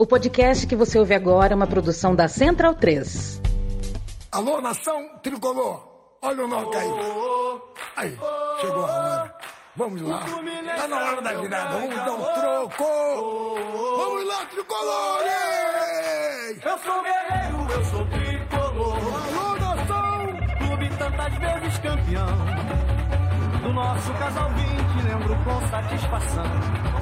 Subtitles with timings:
[0.00, 3.38] O podcast que você ouve agora é uma produção da Central 3.
[4.32, 5.86] Alô, nação tricolor.
[6.22, 6.88] Olha o Noca aí.
[7.96, 8.18] Aí,
[8.62, 9.34] chegou a hora.
[9.76, 10.24] Vamos lá.
[10.74, 11.78] Tá na hora da virada.
[11.80, 12.84] Vamos dar um troco.
[13.98, 15.34] Vamos lá, tricolores!
[16.64, 18.96] Eu sou guerreiro, eu sou tricolor.
[18.96, 20.28] Alô, nação!
[20.66, 22.89] Clube tantas vezes campeão.
[23.70, 26.44] Do nosso casal 20, lembro com satisfação.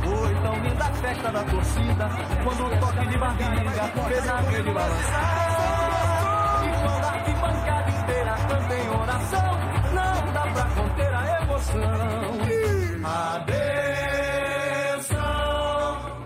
[0.03, 2.11] Foi tão linda a festa da torcida.
[2.45, 6.63] Quando o toque de barriga fez a rede balançar.
[6.63, 9.59] E quando a arquibancada inteira canta em oração.
[9.95, 12.37] Não dá pra conter a emoção.
[13.49, 15.17] Atenção,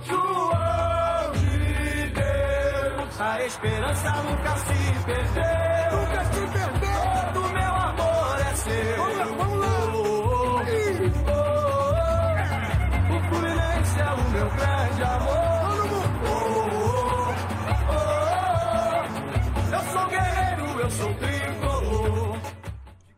[0.08, 3.20] João de Deus.
[3.20, 6.00] A esperança nunca se perdeu.
[6.00, 6.61] Nunca se perdeu.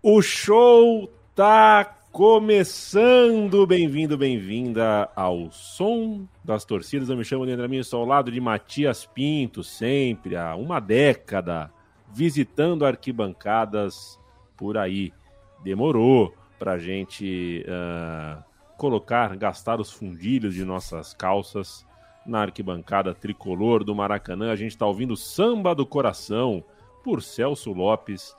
[0.07, 3.67] O show tá começando!
[3.67, 7.09] Bem-vindo, bem-vinda ao som das torcidas.
[7.09, 11.73] Eu me chamo Leandro Minho, estou ao lado de Matias Pinto, sempre há uma década,
[12.13, 14.21] visitando arquibancadas
[14.59, 15.11] por aí.
[15.63, 18.43] Demorou pra gente ah,
[18.77, 21.87] colocar, gastar os fundilhos de nossas calças
[22.27, 24.53] na arquibancada tricolor do Maracanã.
[24.53, 26.63] A gente tá ouvindo Samba do Coração
[27.03, 28.37] por Celso Lopes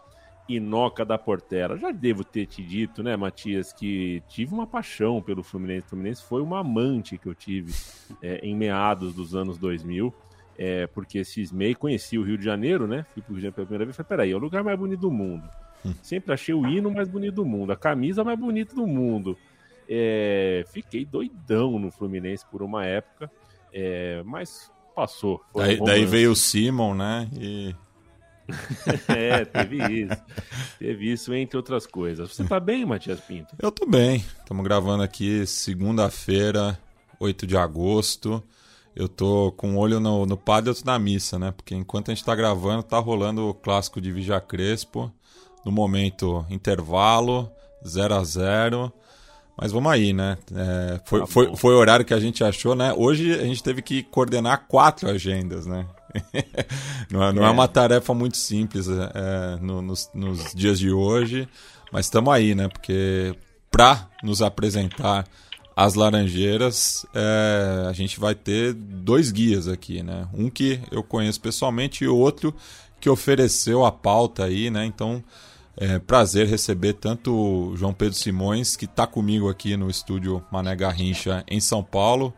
[0.47, 1.77] e Noca da Portela.
[1.77, 5.88] Já devo ter te dito, né, Matias, que tive uma paixão pelo Fluminense.
[5.88, 7.73] O Fluminense foi uma amante que eu tive
[8.21, 10.13] é, em meados dos anos 2000,
[10.57, 13.05] é, porque cismei, conheci o Rio de Janeiro, né?
[13.13, 14.77] Fui pro Rio de Janeiro pela primeira vez e falei, peraí, é o lugar mais
[14.77, 15.49] bonito do mundo.
[16.01, 19.38] Sempre achei o hino mais bonito do mundo, a camisa mais bonita do mundo.
[19.88, 23.29] É, fiquei doidão no Fluminense por uma época,
[23.71, 25.41] é, mas passou.
[25.53, 27.29] Daí, daí veio o Simon, né?
[27.33, 27.75] E
[29.07, 30.23] É, teve isso.
[30.79, 32.31] Teve isso, entre outras coisas.
[32.31, 33.56] Você tá bem, Matias Pinto?
[33.59, 34.23] eu tô bem.
[34.39, 36.78] Estamos gravando aqui segunda-feira,
[37.19, 38.44] 8 de agosto.
[38.95, 41.51] Eu tô com um olho no, no padre e outro na missa, né?
[41.51, 45.11] Porque enquanto a gente tá gravando, tá rolando o clássico de Vija Crespo.
[45.66, 47.51] No momento, intervalo,
[47.85, 48.94] 0 a 0
[49.59, 50.38] Mas vamos aí, né?
[50.53, 52.94] É, foi, Tá foi, foi o horário que a gente achou, né?
[52.95, 55.85] Hoje a gente teve que coordenar quatro agendas, né?
[57.12, 57.52] não, é, não é É.
[57.52, 61.48] uma tarefa muito simples é, no- nos, nos dias de hoje,
[61.92, 62.68] mas estamos aí, né?
[62.68, 63.36] Porque
[63.72, 65.26] para nos apresentar
[65.76, 70.28] as Laranjeiras, é, a gente vai ter dois guias aqui, né?
[70.34, 72.56] Um que eu conheço pessoalmente e o outro
[73.00, 74.86] que ofereceu a pauta aí, né?
[74.86, 75.22] Então,
[75.78, 80.74] é prazer receber tanto o João Pedro Simões, que está comigo aqui no estúdio Mané
[80.74, 82.34] Garrincha em São Paulo,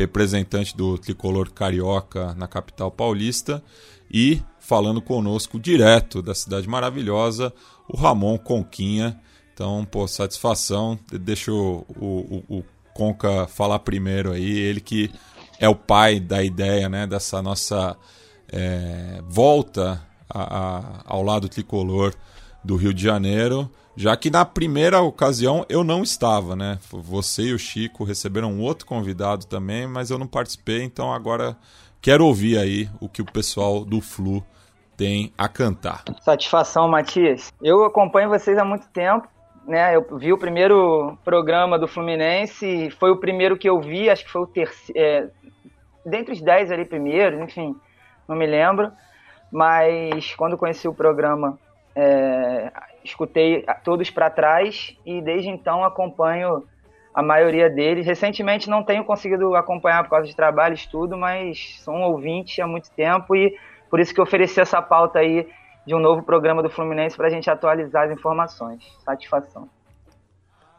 [0.00, 3.62] representante do tricolor carioca na capital paulista,
[4.10, 7.52] e falando conosco direto da cidade maravilhosa,
[7.88, 9.20] o Ramon Conquinha.
[9.54, 10.98] Então, pô, satisfação.
[11.12, 15.10] Deixa o, o, o- Conca falar primeiro aí, ele que
[15.60, 17.96] é o pai da ideia, né, dessa nossa
[18.52, 22.12] é, volta a- a- ao lado tricolor
[22.64, 26.78] do Rio de Janeiro, já que na primeira ocasião eu não estava, né?
[26.90, 31.56] Você e o Chico receberam um outro convidado também, mas eu não participei, então agora
[32.00, 34.44] quero ouvir aí o que o pessoal do Flu
[34.96, 36.04] tem a cantar.
[36.20, 37.52] Satisfação, Matias.
[37.62, 39.26] Eu acompanho vocês há muito tempo,
[39.66, 39.96] né?
[39.96, 44.30] Eu vi o primeiro programa do Fluminense, foi o primeiro que eu vi, acho que
[44.30, 45.28] foi o terceiro, é,
[46.04, 47.74] dentre os dez ali primeiros, enfim,
[48.28, 48.92] não me lembro.
[49.50, 51.58] Mas quando conheci o programa,
[51.94, 52.70] é,
[53.04, 56.64] escutei todos para trás e desde então acompanho
[57.14, 58.06] a maioria deles.
[58.06, 62.66] Recentemente não tenho conseguido acompanhar por causa de trabalho, estudo, mas sou um ouvinte há
[62.66, 63.56] muito tempo e
[63.88, 65.48] por isso que ofereci essa pauta aí
[65.86, 68.84] de um novo programa do Fluminense para a gente atualizar as informações.
[69.04, 69.68] Satisfação.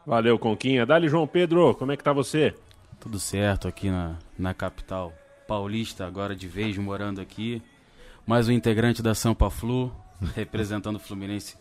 [0.06, 0.86] Valeu, Conquinha.
[0.86, 2.54] Dali, João Pedro, como é que tá você?
[2.98, 5.12] Tudo certo aqui na, na capital
[5.46, 7.62] paulista, agora de vez morando aqui.
[8.26, 9.92] Mais um integrante da Sampa Flu,
[10.34, 11.56] representando o Fluminense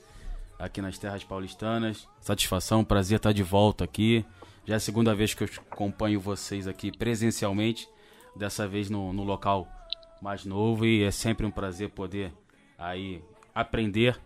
[0.62, 2.08] aqui nas terras paulistanas.
[2.20, 4.24] Satisfação, prazer estar de volta aqui.
[4.66, 7.90] Já é a segunda vez que eu acompanho vocês aqui presencialmente,
[8.36, 9.68] dessa vez no, no local
[10.22, 12.32] mais novo e é sempre um prazer poder
[12.78, 13.22] aí
[13.56, 14.20] aprender,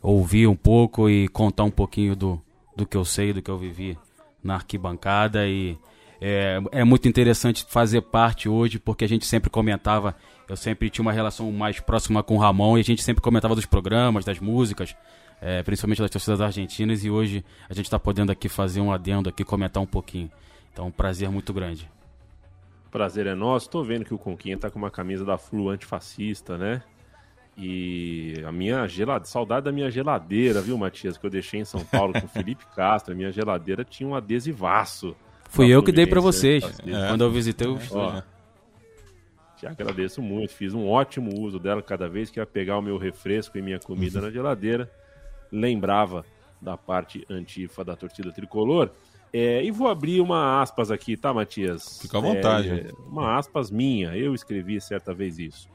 [0.00, 2.40] ouvir um pouco e contar um pouquinho do,
[2.76, 3.98] do que eu sei, do que eu vivi
[4.42, 5.76] na arquibancada e
[6.20, 10.14] é, é muito interessante fazer parte hoje porque a gente sempre comentava,
[10.48, 13.56] eu sempre tinha uma relação mais próxima com o Ramon e a gente sempre comentava
[13.56, 14.94] dos programas, das músicas,
[15.40, 19.28] é, principalmente das torcidas argentinas e hoje a gente está podendo aqui fazer um adendo
[19.28, 20.30] aqui, comentar um pouquinho.
[20.72, 21.88] Então, um prazer muito grande.
[22.90, 23.70] prazer é nosso.
[23.70, 26.82] Tô vendo que o Conquinha tá com uma camisa da Flu antifascista, né?
[27.56, 31.16] E a minha geladeira, saudade da minha geladeira, viu, Matias?
[31.16, 33.14] Que eu deixei em São Paulo com o Felipe Castro.
[33.14, 35.14] A minha geladeira tinha um adesivaço.
[35.48, 37.08] Fui eu que dei para vocês é.
[37.08, 38.24] quando eu visitei o estúdio.
[39.56, 42.98] Te agradeço muito, fiz um ótimo uso dela cada vez que ia pegar o meu
[42.98, 44.90] refresco e minha comida na geladeira.
[45.50, 46.24] Lembrava
[46.60, 48.90] da parte antifa da torcida tricolor.
[49.32, 52.00] É, e vou abrir uma aspas aqui, tá, Matias?
[52.00, 52.70] Fica à vontade.
[52.70, 55.68] É, uma aspas minha, eu escrevi certa vez isso.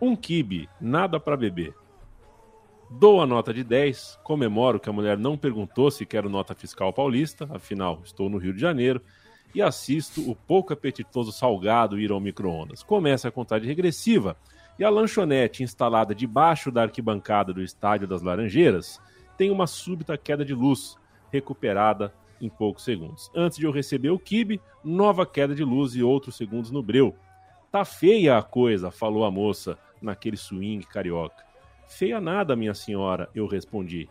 [0.00, 1.74] Um kibe, nada para beber.
[2.90, 6.92] Dou a nota de 10, comemoro que a mulher não perguntou se quero nota fiscal
[6.92, 9.00] paulista, afinal estou no Rio de Janeiro,
[9.54, 12.82] e assisto o pouco apetitoso salgado ir ao micro-ondas.
[12.82, 14.36] Começa a contagem regressiva
[14.78, 19.00] e a lanchonete instalada debaixo da arquibancada do Estádio das Laranjeiras
[19.36, 20.96] tem uma súbita queda de luz,
[21.30, 23.30] recuperada em poucos segundos.
[23.34, 27.14] Antes de eu receber o kibe, nova queda de luz e outros segundos no breu.
[27.70, 31.44] Tá feia a coisa, falou a moça, naquele swing carioca.
[31.86, 34.08] Feia nada, minha senhora, eu respondi.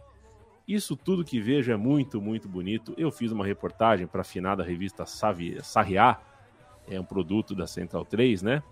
[0.67, 2.93] Isso tudo que vejo é muito, muito bonito.
[2.97, 6.19] Eu fiz uma reportagem para a afinada revista Sarriá,
[6.87, 8.63] é um produto da Central 3, né?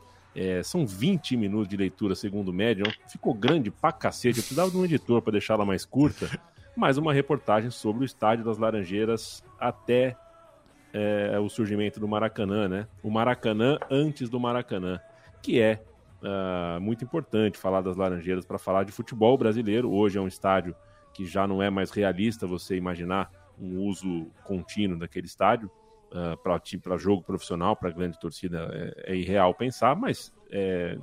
[0.42, 2.86] É, são 20 minutos de leitura, segundo o médium.
[3.10, 4.38] Ficou grande pra cacete.
[4.38, 6.30] Eu precisava de um editor para deixá-la mais curta.
[6.78, 10.16] Mais uma reportagem sobre o estádio das Laranjeiras até
[10.94, 12.88] é, o surgimento do Maracanã, né?
[13.04, 15.02] O Maracanã antes do Maracanã,
[15.42, 15.84] que é
[16.24, 19.92] uh, muito importante falar das Laranjeiras para falar de futebol brasileiro.
[19.92, 20.74] Hoje é um estádio
[21.14, 25.70] que já não é mais realista você imaginar um uso contínuo daquele estádio
[26.12, 30.98] uh, para jogo profissional, para grande torcida, é, é, irreal pensar, mas é,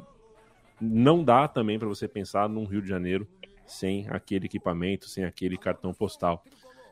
[0.80, 3.26] não dá também para você pensar num Rio de Janeiro
[3.66, 6.44] sem aquele equipamento, sem aquele cartão postal.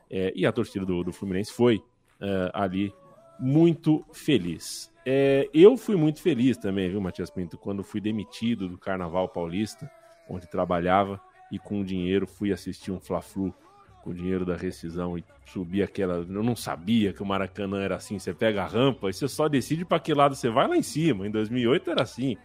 [0.09, 2.93] É, e a torcida do, do Fluminense foi uh, ali
[3.39, 4.91] muito feliz.
[5.05, 9.89] É, eu fui muito feliz também, viu, Matias Pinto, quando fui demitido do Carnaval Paulista,
[10.27, 11.21] onde trabalhava,
[11.51, 13.53] e com o dinheiro fui assistir um Fla-Flu
[14.05, 16.17] com o dinheiro da rescisão e subi aquela.
[16.17, 18.19] Eu não sabia que o Maracanã era assim.
[18.19, 20.83] Você pega a rampa e você só decide para que lado você vai lá em
[20.83, 21.25] cima.
[21.25, 22.37] Em 2008 era assim.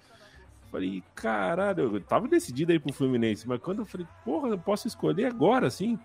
[0.73, 4.89] Falei, caralho, eu tava decidido aí pro Fluminense, mas quando eu falei, porra, eu posso
[4.89, 5.99] escolher agora, assim.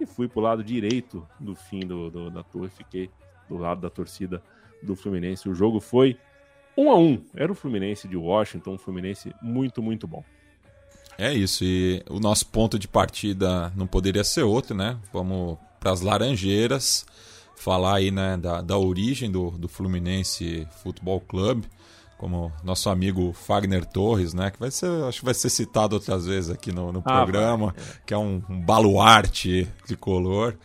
[0.00, 3.10] E fui pro lado direito do fim do, do da torre, fiquei
[3.48, 4.42] do lado da torcida
[4.82, 5.48] do Fluminense.
[5.48, 6.16] O jogo foi
[6.74, 7.22] um a um.
[7.34, 10.24] Era o Fluminense de Washington, um Fluminense muito, muito bom.
[11.18, 14.98] É isso, e o nosso ponto de partida não poderia ser outro, né?
[15.12, 17.06] Vamos para as Laranjeiras,
[17.56, 21.66] falar aí né, da, da origem do, do Fluminense Futebol Clube,
[22.18, 24.50] como nosso amigo Fagner Torres, né?
[24.50, 27.74] Que vai ser, acho que vai ser citado outras vezes aqui no, no ah, programa,
[27.74, 27.84] vai.
[28.04, 30.56] que é um, um baluarte de color.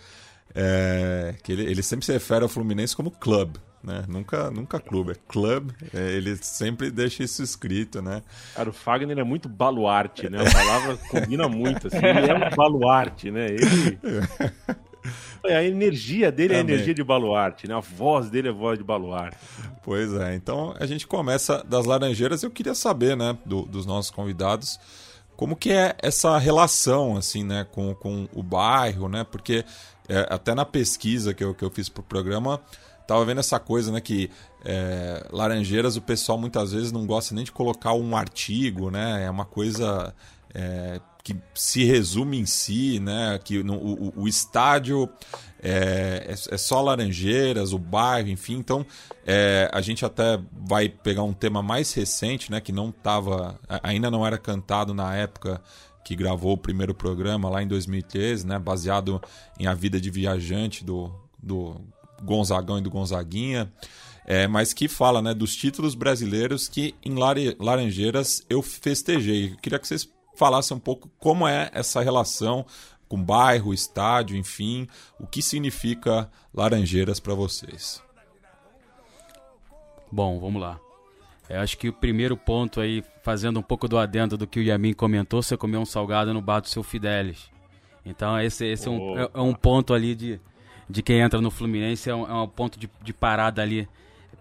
[0.53, 4.05] É, que ele, ele sempre se refere ao Fluminense como clube, né?
[4.07, 5.71] Nunca, nunca clube, é club.
[5.93, 8.21] É, ele sempre deixa isso escrito, né?
[8.55, 10.39] Cara, o Fagner é muito baluarte, né?
[10.41, 11.97] A palavra combina muito, assim.
[11.97, 13.47] Ele é um baluarte, né?
[13.47, 13.99] Ele...
[15.43, 16.57] A energia dele Também.
[16.57, 17.73] é a energia de baluarte, né?
[17.73, 19.37] A voz dele é voz de baluarte.
[19.83, 20.35] Pois é.
[20.35, 22.43] Então a gente começa das Laranjeiras.
[22.43, 24.79] Eu queria saber, né, do, dos nossos convidados,
[25.35, 29.23] como que é essa relação, assim, né, com, com o bairro, né?
[29.23, 29.65] Porque
[30.07, 32.61] é, até na pesquisa que eu, que eu fiz pro programa,
[33.11, 34.29] tava vendo essa coisa, né, que
[34.63, 39.29] é, Laranjeiras o pessoal muitas vezes não gosta nem de colocar um artigo, né, é
[39.29, 40.15] uma coisa
[40.53, 45.09] é, que se resume em si, né, que no, o, o, estádio
[45.61, 48.85] é, é, é, só Laranjeiras, o bairro, enfim, então
[49.27, 54.09] é, a gente até vai pegar um tema mais recente, né, que não tava, ainda
[54.09, 55.61] não era cantado na época
[56.05, 59.21] que gravou o primeiro programa lá em 2013, né, baseado
[59.59, 61.13] em A Vida de Viajante do,
[61.43, 61.75] do
[62.23, 63.71] Gonzagão e do Gonzaguinha,
[64.25, 67.15] é, mas que fala né, dos títulos brasileiros que em
[67.59, 69.51] Laranjeiras eu festejei.
[69.51, 72.65] Eu queria que vocês falassem um pouco como é essa relação
[73.07, 74.87] com bairro, estádio, enfim,
[75.19, 78.01] o que significa Laranjeiras para vocês.
[80.09, 80.79] Bom, vamos lá.
[81.49, 84.63] Eu acho que o primeiro ponto aí, fazendo um pouco do adendo do que o
[84.63, 87.51] Yamin comentou, você comeu um salgado no bar do seu Fidelis.
[88.05, 90.39] Então esse, esse é, um, é, é um ponto ali de,
[90.91, 93.87] de quem entra no Fluminense é um, é um ponto de, de, parada ali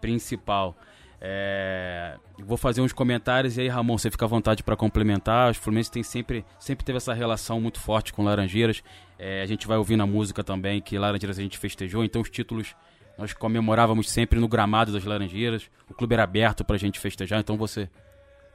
[0.00, 0.76] principal.
[1.21, 5.50] É, vou fazer uns comentários e aí, Ramon, você fica à vontade para complementar.
[5.50, 8.83] Os Fluminense tem sempre, sempre teve essa relação muito forte com Laranjeiras.
[9.19, 12.30] É, a gente vai ouvir na música também que Laranjeiras a gente festejou, então os
[12.30, 12.75] títulos
[13.16, 15.71] nós comemorávamos sempre no gramado das Laranjeiras.
[15.88, 17.88] O clube era aberto para a gente festejar, então você,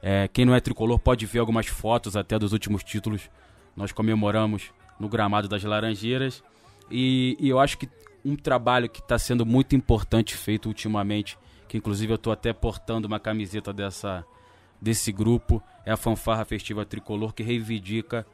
[0.02, 3.30] é, quem não é tricolor, pode ver algumas fotos até dos últimos títulos.
[3.76, 6.42] Nós comemoramos no gramado das Laranjeiras.
[6.90, 7.88] E, e eu acho que
[8.24, 11.38] um trabalho que está sendo muito importante feito ultimamente,
[11.68, 14.24] que inclusive eu estou até portando uma camiseta dessa
[14.80, 18.26] desse grupo, é a Fanfarra Festiva Tricolor, que reivindica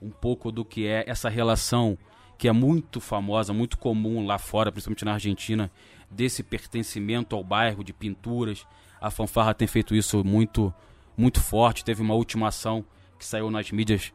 [0.00, 1.98] um pouco do que é essa relação
[2.38, 5.70] que é muito famosa, muito comum lá fora, principalmente na Argentina,
[6.10, 8.66] desse pertencimento ao bairro, de pinturas.
[8.98, 10.72] A Fanfarra tem feito isso muito,
[11.16, 11.84] muito forte.
[11.84, 12.82] Teve uma última ação
[13.18, 14.10] que saiu nas mídias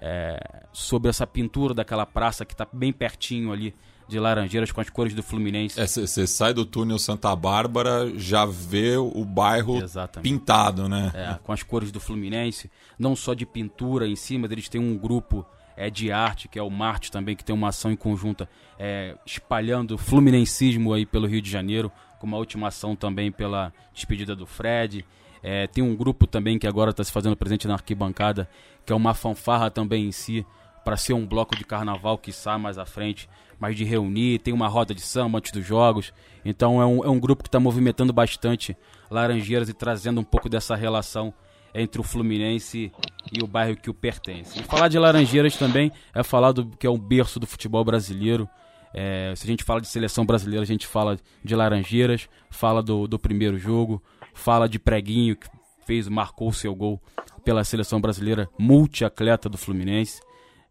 [0.00, 3.74] é, sobre essa pintura daquela praça que está bem pertinho ali
[4.08, 5.80] de Laranjeiras com as cores do Fluminense.
[5.86, 10.28] Você é, sai do túnel Santa Bárbara, já vê o bairro Exatamente.
[10.28, 11.12] pintado, né?
[11.14, 14.98] É, com as cores do Fluminense, não só de pintura em cima, eles têm um
[14.98, 18.48] grupo é, de arte, que é o Marte também, que tem uma ação em conjunta
[18.78, 24.34] é, espalhando fluminensismo aí pelo Rio de Janeiro, com uma última ação também pela despedida
[24.34, 25.06] do Fred.
[25.42, 28.48] É, tem um grupo também que agora está se fazendo presente na arquibancada,
[28.84, 30.46] que é uma fanfarra também em si,
[30.84, 33.28] para ser um bloco de carnaval que sai mais à frente,
[33.58, 36.12] mas de reunir, tem uma roda de samba antes dos jogos.
[36.44, 38.76] Então é um, é um grupo que está movimentando bastante
[39.10, 41.32] Laranjeiras e trazendo um pouco dessa relação
[41.74, 42.90] entre o Fluminense
[43.32, 44.58] e o bairro que o pertence.
[44.58, 48.48] E falar de Laranjeiras também é falar do que é um berço do futebol brasileiro.
[48.92, 53.06] É, se a gente fala de seleção brasileira, a gente fala de Laranjeiras, fala do,
[53.06, 54.02] do primeiro jogo,
[54.34, 55.48] fala de Preguinho, que
[55.86, 57.00] fez, marcou o seu gol
[57.44, 60.20] pela seleção brasileira, multiatleta do Fluminense.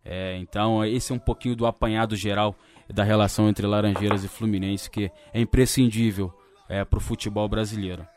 [0.03, 2.55] É, então, esse é um pouquinho do apanhado geral
[2.87, 6.33] da relação entre Laranjeiras e Fluminense, que é imprescindível
[6.67, 8.07] é, para o futebol brasileiro.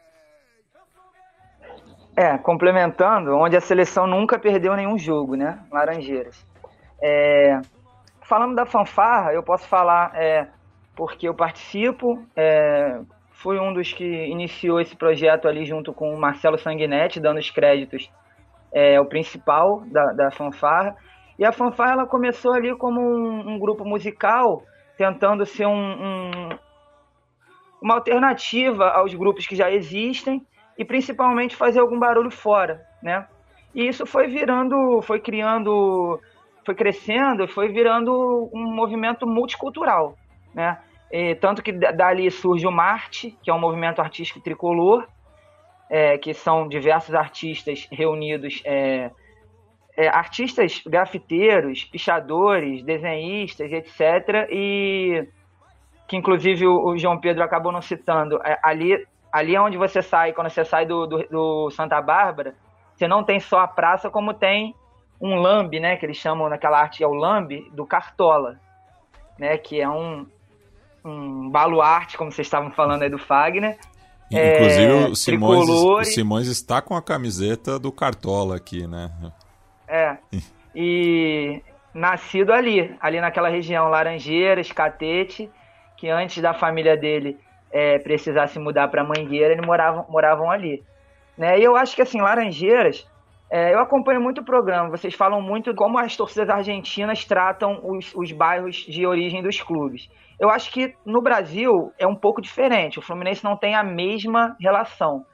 [2.17, 5.59] É, complementando, onde a seleção nunca perdeu nenhum jogo, né?
[5.71, 6.47] Laranjeiras.
[7.03, 7.61] É,
[8.23, 10.47] falando da fanfarra, eu posso falar é,
[10.95, 13.01] porque eu participo, é,
[13.43, 17.51] fui um dos que iniciou esse projeto ali junto com o Marcelo Sanguinetti, dando os
[17.51, 18.09] créditos
[18.73, 20.97] é, o principal da, da fanfarra.
[21.39, 24.63] E a fanfarra ela começou ali como um, um grupo musical,
[24.97, 26.31] tentando ser um, um,
[27.83, 30.47] uma alternativa aos grupos que já existem
[30.79, 33.27] e principalmente fazer algum barulho fora, né?
[33.75, 36.21] E isso foi virando, foi criando,
[36.65, 40.17] foi crescendo, foi virando um movimento multicultural,
[40.55, 40.79] né?
[41.13, 45.07] E, tanto que dali surge o Marte, que é um movimento artístico tricolor,
[45.91, 49.11] é, que são diversos artistas reunidos, é,
[49.95, 54.49] é, artistas grafiteiros, pichadores, desenhistas, etc.
[54.51, 55.29] E
[56.09, 60.03] que inclusive o, o João Pedro acabou não citando, é, ali ali é onde você
[60.03, 62.55] sai, quando você sai do, do, do, Santa Bárbara,
[62.95, 64.75] você não tem só a praça, como tem
[65.21, 65.97] um lambe, né?
[65.97, 68.61] Que eles chamam naquela arte é o lambe do Cartola,
[69.39, 69.57] né?
[69.57, 70.27] Que é um,
[71.05, 73.79] um baluarte, como vocês estavam falando aí do Fagner.
[74.31, 79.11] Inclusive é, o, Simões, o Simões está com a camiseta do Cartola aqui, né?
[79.87, 80.17] É.
[80.75, 81.61] E
[81.93, 85.51] nascido ali, ali naquela região, Laranjeiras, Catete,
[85.99, 87.39] que antes da família dele
[87.71, 90.83] é, precisasse mudar para Mangueira, eles moravam, moravam ali.
[91.37, 91.59] Né?
[91.59, 93.07] E eu acho que, assim, Laranjeiras,
[93.51, 98.15] é, eu acompanho muito o programa, vocês falam muito como as torcidas argentinas tratam os,
[98.15, 100.09] os bairros de origem dos clubes.
[100.43, 104.57] Eu acho que no Brasil é um pouco diferente, o Fluminense não tem a mesma
[104.59, 105.25] relação,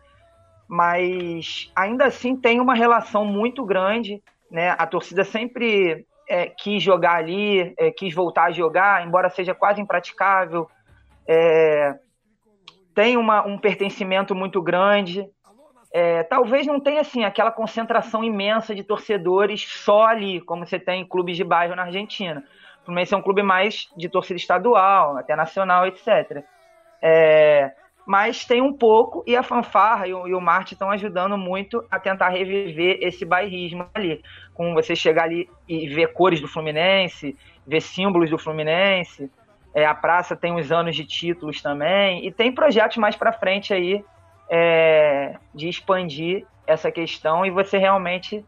[0.68, 4.76] mas ainda assim tem uma relação muito grande, né?
[4.78, 9.80] A torcida sempre é, quis jogar ali, é, quis voltar a jogar, embora seja quase
[9.80, 10.68] impraticável.
[11.26, 11.98] É,
[12.94, 15.26] tem uma, um pertencimento muito grande.
[15.90, 21.00] É, talvez não tenha assim aquela concentração imensa de torcedores só ali, como você tem
[21.00, 22.44] em clubes de bairro na Argentina.
[22.88, 26.42] Fluminense é um clube mais de torcida estadual, até nacional, etc.
[27.02, 27.70] É,
[28.06, 31.84] mas tem um pouco, e a fanfarra e o, e o Marte estão ajudando muito
[31.90, 34.22] a tentar reviver esse bairrismo ali.
[34.54, 39.30] Com você chegar ali e ver cores do Fluminense, ver símbolos do Fluminense,
[39.74, 42.26] é, a praça tem uns anos de títulos também.
[42.26, 44.02] E tem projetos mais para frente aí
[44.48, 48.42] é, de expandir essa questão e você realmente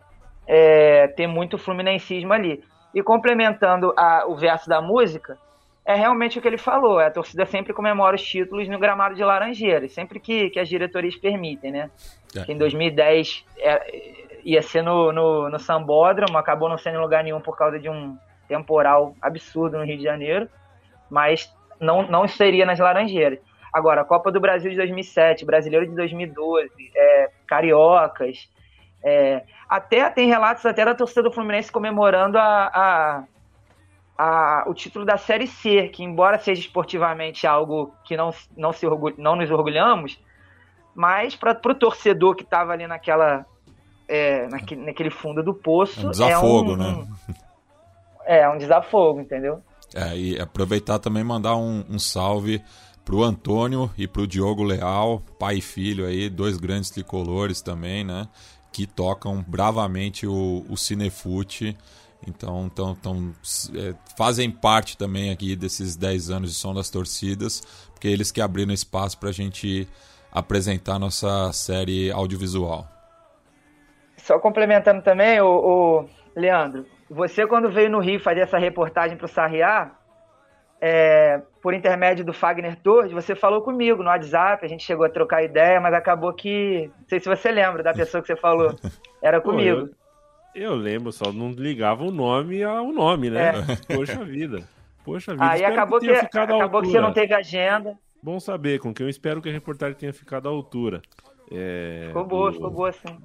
[0.46, 2.64] é, ter muito fluminensismo ali.
[2.94, 5.38] E complementando a, o verso da música,
[5.84, 6.98] é realmente o que ele falou.
[6.98, 11.16] A torcida sempre comemora os títulos no gramado de Laranjeiras, sempre que, que as diretorias
[11.16, 11.90] permitem, né?
[12.36, 12.52] É.
[12.52, 17.40] em 2010 é, ia ser no, no, no Sambódromo, acabou não sendo em lugar nenhum
[17.40, 18.16] por causa de um
[18.46, 20.48] temporal absurdo no Rio de Janeiro
[21.10, 23.40] mas não, não seria nas Laranjeiras.
[23.72, 28.48] Agora, Copa do Brasil de 2007, Brasileiro de 2012, é, Cariocas,
[29.02, 33.24] é, até tem relatos até da torcida do Fluminense comemorando a, a,
[34.18, 38.86] a, o título da Série C, que embora seja esportivamente algo que não, não, se
[39.16, 40.18] não nos orgulhamos,
[40.94, 43.46] mas para o torcedor que estava ali naquela
[44.10, 46.00] é, naquele, naquele fundo do poço.
[46.00, 46.88] É um desafogo, é um, né?
[46.88, 47.34] Um,
[48.26, 49.62] é, um desafogo, entendeu?
[49.94, 52.60] É, e aproveitar também mandar um, um salve
[53.04, 58.28] pro Antônio e pro Diogo Leal, pai e filho aí, dois grandes tricolores também, né?
[58.72, 61.76] Que tocam bravamente o, o Cinefute.
[62.26, 63.34] Então, tão, tão,
[63.74, 67.62] é, fazem parte também aqui desses 10 anos de Som das Torcidas,
[67.92, 69.88] porque eles que abriram espaço para a gente
[70.30, 72.86] apresentar nossa série audiovisual.
[74.18, 79.26] Só complementando também, o, o Leandro, você quando veio no Rio fazer essa reportagem para
[79.26, 79.92] o Sarriá,
[80.80, 85.10] é, por intermédio do Fagner Torres, você falou comigo no WhatsApp, a gente chegou a
[85.10, 86.90] trocar ideia, mas acabou que.
[86.98, 88.74] Não sei se você lembra da pessoa que você falou.
[89.22, 89.88] Era comigo.
[89.88, 89.94] Pô,
[90.54, 93.50] eu, eu, lembro, só não ligava o nome ao nome, né?
[93.50, 93.94] É.
[93.94, 94.62] Poxa vida.
[95.04, 95.50] Poxa vida.
[95.50, 97.98] Aí acabou, que, que acabou que você não teve agenda.
[98.22, 101.02] Bom saber, com quem eu espero que a reportagem tenha ficado à altura.
[101.52, 103.18] É, ficou boa, do, ficou boa sim.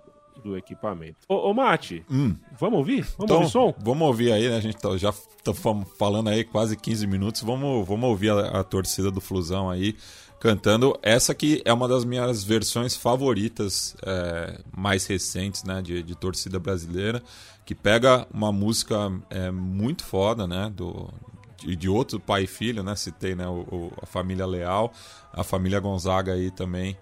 [0.43, 1.17] Do equipamento.
[1.27, 2.35] Ô, ô Mate, hum.
[2.59, 3.01] vamos ouvir?
[3.17, 3.73] Vamos então, ouvir som?
[3.79, 4.57] Vamos ouvir aí, né?
[4.57, 5.11] A gente tá, já
[5.43, 5.53] tá
[5.97, 7.41] falando aí quase 15 minutos.
[7.41, 9.95] Vamos, vamos ouvir a, a torcida do Flusão aí
[10.39, 16.13] cantando essa que é uma das minhas versões favoritas é, mais recentes, né, de, de,
[16.13, 17.23] torcida brasileira,
[17.65, 21.09] que pega uma música é, muito foda, né, do,
[21.57, 24.93] de, de outro pai e filho, né, citei, né, o, o, a família Leal,
[25.33, 26.95] a família Gonzaga aí também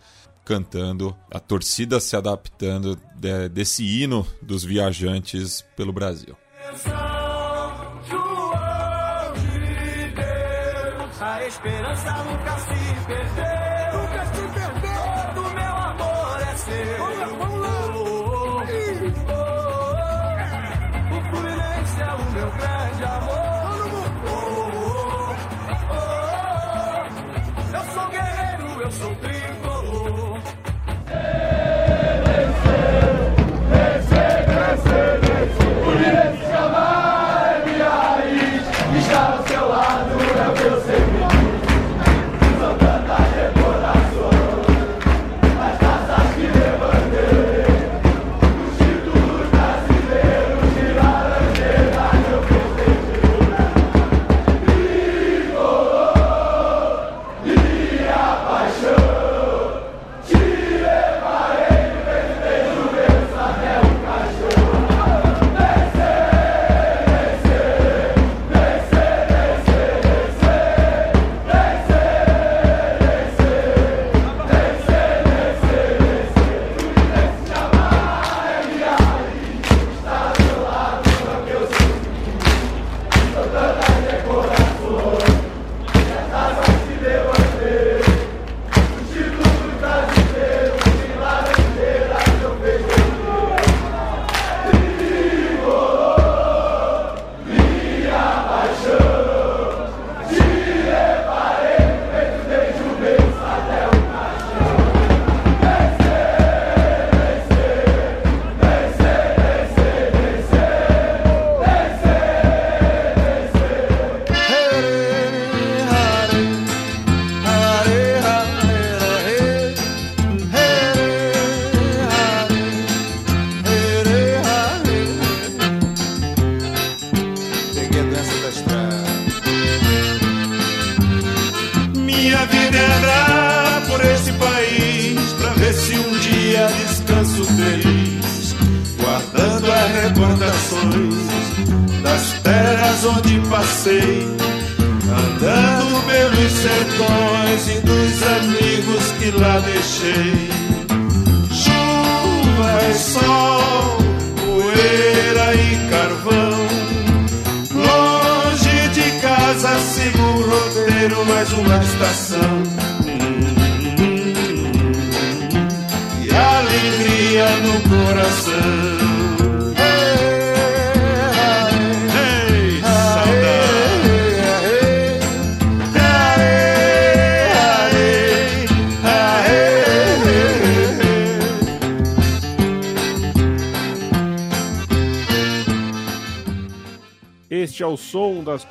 [0.45, 6.35] cantando, a torcida se adaptando de, desse hino dos viajantes pelo Brasil.
[11.19, 13.62] A esperança nunca se perdeu.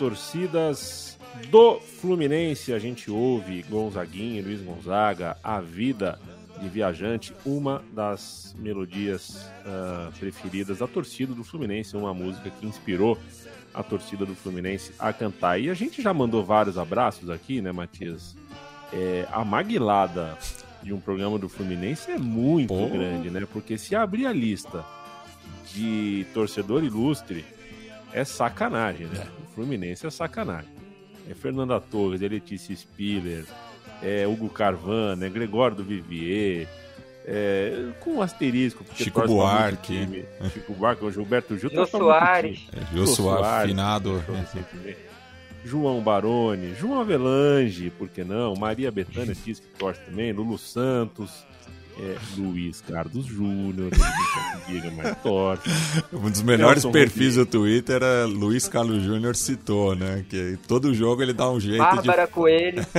[0.02, 1.16] Torcidas
[1.48, 2.72] do Fluminense.
[2.72, 6.18] A gente ouve Gonzaguinho, Luiz Gonzaga, A Vida
[6.60, 13.16] de Viajante, uma das melodias ah, preferidas da torcida do Fluminense, uma música que inspirou
[13.72, 15.60] a torcida do Fluminense a cantar.
[15.60, 18.36] E a gente já mandou vários abraços aqui, né, Matias?
[18.92, 20.36] É, a maguilada
[20.82, 22.88] de um programa do Fluminense é muito Pô.
[22.88, 23.46] grande, né?
[23.52, 24.84] Porque se abrir a lista
[25.72, 27.44] de torcedor ilustre,
[28.12, 29.28] é sacanagem, né?
[29.54, 30.70] Fluminense é sacanagem.
[31.28, 33.44] É Fernanda Torres, é Letícia Spiller,
[34.02, 36.66] é, Hugo Carvan, né, Gregório do Vivier,
[37.24, 38.84] é, com um asterisco.
[38.84, 39.92] porque Chico Buarque.
[39.92, 40.24] time.
[40.52, 41.70] Chico Buarque, o Gilberto Gil.
[41.70, 42.68] Jô pra muito Soares.
[42.72, 44.22] É, Jô Soares, finado.
[45.64, 48.54] João Baroni, João Avelange, por que não?
[48.56, 51.46] Maria Bethânia que torce também, Lulu Santos,
[51.98, 53.90] é, Luiz Carlos Júnior,
[54.96, 55.62] mas torce.
[56.12, 60.24] Um dos melhores Nelson perfis do Twitter é Luiz Carlos Júnior citou, né?
[60.28, 62.84] Que todo jogo ele dá um jeito Bárbara Coelho.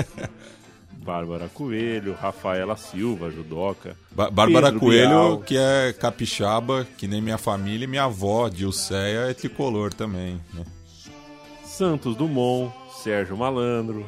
[1.03, 3.89] Bárbara Coelho, Rafaela Silva, judoca.
[3.89, 4.15] de.
[4.15, 5.37] Ba- Bárbara Pedro Coelho, Bial.
[5.39, 10.39] que é capixaba, que nem minha família e minha avó, Dilceia, é tricolor também.
[10.53, 10.63] Né?
[11.65, 12.71] Santos Dumont,
[13.03, 14.05] Sérgio Malandro,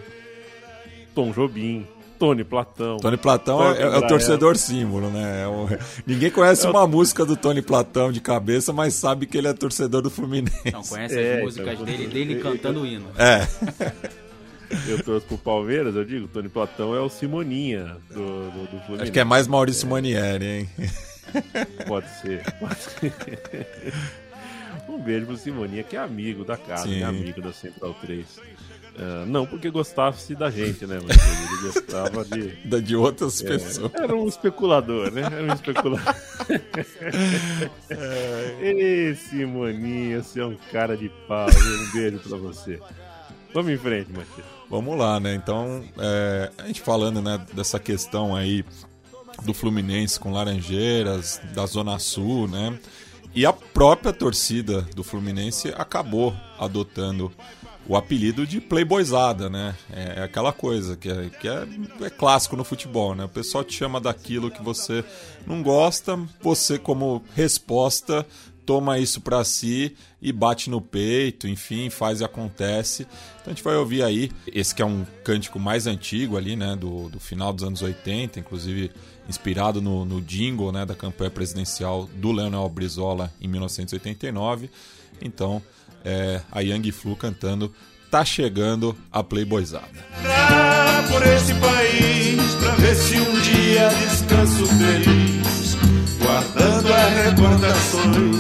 [1.14, 1.86] Tom Jobim,
[2.18, 2.98] Tony Platão.
[2.98, 5.44] Tony Platão Tony é, é o torcedor símbolo, né?
[5.44, 5.68] É o-
[6.06, 9.54] Ninguém conhece É uma música do Tony Platão de cabeça, mas sabe que ele é
[9.54, 10.72] torcedor do Fluminense.
[10.72, 13.08] Não, conhece É, as músicas então, dele, dele cantando o hino.
[13.18, 13.46] É,
[14.90, 19.04] Eu trouxe pro Palmeiras, eu digo, Tony Platão é o Simoninha do, do, do Fluminense.
[19.04, 20.70] acho que é mais Maurício Manieri, hein?
[21.88, 22.44] Pode ser.
[22.60, 23.14] Pode ser.
[24.90, 27.02] Um beijo pro Simoninha, que é amigo da casa, Sim.
[27.02, 28.26] é amigo da Central 3.
[28.98, 31.00] Ah, não porque gostasse da gente, né?
[31.06, 32.48] Mas ele gostava de.
[32.68, 33.92] Da- De outras é, pessoas.
[33.94, 35.22] era um especulador, né?
[35.24, 36.16] Era um especulador.
[37.90, 41.48] É, Ei, Simoninha, você é um cara de pau.
[41.50, 42.80] Um beijo pra você.
[43.54, 44.46] Vamos em frente, Matias.
[44.70, 45.34] Vamos lá, né?
[45.36, 48.66] Então, é, a gente falando né, dessa questão aí
[49.44, 52.78] do Fluminense com Laranjeiras, da Zona Sul, né?
[53.34, 57.32] E a própria torcida do Fluminense acabou adotando
[57.88, 59.76] o apelido de Playboyzada, né?
[59.92, 61.68] É aquela coisa que, é, que é,
[62.02, 63.26] é clássico no futebol, né?
[63.26, 65.04] O pessoal te chama daquilo que você
[65.46, 68.26] não gosta, você como resposta
[68.66, 73.04] toma isso pra si e bate no peito, enfim, faz e acontece.
[73.04, 76.76] Então a gente vai ouvir aí esse que é um cântico mais antigo ali, né,
[76.76, 78.92] do, do final dos anos 80, inclusive
[79.30, 84.70] inspirado no, no jingle, né, da campanha presidencial do Leonel Brizola em 1989.
[85.22, 85.62] Então,
[86.06, 87.74] é, a Young Flu cantando
[88.10, 89.90] Tá chegando a Playboyzada.
[91.12, 95.78] Por esse país pra ver se um dia descanso feliz,
[96.22, 98.36] guardando as recordações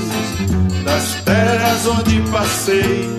[0.86, 3.10] das terras onde passei,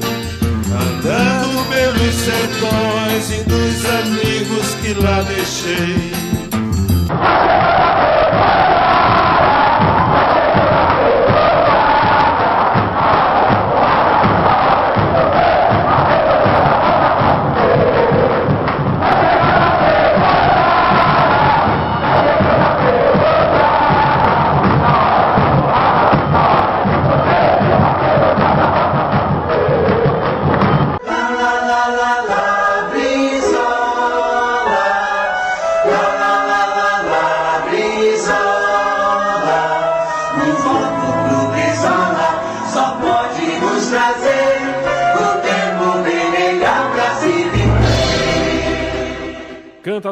[0.73, 6.13] andando pelos sertões e dos amigos que lá deixei.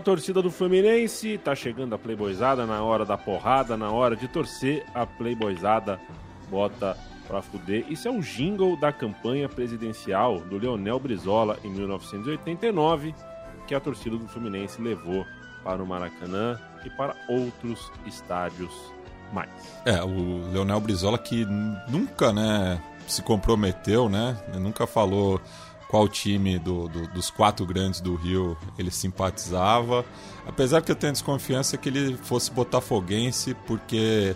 [0.05, 4.85] Torcida do Fluminense, tá chegando a Playboyzada na hora da porrada, na hora de torcer,
[4.95, 5.99] a Playboyzada
[6.51, 7.87] bota pra fuder.
[7.89, 13.15] Isso é um jingle da campanha presidencial do Leonel Brizola em 1989,
[13.67, 15.25] que a torcida do Fluminense levou
[15.65, 18.73] para o Maracanã e para outros estádios
[19.33, 19.51] mais.
[19.87, 21.47] É, o Leonel Brizola que
[21.89, 24.37] nunca, né, se comprometeu, né?
[24.55, 25.41] Nunca falou
[25.95, 30.05] qual time do- do- dos quatro grandes do Rio ele simpatizava.
[30.45, 34.35] Apesar que eu tenho desconfiança que ele fosse botafoguense, porque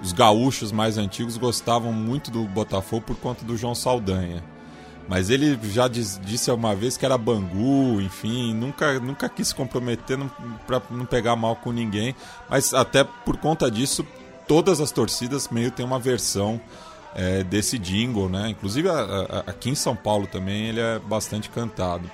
[0.00, 4.44] os gaúchos mais antigos gostavam muito do Botafogo por conta do João Saldanha.
[5.08, 9.54] Mas ele já diz- disse uma vez que era Bangu, enfim, nunca, nunca quis se
[9.56, 10.16] comprometer
[10.68, 12.14] para não pegar mal com ninguém.
[12.48, 14.06] Mas até por conta disso,
[14.46, 16.60] todas as torcidas meio tem uma versão
[17.14, 18.48] é, desse jingle, né?
[18.48, 18.92] Inclusive a-
[19.46, 22.10] a- aqui em São Paulo também ele é bastante cantado.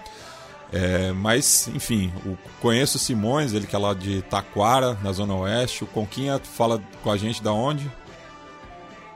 [0.73, 5.35] É, mas, enfim, o, conheço o Simões, ele que é lá de Taquara, na Zona
[5.35, 5.85] Oeste.
[5.85, 7.91] O Conquinha fala com a gente da onde?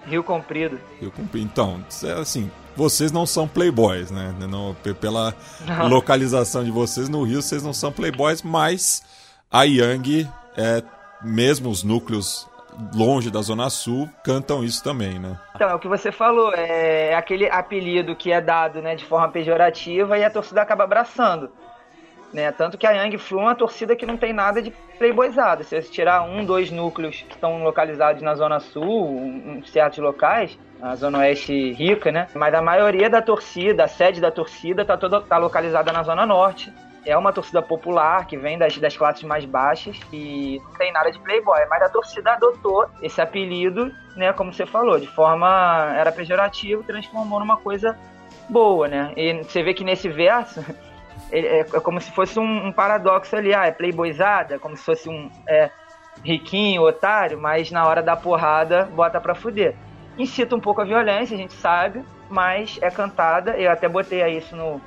[0.06, 0.80] Rio Comprido.
[1.00, 1.42] Eu cumpri.
[1.42, 4.34] Então, é assim, vocês não são playboys, né?
[4.48, 5.34] Não, pe- pela
[5.66, 5.88] Não.
[5.88, 9.02] localização de vocês no Rio, vocês não são playboys, mas
[9.50, 10.82] a Yang, é,
[11.22, 12.48] mesmo os núcleos
[12.94, 15.38] longe da Zona Sul, cantam isso também, né?
[15.54, 19.28] Então, é o que você falou, é aquele apelido que é dado né, de forma
[19.28, 21.50] pejorativa e a torcida acaba abraçando.
[22.32, 22.50] Né?
[22.50, 25.62] Tanto que a Young Flu é uma torcida que não tem nada de playboyzada.
[25.62, 30.58] Se você tirar um, dois núcleos que estão localizados na Zona Sul, em certos locais,
[30.80, 32.26] a Zona Oeste rica, né?
[32.34, 36.24] Mas a maioria da torcida, a sede da torcida, tá, toda, tá localizada na Zona
[36.24, 36.72] Norte.
[37.04, 41.10] É uma torcida popular que vem das, das classes mais baixas e não tem nada
[41.10, 46.12] de playboy, mas a torcida adotou esse apelido, né, como você falou, de forma era
[46.12, 47.98] pejorativo, transformou numa coisa
[48.48, 49.12] boa, né?
[49.16, 50.64] E você vê que nesse verso
[51.30, 55.08] é, é como se fosse um, um, paradoxo ali, ah, é playboyzada, como se fosse
[55.08, 55.70] um é,
[56.24, 59.74] riquinho, otário, mas na hora da porrada bota pra fuder.
[60.16, 64.54] Incita um pouco a violência, a gente sabe, mas é cantada, eu até botei isso
[64.54, 64.80] no,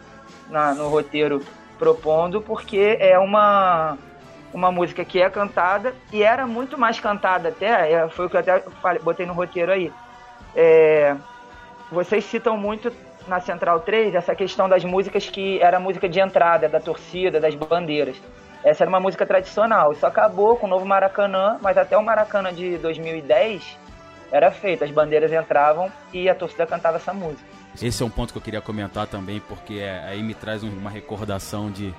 [0.49, 1.41] na, no roteiro
[1.77, 3.97] propondo, porque é uma,
[4.53, 8.35] uma música que é cantada e era muito mais cantada até, é, foi o que
[8.35, 9.91] eu até falei, botei no roteiro aí.
[10.55, 11.15] É,
[11.91, 12.91] vocês citam muito
[13.27, 17.55] na Central 3 essa questão das músicas que era música de entrada da torcida, das
[17.55, 18.15] bandeiras.
[18.63, 19.91] Essa era uma música tradicional.
[19.91, 23.77] Isso acabou com o novo Maracanã, mas até o Maracanã de 2010
[24.31, 24.83] era feito.
[24.83, 27.54] As bandeiras entravam e a torcida cantava essa música.
[27.81, 30.89] Esse é um ponto que eu queria comentar também, porque é, aí me traz uma
[30.89, 31.93] recordação de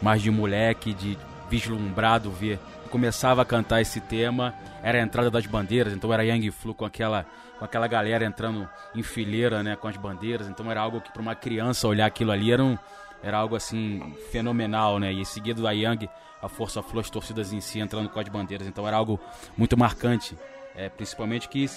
[0.00, 1.16] mais de moleque, de
[1.48, 2.58] vislumbrado ver.
[2.90, 6.84] Começava a cantar esse tema, era a entrada das bandeiras, então era Young Flu com
[6.84, 7.24] aquela
[7.58, 10.48] com aquela galera entrando em fileira, né, com as bandeiras.
[10.48, 12.76] Então era algo que para uma criança olhar aquilo ali era, um,
[13.22, 15.12] era algo assim fenomenal, né?
[15.12, 16.08] E em seguida da Young,
[16.42, 18.66] a Força Flu, as torcidas em si entrando com as bandeiras.
[18.66, 19.20] Então era algo
[19.56, 20.36] muito marcante,
[20.74, 21.68] é, principalmente que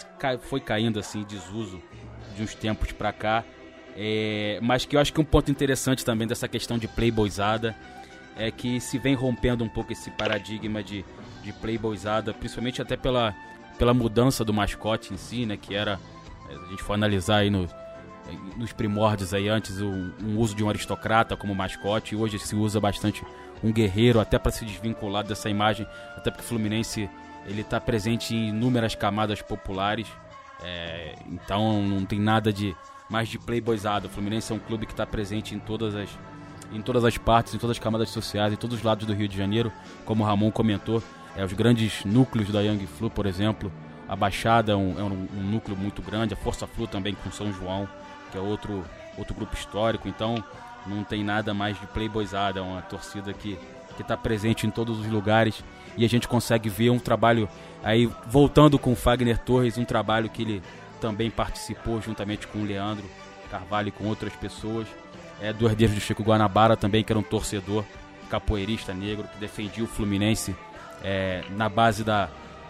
[0.41, 1.79] foi caindo assim desuso
[2.35, 3.43] de uns tempos para cá.
[3.97, 7.75] É, mas que eu acho que um ponto interessante também dessa questão de playboyzada
[8.35, 11.05] é que se vem rompendo um pouco esse paradigma de,
[11.41, 13.33] de playboyzada, principalmente até pela
[13.77, 15.57] pela mudança do mascote em si, né?
[15.57, 15.99] Que era,
[16.49, 17.67] é, a gente for analisar aí no,
[18.57, 22.55] nos primórdios aí antes um, um, uso de um aristocrata como mascote, e hoje se
[22.55, 23.23] usa bastante
[23.63, 27.09] um guerreiro até para se desvincular dessa imagem, até porque o Fluminense
[27.45, 30.07] ele está presente em inúmeras camadas populares,
[30.61, 32.75] é, então não tem nada de
[33.09, 34.07] mais de playboyzado.
[34.07, 36.09] O Fluminense é um clube que está presente em todas as
[36.73, 39.27] em todas as partes, em todas as camadas sociais, em todos os lados do Rio
[39.27, 39.71] de Janeiro,
[40.03, 41.01] como o Ramon comentou
[41.35, 43.71] é, os grandes núcleos da Young Flu, por exemplo.
[44.07, 47.51] A Baixada é, um, é um, núcleo muito grande, a Força Flu também com São
[47.53, 47.87] João,
[48.31, 48.83] que é outro,
[49.17, 50.07] outro grupo histórico.
[50.07, 50.43] Então
[50.85, 53.57] não tem nada mais de playboyzada, é uma torcida que
[53.99, 55.63] está presente em todos os lugares
[55.97, 57.47] e a gente consegue ver um trabalho
[57.85, 60.63] aí voltando com o Fagner Torres, um trabalho que ele
[60.99, 63.05] também participou juntamente com o Leandro
[63.51, 64.87] Carvalho e com outras pessoas.
[65.39, 67.85] É do herdeiro de Chico Guanabara também, que era um torcedor
[68.29, 70.55] capoeirista negro que defendia o Fluminense
[71.03, 72.29] é, na base da,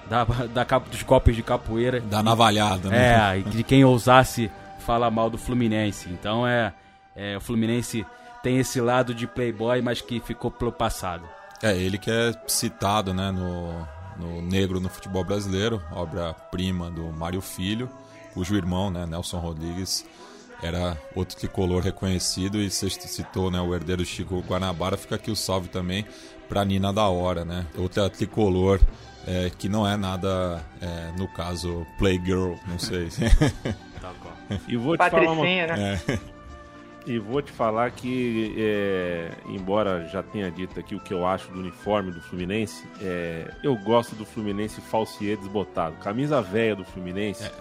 [0.10, 2.02] da, da, dos golpes de capoeira.
[2.02, 3.38] Da navalhada, né?
[3.38, 6.10] É, de quem ousasse falar mal do Fluminense.
[6.10, 6.74] Então é,
[7.16, 8.06] é, o Fluminense
[8.44, 11.24] tem esse lado de playboy, mas que ficou pelo passado.
[11.64, 17.42] É, ele que é citado né, no, no Negro no Futebol Brasileiro, obra-prima do Mário
[17.42, 17.90] Filho,
[18.34, 20.06] cujo irmão, né, Nelson Rodrigues,
[20.62, 25.36] era outro tricolor reconhecido e você citou né, o herdeiro Chico Guanabara, fica aqui o
[25.36, 26.06] salve também
[26.48, 27.66] para Nina da Hora, né?
[27.78, 28.80] Outra tricolor
[29.28, 33.10] é, que não é nada, é, no caso, Playgirl, não sei.
[34.00, 34.58] tá bom.
[34.68, 35.78] E vou te Patricinha, falar uma...
[35.78, 36.02] né?
[36.08, 36.35] É.
[37.06, 41.52] E vou te falar que, é, embora já tenha dito aqui o que eu acho
[41.52, 45.96] do uniforme do Fluminense, é, eu gosto do Fluminense falsier desbotado.
[45.98, 47.52] Camisa velha do Fluminense, é.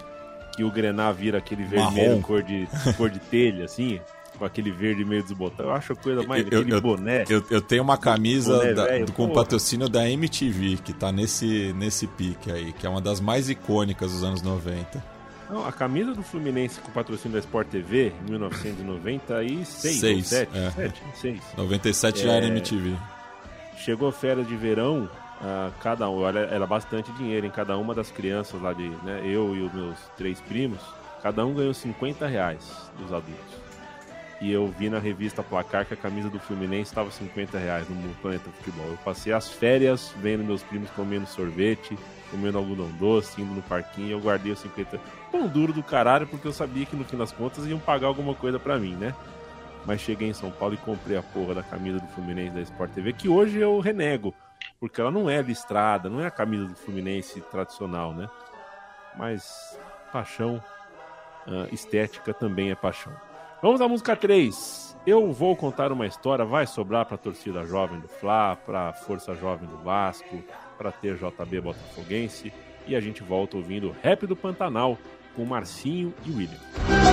[0.55, 3.99] que o Grená vira aquele vermelho cor de, cor de telha, assim
[4.37, 5.69] com aquele verde meio desbotado.
[5.69, 6.41] Eu acho a coisa mais.
[6.41, 7.23] Eu, aquele eu, boné.
[7.29, 12.05] Eu, eu tenho uma camisa da, véio, com patrocínio da MTV, que tá nesse, nesse
[12.05, 15.14] pique aí, que é uma das mais icônicas dos anos 90.
[15.49, 20.71] Não, a camisa do Fluminense com patrocínio da Sport TV, em 1996, 6, 7, é.
[20.71, 21.41] 7, 6.
[21.57, 22.95] 97 é, já era MTV.
[23.77, 25.09] Chegou férias de verão,
[25.41, 29.21] uh, cada um, era, era bastante dinheiro em cada uma das crianças lá de, né,
[29.23, 30.79] eu e os meus três primos,
[31.21, 32.63] cada um ganhou 50 reais
[32.97, 33.65] dos adultos
[34.41, 38.15] e eu vi na revista Placar que a camisa do Fluminense estava 50 reais no
[38.15, 38.87] Planeta Futebol.
[38.87, 41.97] Eu passei as férias vendo meus primos comendo sorvete,
[42.29, 44.99] comendo algodão doce, indo no parquinho, eu guardei os 50
[45.35, 48.33] pão duro do caralho, porque eu sabia que no fim das contas iam pagar alguma
[48.33, 49.13] coisa para mim, né?
[49.85, 52.91] Mas cheguei em São Paulo e comprei a porra da camisa do Fluminense da Sport
[52.91, 54.33] TV, que hoje eu renego,
[54.79, 58.29] porque ela não é listrada, não é a camisa do Fluminense tradicional, né?
[59.17, 59.77] Mas
[60.11, 60.63] paixão,
[61.45, 63.13] uh, estética também é paixão.
[63.61, 64.97] Vamos à música 3.
[65.05, 68.93] Eu vou contar uma história, vai sobrar para a torcida jovem do Fla, para a
[68.93, 70.43] força jovem do Vasco,
[70.77, 72.51] para ter JB Botafoguense.
[72.87, 74.97] E a gente volta ouvindo Rap do Pantanal
[75.35, 77.04] com Marcinho e William.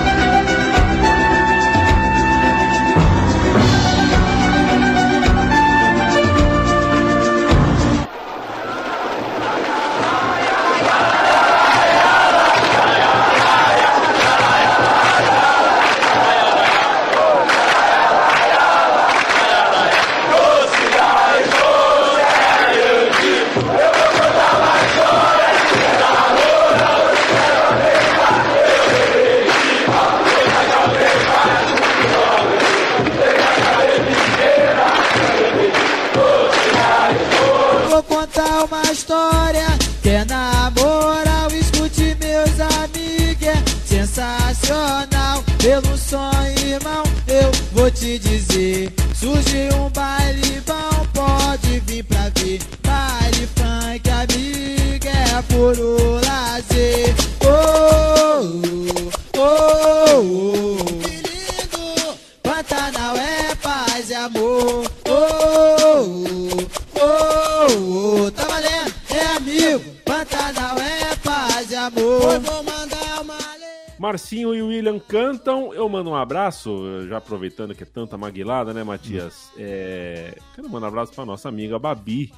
[76.09, 79.51] Um abraço, já aproveitando que é tanta maguilada, né, Matias?
[79.57, 82.33] É, quero mandar um abraço para nossa amiga Babi,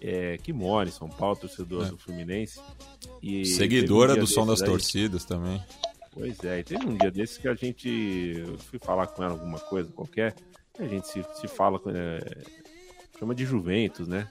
[0.00, 1.90] é, que mora em São Paulo, torcedora É.
[1.90, 2.60] do Fluminense.
[3.22, 5.62] E Seguidora um do som das aí- torcidas também.
[6.12, 8.44] Pois é, e teve um dia desses que a gente.
[8.70, 10.34] Fui falar com ela alguma coisa qualquer,
[10.78, 11.90] e a gente se, se fala com.
[11.90, 12.18] é,
[13.18, 14.28] chama de Juventus, né?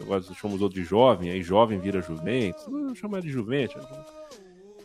[0.00, 2.62] Agora chamamos outro de jovem, aí jovem vira Juventus.
[2.98, 3.82] Chama de Juventus.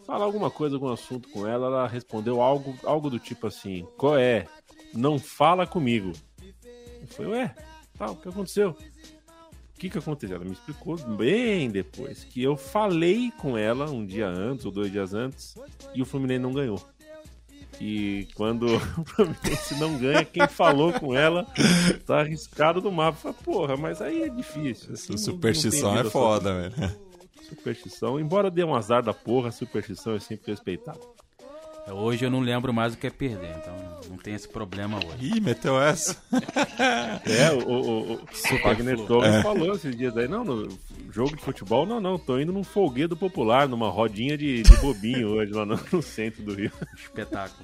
[0.05, 4.17] Falar alguma coisa, algum assunto com ela, ela respondeu algo, algo do tipo assim: Qual
[4.17, 4.45] é?
[4.93, 6.11] Não fala comigo.
[7.01, 7.55] Eu falei, ué,
[7.97, 8.69] tá, o que aconteceu?
[8.69, 10.37] O que, que aconteceu?
[10.37, 14.91] Ela me explicou bem depois que eu falei com ela um dia antes ou dois
[14.91, 15.55] dias antes
[15.93, 16.81] e o Fluminense não ganhou.
[17.81, 21.45] E quando o Fluminense não ganha, quem falou com ela
[22.05, 23.33] tá arriscado do mapa.
[23.33, 24.93] Porra, mas aí é difícil.
[24.93, 26.95] assim, não- superstição não é foda, velho.
[27.47, 30.99] Superstição, embora dê um azar da porra, a superstição é sempre respeitada.
[31.87, 33.75] Hoje eu não lembro mais o que é perder, então
[34.09, 35.33] não tem esse problema hoje.
[35.35, 36.17] Ih, meteu essa.
[37.27, 38.97] É, o, o, o, o Wagner.
[38.97, 39.41] Douglas É.
[39.43, 40.67] falou esses dias aí, não, no
[41.11, 45.27] jogo de futebol, não, não, tô indo num folguedo popular, numa rodinha de, de bobinho
[45.29, 46.71] hoje lá no, no centro do Rio.
[46.97, 47.61] Espetáculo.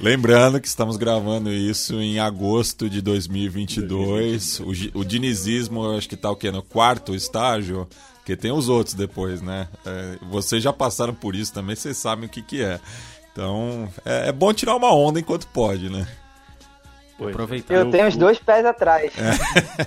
[0.00, 4.60] Lembrando que estamos gravando isso em agosto de 2022.
[4.60, 6.50] O, gi- o dinizismo, eu acho que tá o quê?
[6.50, 7.86] No quarto estágio?
[8.24, 9.68] Porque tem os outros depois, né?
[9.84, 12.80] É, vocês já passaram por isso também, vocês sabem o que, que é.
[13.30, 16.08] Então, é, é bom tirar uma onda enquanto pode, né?
[17.18, 17.74] Pois, Aproveitar.
[17.74, 19.12] Eu tenho os dois pés atrás.
[19.18, 19.86] É.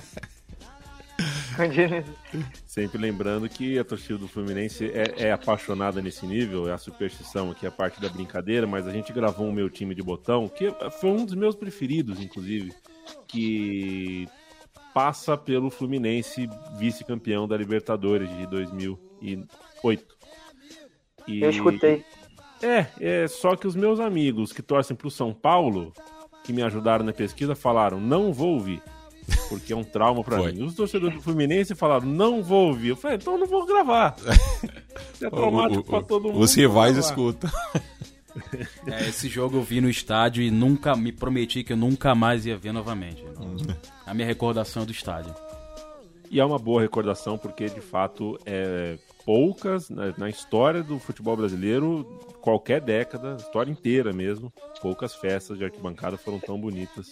[2.64, 7.50] Sempre lembrando que a torcida do Fluminense é, é apaixonada nesse nível, é a superstição
[7.50, 10.72] aqui, a parte da brincadeira, mas a gente gravou o meu time de botão, que
[11.00, 12.72] foi um dos meus preferidos, inclusive,
[13.26, 14.28] que
[14.98, 20.04] passa pelo Fluminense vice-campeão da Libertadores de 2008.
[21.28, 22.04] E- Eu escutei.
[22.60, 25.92] É, é, só que os meus amigos que torcem pro São Paulo,
[26.42, 28.82] que me ajudaram na pesquisa, falaram, não vou ouvir.
[29.48, 30.50] Porque é um trauma pra Foi.
[30.52, 30.64] mim.
[30.64, 32.88] Os torcedores do Fluminense falaram, não vou ouvir.
[32.88, 34.16] Eu falei, então eu não vou gravar.
[35.22, 36.40] É traumático O- o- pra todo mundo.
[36.40, 37.48] os rivais escutam.
[38.86, 42.46] É, esse jogo eu vi no estádio e nunca me prometi que eu nunca mais
[42.46, 43.24] ia ver novamente.
[44.06, 45.34] A minha recordação é do estádio.
[46.30, 51.36] E é uma boa recordação, porque de fato é poucas na, na história do futebol
[51.36, 52.04] brasileiro,
[52.40, 57.08] qualquer década, história inteira mesmo, poucas festas de arquibancada foram tão bonitas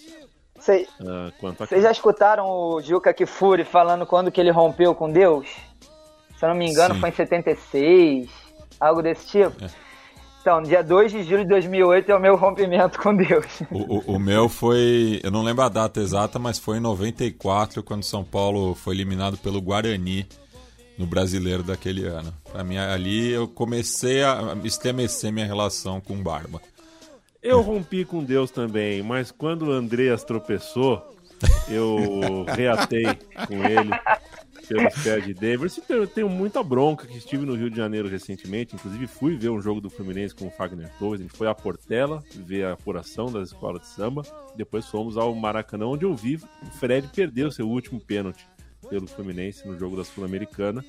[0.54, 1.66] Vocês ah, aqui.
[1.66, 5.46] vocês já escutaram o Juca Kifuri falando quando que ele rompeu com Deus?
[6.38, 7.00] Se eu não me engano, Sim.
[7.00, 8.30] foi em 76,
[8.78, 9.56] algo desse tipo.
[10.46, 13.44] Então, dia 2 de julho de 2008 é o meu rompimento com Deus.
[13.68, 15.18] O, o- o meu foi.
[15.24, 19.36] Eu não lembro a data exata, mas foi em 94, quando São Paulo foi eliminado
[19.38, 20.24] pelo Guarani
[20.96, 22.32] no brasileiro daquele ano.
[22.52, 26.60] Pra mim, ali eu comecei a estremecer minha relação com Barba.
[27.42, 31.02] Eu rompi com Deus também, mas quando o Andreas tropeçou,
[31.68, 33.02] eu reatei
[33.48, 33.90] com ele
[34.66, 38.74] pelos pés de tem- Eu tenho muita bronca que estive no Rio de Janeiro recentemente,
[38.74, 41.54] inclusive fui ver um jogo do Fluminense com o Fagner Torres, a gente foi à
[41.54, 44.22] Portela ver a apuração das escolas de samba,
[44.56, 48.46] depois fomos ao Maracanã, onde eu vi o Fred perder o seu último pênalti
[48.88, 50.84] pelo Fluminense no jogo da Sul-Americana.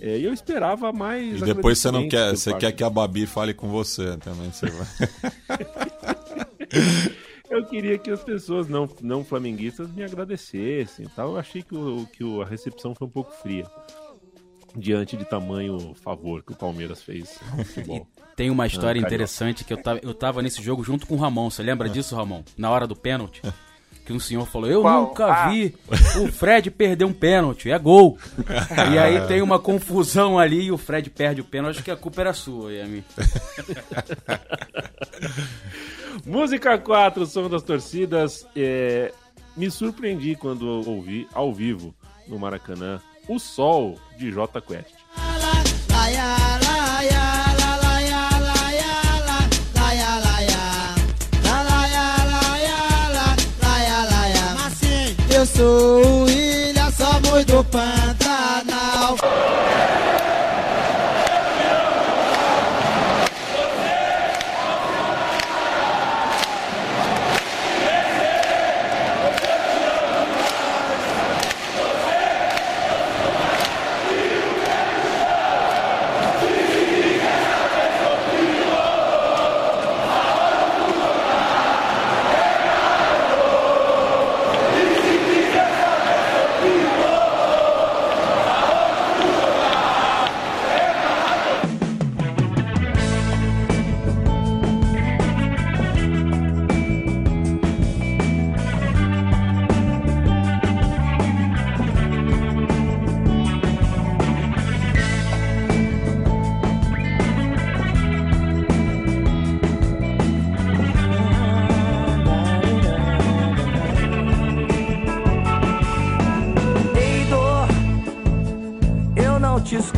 [0.00, 1.40] É, e eu esperava mais.
[1.40, 2.30] E depois você não quer.
[2.36, 4.50] Você quer que a Babi fale com você também.
[4.52, 4.86] Você vai.
[7.56, 11.30] Eu queria que as pessoas não, não flamenguistas me agradecessem e tal.
[11.30, 13.64] Eu achei que, o, que o- a recepção foi um pouco fria.
[14.78, 18.06] Diante de tamanho favor que o Palmeiras fez ao futebol.
[18.36, 21.18] Tem uma história Ah, interessante que eu tava, eu tava nesse jogo junto com o
[21.18, 21.48] Ramon.
[21.48, 22.42] Você lembra disso, Ramon?
[22.58, 23.40] Na hora do pênalti.
[24.04, 25.06] Que um senhor falou: Eu Qual?
[25.08, 25.48] nunca Ah.
[25.48, 25.74] vi
[26.22, 28.16] o Fred perder um pênalti, é gol.
[28.92, 31.74] e aí tem uma confusão ali e o Fred perde o pênalti.
[31.78, 33.02] Acho que a culpa era sua, Yami.
[36.26, 38.44] Música 4, som das torcidas.
[38.56, 39.12] É,
[39.56, 41.94] me surpreendi quando ouvi ao vivo
[42.26, 44.92] no Maracanã O Sol de J Quest.
[55.30, 58.15] Eu sou o William, somos do Pantanal.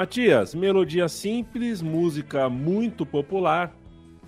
[0.00, 3.74] Matias, melodia simples, música muito popular,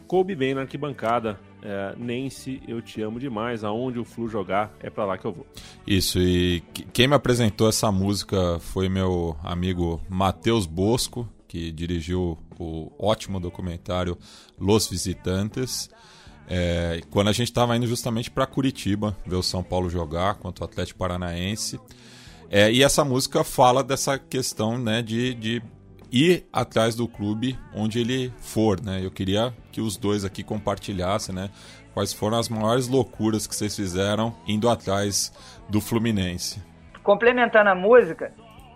[0.06, 1.38] coube bem na arquibancada.
[1.60, 3.62] É, Nancy, eu te amo demais.
[3.62, 5.46] Aonde o Flu jogar, é pra lá que eu vou.
[5.86, 12.38] Isso, e que- quem me apresentou essa música foi meu amigo Matheus Bosco, que dirigiu
[12.58, 14.16] o ótimo documentário
[14.58, 15.90] Los Visitantes.
[16.48, 20.64] É, quando a gente estava indo justamente para Curitiba ver o São Paulo jogar contra
[20.64, 21.78] o Atlético Paranaense.
[22.50, 25.62] É, e essa música fala dessa questão né, de, de
[26.10, 28.80] ir atrás do clube onde ele for.
[28.80, 29.00] Né?
[29.04, 31.50] Eu queria que os dois aqui compartilhassem né,
[31.92, 35.32] quais foram as maiores loucuras que vocês fizeram indo atrás
[35.68, 36.62] do Fluminense.
[37.02, 38.32] complementando a música,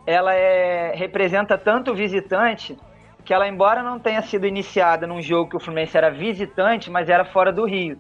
[0.07, 2.79] ela é, representa tanto o visitante
[3.25, 7.09] que ela, embora não tenha sido iniciada num jogo que o Fluminense era visitante, mas
[7.09, 7.99] era fora do Rio.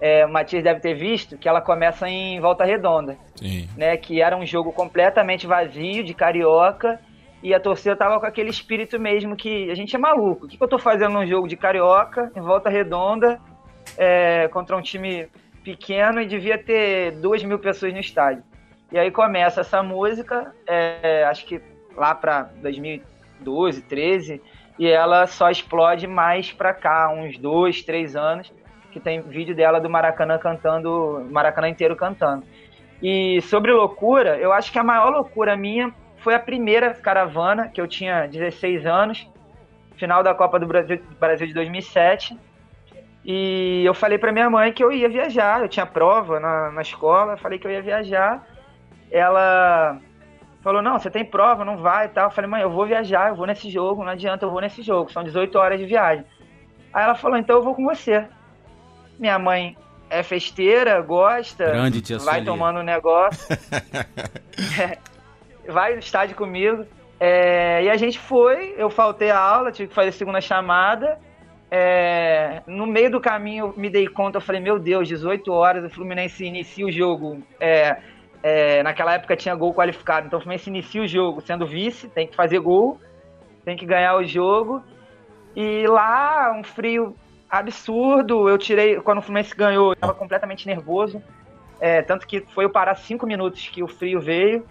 [0.00, 3.68] É, o Matias deve ter visto que ela começa em Volta Redonda, Sim.
[3.76, 3.96] né?
[3.96, 7.00] Que era um jogo completamente vazio, de carioca,
[7.42, 10.46] e a torcida tava com aquele espírito mesmo que a gente é maluco.
[10.46, 13.40] O que, que eu tô fazendo num jogo de carioca, em Volta Redonda,
[13.96, 15.28] é, contra um time
[15.64, 18.42] pequeno e devia ter duas mil pessoas no estádio.
[18.90, 21.60] E aí começa essa música, é, acho que
[21.94, 24.40] lá para 2012, 13,
[24.78, 28.52] e ela só explode mais pra cá, uns dois, três anos,
[28.90, 32.44] que tem vídeo dela do Maracanã cantando, Maracanã inteiro cantando.
[33.02, 37.80] E sobre loucura, eu acho que a maior loucura minha foi a primeira caravana, que
[37.80, 39.30] eu tinha 16 anos,
[39.96, 42.38] final da Copa do Brasil, Brasil de 2007.
[43.24, 46.82] E eu falei pra minha mãe que eu ia viajar, eu tinha prova na, na
[46.82, 48.46] escola, falei que eu ia viajar.
[49.10, 49.98] Ela
[50.62, 52.26] falou: Não, você tem prova, não vai e tal.
[52.26, 54.82] Eu falei: Mãe, eu vou viajar, eu vou nesse jogo, não adianta, eu vou nesse
[54.82, 56.24] jogo, são 18 horas de viagem.
[56.92, 58.26] Aí ela falou: Então eu vou com você.
[59.18, 59.76] Minha mãe
[60.10, 63.46] é festeira, gosta, Grande tia vai tomando um negócio,
[65.68, 66.84] vai no estádio comigo.
[67.20, 71.18] É, e a gente foi, eu faltei a aula, tive que fazer a segunda chamada.
[71.70, 75.84] É, no meio do caminho eu me dei conta, eu falei, meu Deus, 18 horas,
[75.84, 77.42] o Fluminense inicia o jogo.
[77.60, 77.98] É,
[78.42, 82.26] é, naquela época tinha gol qualificado, então o Fluminense inicia o jogo sendo vice, tem
[82.26, 83.00] que fazer gol,
[83.64, 84.82] tem que ganhar o jogo.
[85.56, 87.16] E lá, um frio
[87.48, 91.22] absurdo, eu tirei, quando o Fluminense ganhou, eu tava completamente nervoso.
[91.80, 94.66] É, tanto que foi eu parar cinco minutos que o frio veio.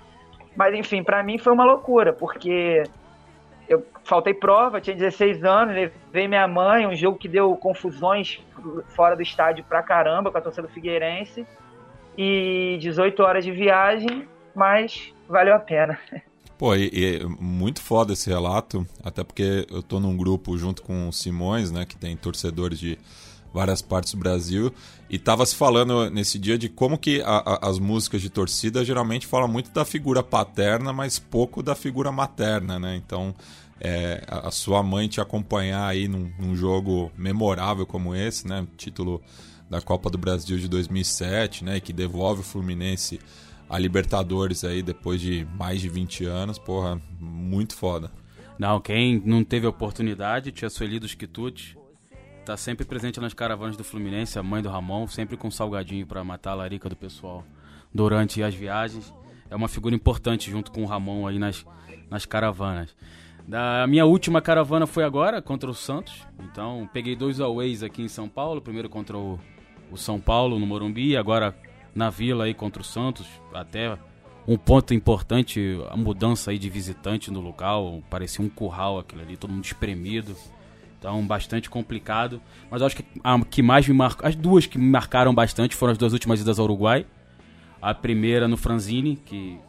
[0.55, 2.83] Mas enfim, pra mim foi uma loucura, porque
[3.69, 8.41] eu faltei prova, tinha 16 anos, levei minha mãe, um jogo que deu confusões
[8.89, 11.45] fora do estádio pra caramba com a torcida do Figueirense.
[12.17, 15.99] E 18 horas de viagem, mas valeu a pena.
[16.57, 21.07] Pô, e, e muito foda esse relato, até porque eu tô num grupo junto com
[21.07, 22.97] o Simões, né, que tem torcedores de
[23.53, 24.73] várias partes do Brasil,
[25.09, 28.83] e tava se falando nesse dia de como que a- a- as músicas de torcida
[28.83, 32.95] geralmente falam muito da figura paterna, mas pouco da figura materna, né?
[32.95, 33.33] Então,
[33.79, 38.67] é, a, sua mãe te acompanhar aí num, num jogo memorável como esse, né?
[38.75, 39.21] Título
[39.69, 41.79] da Copa do Brasil de 2007, né?
[41.79, 43.19] Que devolve o Fluminense
[43.69, 48.11] a Libertadores aí depois de mais de 20 anos, porra, muito foda.
[48.57, 51.75] Não, quem não teve oportunidade, tia Sueli dos Quitutes,
[52.45, 56.23] tá sempre presente nas caravanas do Fluminense, a mãe do Ramon, sempre com salgadinho pra
[56.23, 57.43] matar a larica do pessoal
[57.93, 59.13] durante as viagens.
[59.49, 61.65] É uma figura importante junto com o Ramon aí nas,
[62.09, 62.95] nas caravanas.
[63.47, 66.25] Da minha última caravana foi agora contra o Santos.
[66.39, 69.39] Então, peguei dois aways aqui em São Paulo, primeiro contra o,
[69.91, 71.55] o São Paulo no Morumbi, agora
[71.97, 73.97] na Vila aí contra o Santos, até
[74.47, 79.35] um ponto importante, a mudança aí de visitante no local, parecia um curral aquilo ali,
[79.35, 80.35] todo mundo espremido.
[80.99, 82.41] Então, bastante complicado.
[82.71, 85.91] Mas acho que a que mais me marcou, as duas que me marcaram bastante foram
[85.91, 87.05] as duas últimas idas ao Uruguai.
[87.81, 89.59] A primeira no Franzini, que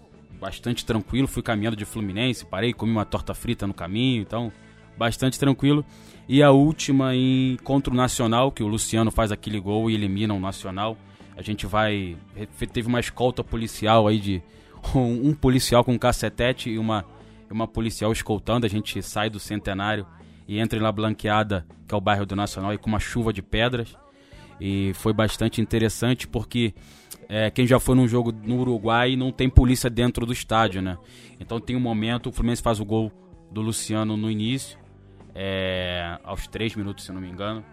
[0.40, 4.52] bastante tranquilo, fui caminhando de Fluminense, parei, comi uma torta frita no caminho, então
[4.96, 5.84] bastante tranquilo.
[6.28, 10.32] E a última em contra o Nacional, que o Luciano faz aquele gol e elimina
[10.32, 10.96] o Nacional.
[11.38, 12.16] A gente vai.
[12.72, 14.42] Teve uma escolta policial aí de.
[14.94, 17.04] Um, um policial com um cacetete e uma,
[17.50, 18.64] uma policial escoltando.
[18.64, 20.06] A gente sai do Centenário
[20.46, 23.42] e entra na Blanqueada, que é o bairro do Nacional, e com uma chuva de
[23.42, 23.96] pedras.
[24.60, 26.72] E foi bastante interessante porque
[27.28, 30.96] é, quem já foi num jogo no Uruguai não tem polícia dentro do estádio, né?
[31.40, 33.12] Então tem um momento, o Fluminense faz o gol
[33.50, 34.78] do Luciano no início,
[35.34, 37.64] é, aos três minutos, se não me engano.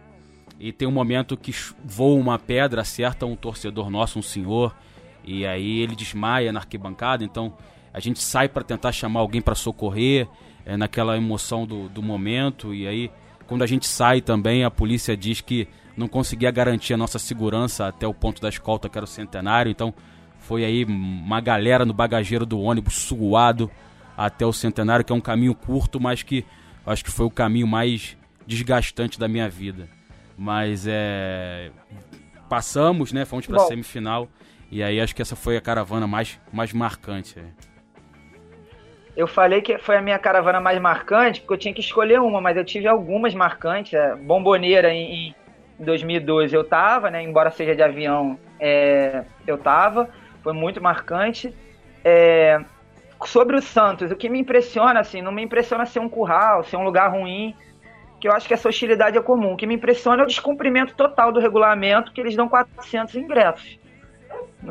[0.60, 1.54] E tem um momento que
[1.84, 4.76] voa uma pedra, acerta um torcedor nosso, um senhor,
[5.24, 7.24] e aí ele desmaia na arquibancada.
[7.24, 7.54] Então
[7.94, 10.28] a gente sai para tentar chamar alguém para socorrer,
[10.66, 12.74] é, naquela emoção do, do momento.
[12.74, 13.12] E aí,
[13.48, 17.88] quando a gente sai também, a polícia diz que não conseguia garantir a nossa segurança
[17.88, 19.70] até o ponto da escolta, que era o centenário.
[19.70, 19.94] Então
[20.40, 23.70] foi aí uma galera no bagageiro do ônibus suado
[24.18, 26.44] até o centenário, que é um caminho curto, mas que
[26.86, 29.88] acho que foi o caminho mais desgastante da minha vida.
[30.38, 31.72] Mas é.
[32.50, 33.26] Passamos, né?
[33.26, 33.68] Fomos pra Bom.
[33.68, 34.28] semifinal.
[34.72, 37.40] E aí acho que essa foi a caravana mais, mais marcante.
[39.16, 42.42] Eu falei que foi a minha caravana mais marcante, porque eu tinha que escolher uma,
[42.42, 43.94] mas eu tive algumas marcantes.
[43.94, 45.34] É, Bomboneira em,
[45.80, 47.24] em 2012 eu tava, né?
[47.24, 50.10] Embora seja de avião, é, eu tava.
[50.44, 51.56] Foi muito marcante.
[52.04, 52.60] É,
[53.26, 56.76] sobre o Santos, o que me impressiona, assim, não me impressiona ser um curral, ser
[56.76, 57.56] um lugar ruim,
[58.26, 59.54] que eu acho que essa hostilidade é comum.
[59.54, 63.78] O que me impressiona é o descumprimento total do regulamento, que eles dão 400 ingressos.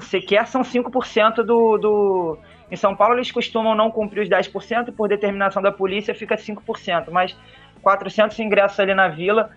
[0.00, 2.38] Sequer são 5% do, do...
[2.68, 7.10] Em São Paulo eles costumam não cumprir os 10%, por determinação da polícia fica 5%,
[7.12, 7.36] mas
[7.80, 9.50] 400 ingressos ali na vila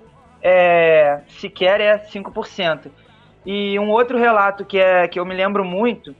[0.43, 2.91] é, sequer é 5%.
[3.48, 6.16] E um outro relato que, é, que eu me lembro muito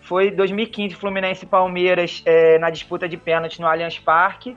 [0.00, 4.56] foi 2015 Fluminense e Palmeiras é, na disputa de pênalti no Allianz Parque,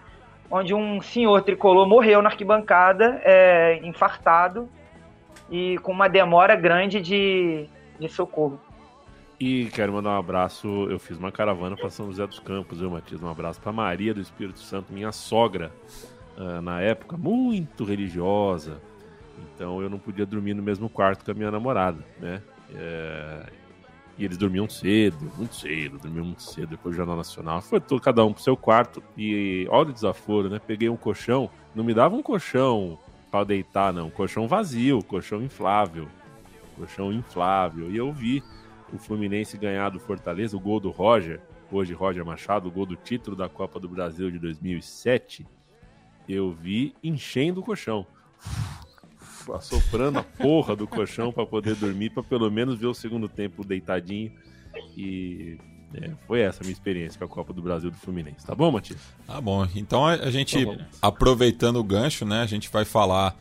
[0.50, 4.70] onde um senhor tricolor morreu na arquibancada, é, infartado
[5.50, 7.66] e com uma demora grande de,
[8.00, 8.60] de socorro.
[9.40, 10.68] E quero mandar um abraço.
[10.90, 13.22] Eu fiz uma caravana para São José dos Campos, eu, Matias.
[13.22, 15.72] Um abraço para Maria do Espírito Santo, minha sogra,
[16.38, 18.80] uh, na época, muito religiosa.
[19.54, 22.42] Então eu não podia dormir no mesmo quarto com a minha namorada, né?
[22.74, 23.44] É,
[24.18, 27.62] e eles dormiam cedo, muito cedo, dormiam muito cedo depois do Jornal Nacional.
[27.62, 29.02] Foi todo, cada um pro seu quarto.
[29.18, 30.60] E olha o desaforo, né?
[30.60, 32.98] Peguei um colchão, não me dava um colchão
[33.32, 34.10] para deitar, não.
[34.12, 36.08] Colchão vazio, colchão inflável.
[36.78, 37.90] Colchão inflável.
[37.90, 38.44] E eu vi
[38.94, 41.42] o Fluminense ganhar do Fortaleza, o gol do Roger,
[41.72, 45.46] hoje Roger Machado, o gol do título da Copa do Brasil de 2007.
[46.30, 48.06] Eu vi enchendo o colchão
[49.54, 53.66] assoprando a porra do colchão para poder dormir, para pelo menos ver o segundo tempo
[53.66, 54.32] deitadinho.
[54.98, 55.58] E
[55.96, 58.46] é, foi essa a minha experiência com a Copa do Brasil do Fluminense.
[58.46, 59.00] Tá bom, Matias?
[59.28, 59.68] Tá bom.
[59.76, 63.38] Então a, gente, tá aproveitando o gancho, né, a gente vai falar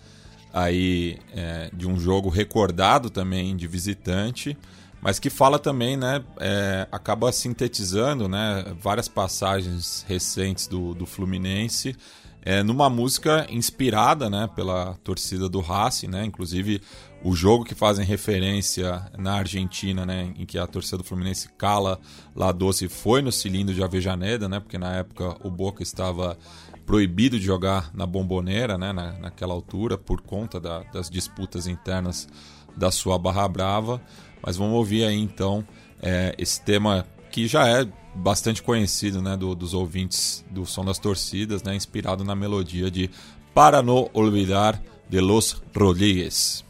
[0.52, 4.56] aí é, de um jogo recordado também de visitante,
[5.00, 11.96] mas que fala também, né, é, acaba sintetizando, né, várias passagens recentes do, do Fluminense
[12.44, 16.24] é, numa música inspirada né, pela torcida do Racing, né?
[16.24, 16.80] Inclusive
[17.22, 22.00] o jogo que fazem referência na Argentina, né, em que a torcida do Fluminense cala
[22.34, 24.58] La Doce foi no cilindro de Avejaneda, né?
[24.58, 26.36] Porque na época o Boca estava
[26.84, 32.28] proibido de jogar na bomboneira, né, na, naquela altura, por conta da, das disputas internas
[32.76, 34.02] da sua Barra Brava.
[34.44, 35.64] Mas vamos ouvir aí então
[36.02, 40.98] é, esse tema que já é bastante conhecido né, do, dos ouvintes do Som das
[40.98, 43.10] Torcidas, né, inspirado na melodia de
[43.54, 46.64] Para No Olvidar de Los Rodrigues.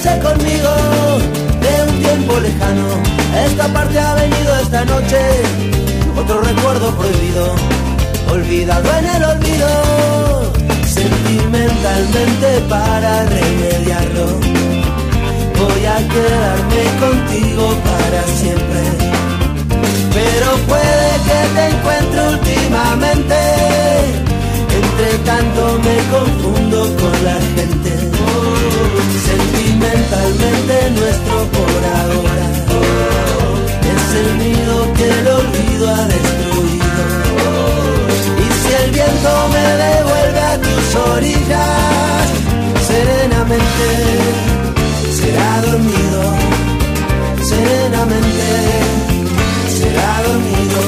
[0.00, 0.70] Conmigo
[1.60, 2.88] de un tiempo lejano.
[3.44, 5.18] Esta parte ha venido esta noche
[6.16, 7.54] otro recuerdo prohibido,
[8.30, 10.52] olvidado en el olvido.
[10.86, 14.26] Sentimentalmente para remediarlo,
[15.60, 18.80] voy a quedarme contigo para siempre.
[20.14, 23.36] Pero puede que te encuentre últimamente.
[24.80, 28.09] Entre tanto me confundo con la gente.
[29.28, 32.46] Sentimentalmente nuestro por ahora
[33.92, 37.04] es el nido que el olvido ha destruido.
[38.38, 42.28] Y si el viento me devuelve a tus orillas,
[42.88, 43.86] serenamente
[45.12, 46.22] será dormido,
[47.42, 48.46] serenamente
[49.78, 50.80] será dormido.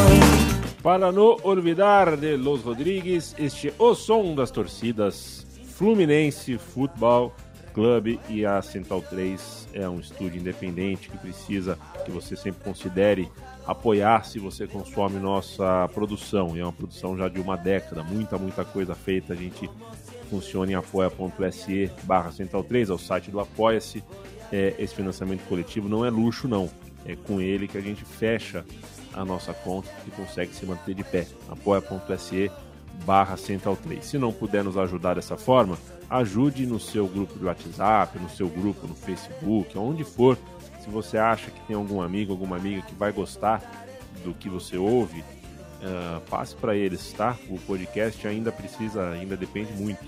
[0.83, 7.33] Para no olvidar de Los Rodrigues, este o som das torcidas Fluminense Futebol
[7.73, 13.31] Clube e a Central 3 é um estúdio independente que precisa que você sempre considere
[13.67, 16.57] apoiar se você consome nossa produção.
[16.57, 19.33] E é uma produção já de uma década, muita, muita coisa feita.
[19.33, 19.69] A gente
[20.29, 24.03] funciona em apoia.se barra Central 3, é o site do Apoia-se.
[24.51, 26.71] É, esse financiamento coletivo não é luxo, não.
[27.05, 28.65] É com ele que a gente fecha
[29.13, 31.27] a nossa conta e consegue se manter de pé.
[31.49, 32.51] apoia.se
[33.05, 34.05] barra Central 3.
[34.05, 35.79] Se não puder nos ajudar dessa forma,
[36.09, 40.37] ajude no seu grupo de WhatsApp, no seu grupo no Facebook, onde for.
[40.81, 43.63] Se você acha que tem algum amigo, alguma amiga que vai gostar
[44.25, 47.37] do que você ouve, uh, passe para eles, tá?
[47.49, 50.05] O podcast ainda precisa, ainda depende muito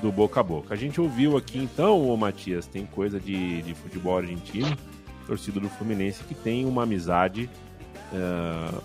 [0.00, 0.74] do boca a boca.
[0.74, 4.76] A gente ouviu aqui então, ô Matias, tem coisa de, de futebol argentino,
[5.26, 7.48] torcida do Fluminense que tem uma amizade.
[8.12, 8.82] Uh,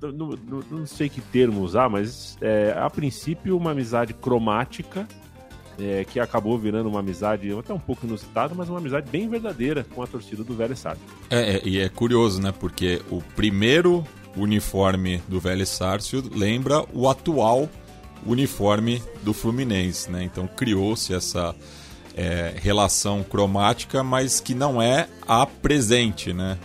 [0.00, 0.30] não,
[0.70, 5.06] não, sei que termo usar, mas é, a princípio uma amizade cromática
[5.78, 9.84] é, que acabou virando uma amizade até um pouco inusitada, mas uma amizade bem verdadeira
[9.94, 11.04] com a torcida do Velho Sárcio.
[11.30, 12.52] É, é, e é curioso, né?
[12.58, 14.04] Porque o primeiro
[14.36, 17.68] uniforme do Velho Sárcio lembra o atual
[18.26, 20.24] uniforme do Fluminense, né?
[20.24, 21.54] Então criou-se essa
[22.16, 26.58] é, relação cromática, mas que não é a presente, né?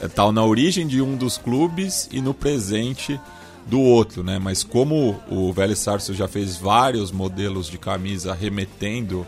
[0.00, 3.20] É, tal na origem de um dos clubes e no presente
[3.66, 4.38] do outro, né?
[4.38, 9.26] Mas como o Velho Sarso já fez vários modelos de camisa remetendo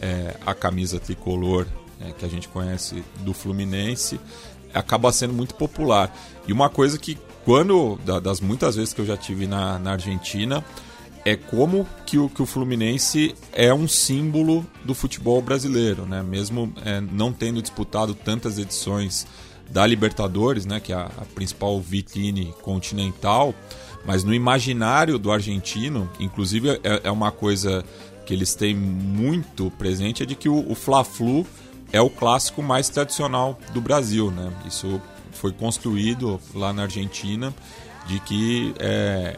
[0.00, 1.66] é, a camisa tricolor
[2.00, 4.20] é, que a gente conhece do Fluminense,
[4.74, 6.14] acaba sendo muito popular.
[6.46, 10.64] E uma coisa que quando das muitas vezes que eu já tive na, na Argentina
[11.24, 16.22] é como que o, que o Fluminense é um símbolo do futebol brasileiro, né?
[16.22, 19.26] Mesmo é, não tendo disputado tantas edições
[19.70, 23.54] da Libertadores, né, que é a, principal vitrine continental,
[24.04, 27.84] mas no imaginário do argentino, inclusive é, é, uma coisa
[28.24, 31.46] que eles têm muito presente, é de que o, o Fla-Flu
[31.92, 34.52] é o clássico mais tradicional do Brasil, né?
[34.66, 35.00] Isso
[35.32, 37.54] foi construído lá na Argentina,
[38.06, 39.36] de que é,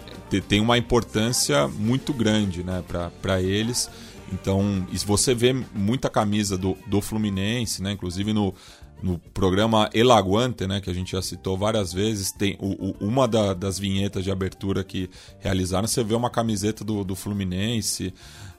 [0.49, 2.83] tem uma importância muito grande né,
[3.21, 3.91] para eles.
[4.33, 8.55] Então, se você vê muita camisa do, do Fluminense, né, inclusive no,
[9.03, 12.97] no programa El Aguante, né, que a gente já citou várias vezes, tem o, o,
[13.01, 18.13] uma da, das vinhetas de abertura que realizaram, você vê uma camiseta do, do Fluminense,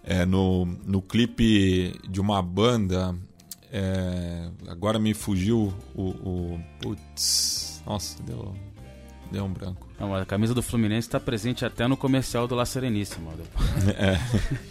[0.04, 3.16] é, no, no clipe de uma banda,
[3.72, 8.56] é, agora me fugiu o, o, Putz, nossa, deu,
[9.32, 9.88] deu um branco.
[10.00, 13.32] Não, a camisa do Fluminense está presente até no comercial do La Sereníssima.
[13.98, 14.18] É.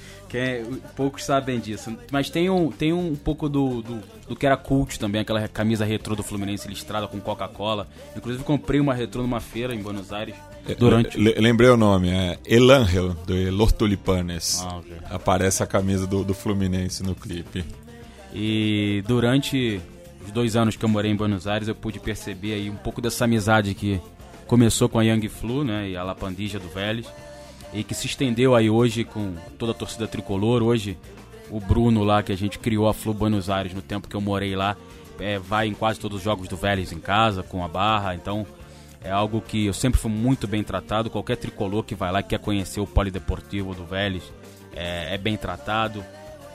[0.28, 0.64] que é,
[0.94, 1.96] poucos sabem disso.
[2.12, 5.84] Mas tem um, tem um pouco do, do, do, que era cult também, aquela camisa
[5.84, 7.88] retrô do Fluminense listrada com Coca-Cola.
[8.14, 10.34] Inclusive comprei uma retrô numa feira em Buenos Aires.
[10.68, 11.16] É, durante...
[11.18, 14.62] lembrei o nome, é El Ángel, do Los Tulipanes.
[14.62, 14.96] Ah, okay.
[15.10, 17.64] Aparece a camisa do, do Fluminense no clipe.
[18.34, 19.80] E durante
[20.24, 23.00] os dois anos que eu morei em Buenos Aires, eu pude perceber aí um pouco
[23.00, 23.98] dessa amizade que
[24.46, 27.06] começou com a Young Flu, né, e a La Pandija do Vélez
[27.72, 30.62] e que se estendeu aí hoje com toda a torcida tricolor.
[30.62, 30.98] Hoje,
[31.50, 34.20] o Bruno lá, que a gente criou a Flu Buenos Aires no tempo que eu
[34.20, 34.76] morei lá,
[35.18, 38.14] é, vai em quase todos os jogos do Vélez em casa, com a barra.
[38.14, 38.46] Então,
[39.02, 41.10] é algo que eu sempre fui muito bem tratado.
[41.10, 44.22] Qualquer tricolor que vai lá quer conhecer o Polideportivo do Vélez
[44.74, 46.04] é, é bem tratado.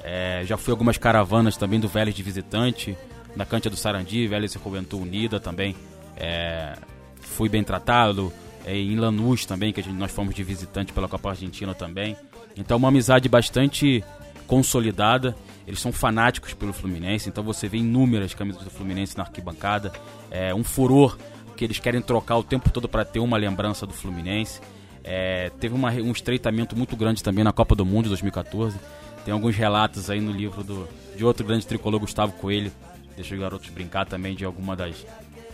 [0.03, 2.97] É, já fui algumas caravanas também do Vélez de visitante,
[3.35, 5.75] na Cântia do Sarandi, Vélez e Juventude Unida também.
[6.17, 6.75] É,
[7.21, 8.31] fui bem tratado
[8.65, 12.15] é, em Lanús também, que gente, nós fomos de visitante pela Copa Argentina também.
[12.55, 14.03] Então, uma amizade bastante
[14.47, 15.35] consolidada.
[15.65, 19.91] Eles são fanáticos pelo Fluminense, então você vê inúmeras camisas do Fluminense na arquibancada.
[20.29, 21.17] É um furor
[21.55, 24.59] que eles querem trocar o tempo todo para ter uma lembrança do Fluminense.
[25.03, 28.77] É, teve uma, um estreitamento muito grande também na Copa do Mundo de 2014.
[29.23, 32.71] Tem alguns relatos aí no livro do, de outro grande tricolor, Gustavo Coelho,
[33.15, 35.05] deixa os garotos brincar também de alguma das,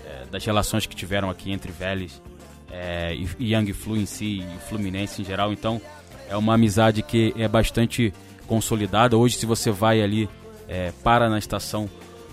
[0.05, 2.19] é, das relações que tiveram aqui entre Vélez
[2.71, 5.51] é, Young Flu em si e o Fluminense em geral.
[5.51, 5.81] Então
[6.29, 8.13] é uma amizade que é bastante
[8.47, 9.17] consolidada.
[9.17, 10.29] Hoje, se você vai ali,
[10.67, 11.89] é, para na estação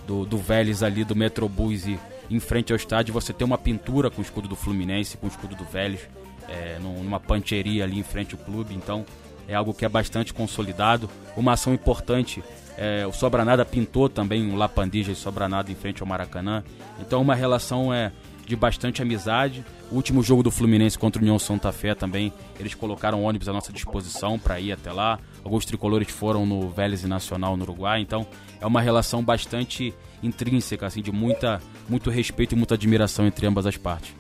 [0.07, 1.99] do, do Vélez ali do Metrobus e
[2.31, 5.31] em frente ao estádio, você tem uma pintura com o escudo do Fluminense, com o
[5.31, 6.09] escudo do Vélez,
[6.49, 8.75] é, numa pancheria ali em frente ao clube.
[8.75, 9.05] Então
[9.49, 11.09] é algo que é bastante consolidado.
[11.37, 12.43] Uma ação importante
[12.77, 16.63] é, o Sobranada pintou também um Lapandija e Sobranada em frente ao Maracanã.
[17.01, 18.13] Então uma relação é
[18.47, 19.65] de bastante amizade.
[19.91, 23.53] O último jogo do Fluminense contra o União Santa Fé também, eles colocaram ônibus à
[23.53, 25.19] nossa disposição para ir até lá.
[25.45, 28.27] Alguns tricolores foram no Vélez e Nacional no Uruguai, então
[28.61, 29.93] é uma relação bastante
[30.23, 34.15] intrínseca, assim, de muita, muito respeito e muita admiração entre ambas as partes.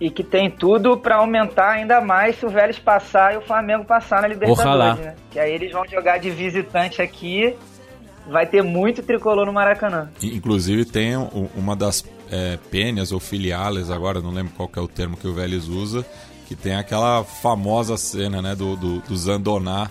[0.00, 3.84] E que tem tudo para aumentar ainda mais se o Vélez passar e o Flamengo
[3.84, 5.14] passar na Libertadores, né?
[5.30, 7.54] Que aí eles vão jogar de visitante aqui,
[8.26, 10.10] vai ter muito tricolor no Maracanã.
[10.22, 11.16] Inclusive tem
[11.54, 12.02] uma das
[12.32, 16.04] é, pênias ou filiales, agora não lembro qual é o termo que o Vélez usa,
[16.48, 19.90] que tem aquela famosa cena né, do, do, do Zandoná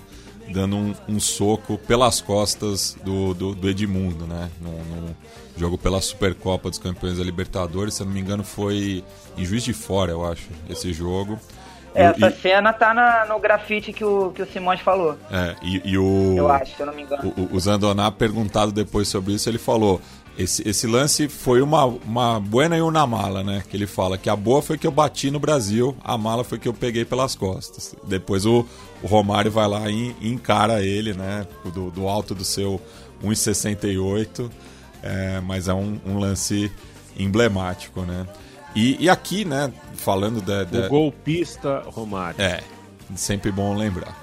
[0.52, 4.50] dando um, um, soco pelas costas do, do, do Edmundo, né?
[4.60, 5.16] No, no,
[5.56, 9.04] jogo pela Supercopa dos Campeões da Libertadores, se eu não me engano foi
[9.38, 11.39] em Juiz de Fora, eu acho, esse jogo.
[11.94, 15.18] Essa e, cena tá na, no grafite que o, que o Simões falou.
[15.30, 16.36] É, e, e o.
[16.38, 17.34] Eu acho, se eu não me engano.
[17.38, 20.02] O, o Zandoná, perguntado depois sobre isso, ele falou:
[20.42, 23.64] esse, esse lance foi uma, uma buena e uma mala, né?
[23.70, 26.60] Que ele fala que a boa foi que eu bati no Brasil, a mala foi
[26.60, 27.96] que eu peguei pelas costas.
[28.04, 28.66] Depois o,
[29.02, 31.48] o Romário vai lá e, e encara ele, né?
[31.74, 32.82] Do, do alto do seu
[33.24, 34.50] 1,68.
[35.04, 36.72] É, mas é um, um, lance
[37.18, 38.28] emblemático, né?
[38.76, 40.86] E, e aqui, né, falando da, da...
[40.86, 42.39] O golpista Romário.
[42.39, 42.62] É,
[43.16, 44.16] sempre bom lembrar.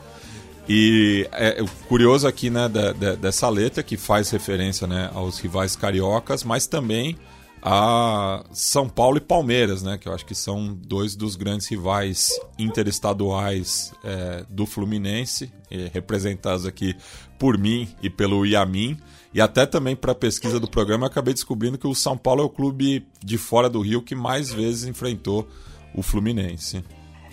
[0.69, 5.75] E é, curioso aqui né, da, da, dessa letra que faz referência né, aos rivais
[5.75, 7.17] cariocas, mas também
[7.63, 12.31] a São Paulo e Palmeiras, né, que eu acho que são dois dos grandes rivais
[12.59, 15.51] interestaduais é, do Fluminense,
[15.93, 16.95] representados aqui
[17.39, 18.99] por mim e pelo Yamin.
[19.33, 22.45] E até também para a pesquisa do programa, acabei descobrindo que o São Paulo é
[22.45, 25.49] o clube de fora do Rio que mais vezes enfrentou
[25.95, 26.85] o Fluminense.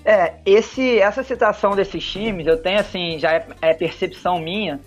[0.06, 4.80] É, esse, essa citação desses times, eu tenho assim, já é, é, percepção minha.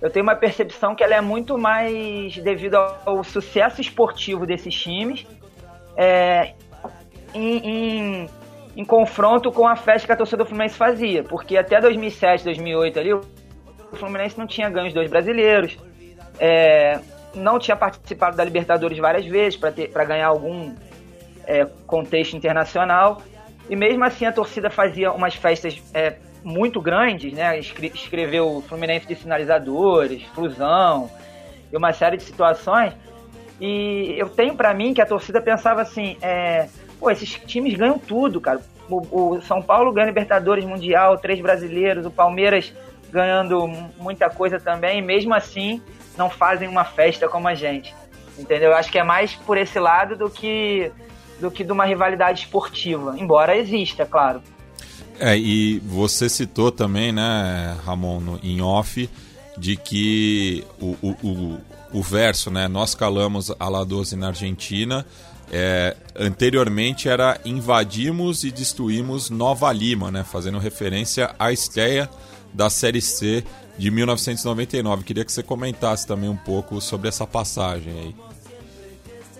[0.00, 4.72] Eu tenho uma percepção que ela é muito mais devido ao, ao sucesso esportivo desses
[4.72, 5.26] times
[5.96, 6.54] é,
[7.34, 8.30] em, em,
[8.76, 11.24] em, confronto com a festa que a torcida do Fluminense fazia.
[11.24, 13.22] Porque até 2007, 2008 ali, o
[13.94, 15.76] Fluminense não tinha ganho os dois brasileiros,
[16.38, 17.00] é,
[17.34, 20.72] não tinha participado da Libertadores várias vezes para ganhar algum
[21.44, 23.20] é, contexto internacional.
[23.68, 27.58] E mesmo assim a torcida fazia umas festas é, muito grandes, né?
[27.58, 31.10] Escreveu Fluminense de sinalizadores, Flusão,
[31.72, 32.92] e uma série de situações.
[33.60, 36.68] E eu tenho para mim que a torcida pensava assim, é,
[37.00, 38.60] pô, esses times ganham tudo, cara.
[38.88, 42.72] O, o, São Paulo ganha Libertadores Mundial, três brasileiros, o Palmeiras
[43.10, 45.80] ganhando muita coisa também, e mesmo assim
[46.18, 47.94] não fazem uma festa como a gente.
[48.38, 48.70] Entendeu?
[48.70, 50.90] Eu acho que é mais por esse lado do que
[51.44, 54.42] do que de uma rivalidade esportiva, embora exista, claro.
[55.20, 59.08] É, e você citou também, né, Ramon, no, em off,
[59.56, 61.60] de que o, o, o,
[61.92, 65.06] o verso, né, nós calamos a La 12 na Argentina,
[65.52, 72.08] é, anteriormente era invadimos e destruímos Nova Lima, né, fazendo referência à estreia
[72.54, 73.44] da Série C
[73.76, 75.04] de 1999.
[75.04, 78.33] Queria que você comentasse também um pouco sobre essa passagem aí.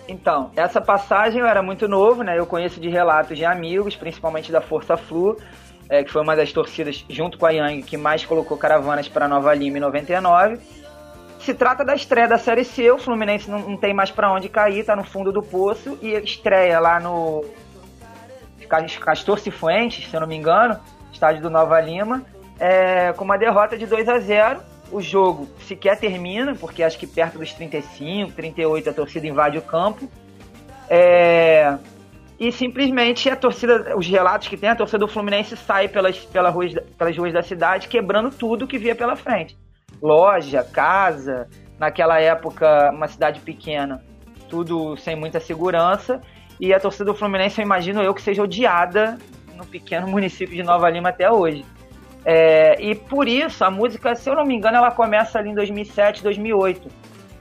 [0.07, 2.37] Então, essa passagem eu era muito novo, né?
[2.37, 5.37] Eu conheço de relatos de amigos, principalmente da Força Flu,
[5.89, 9.27] é, que foi uma das torcidas, junto com a Yang, que mais colocou caravanas para
[9.27, 10.59] Nova Lima em 99.
[11.39, 14.49] Se trata da estreia da Série C, o Fluminense não, não tem mais para onde
[14.49, 17.45] cair, tá no fundo do poço, e estreia lá no
[18.99, 20.79] Castor Cifuentes, se eu não me engano,
[21.11, 22.23] estádio do Nova Lima,
[22.59, 27.07] é, com uma derrota de 2 a 0 o jogo sequer termina, porque acho que
[27.07, 30.09] perto dos 35, 38 a torcida invade o campo.
[30.89, 31.77] É...
[32.39, 36.53] E simplesmente a torcida, os relatos que tem, a torcida do Fluminense sai pelas, pelas,
[36.53, 39.57] ruas, pelas ruas da cidade quebrando tudo que via pela frente.
[40.01, 41.47] Loja, casa,
[41.79, 44.03] naquela época uma cidade pequena,
[44.49, 46.21] tudo sem muita segurança.
[46.59, 49.17] E a torcida do Fluminense, eu imagino eu, que seja odiada
[49.55, 51.65] no pequeno município de Nova Lima até hoje.
[52.25, 55.53] É, e por isso a música, se eu não me engano, ela começa ali em
[55.55, 56.89] 2007, 2008.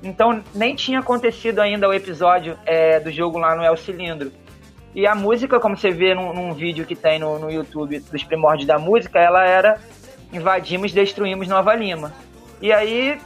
[0.02, 4.30] Então nem tinha acontecido ainda o episódio é, do jogo lá no El Cilindro.
[4.94, 8.22] E a música, como você vê num, num vídeo que tem no, no, YouTube dos
[8.22, 9.80] primórdios da música, ela era
[10.32, 12.12] invadimos, destruímos Nova Lima.
[12.60, 13.18] E aí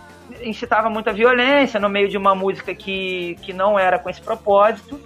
[0.43, 4.99] incitava muita violência no meio de uma música que, que não era com esse propósito.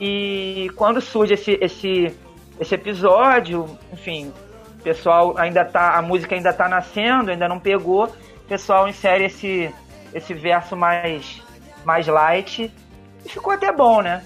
[0.00, 2.16] E quando surge esse, esse,
[2.58, 4.32] esse episódio, enfim,
[4.80, 9.72] pessoal ainda tá, a música ainda tá nascendo, ainda não pegou, o pessoal insere esse,
[10.14, 11.42] esse verso mais,
[11.84, 12.72] mais light
[13.24, 14.24] e ficou até bom, né?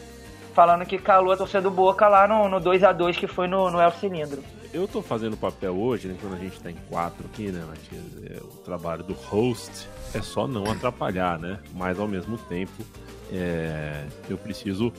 [0.54, 3.48] Falando que calou a torcida do Boca lá no, no 2 a 2 que foi
[3.48, 4.42] no, no El Cilindro.
[4.72, 6.16] Eu tô fazendo papel hoje, né?
[6.20, 8.02] Quando a gente tá em quatro aqui, né, Matias?
[8.28, 11.60] É, o trabalho do host é só não atrapalhar, né?
[11.72, 12.84] Mas ao mesmo tempo,
[13.32, 14.92] é, eu preciso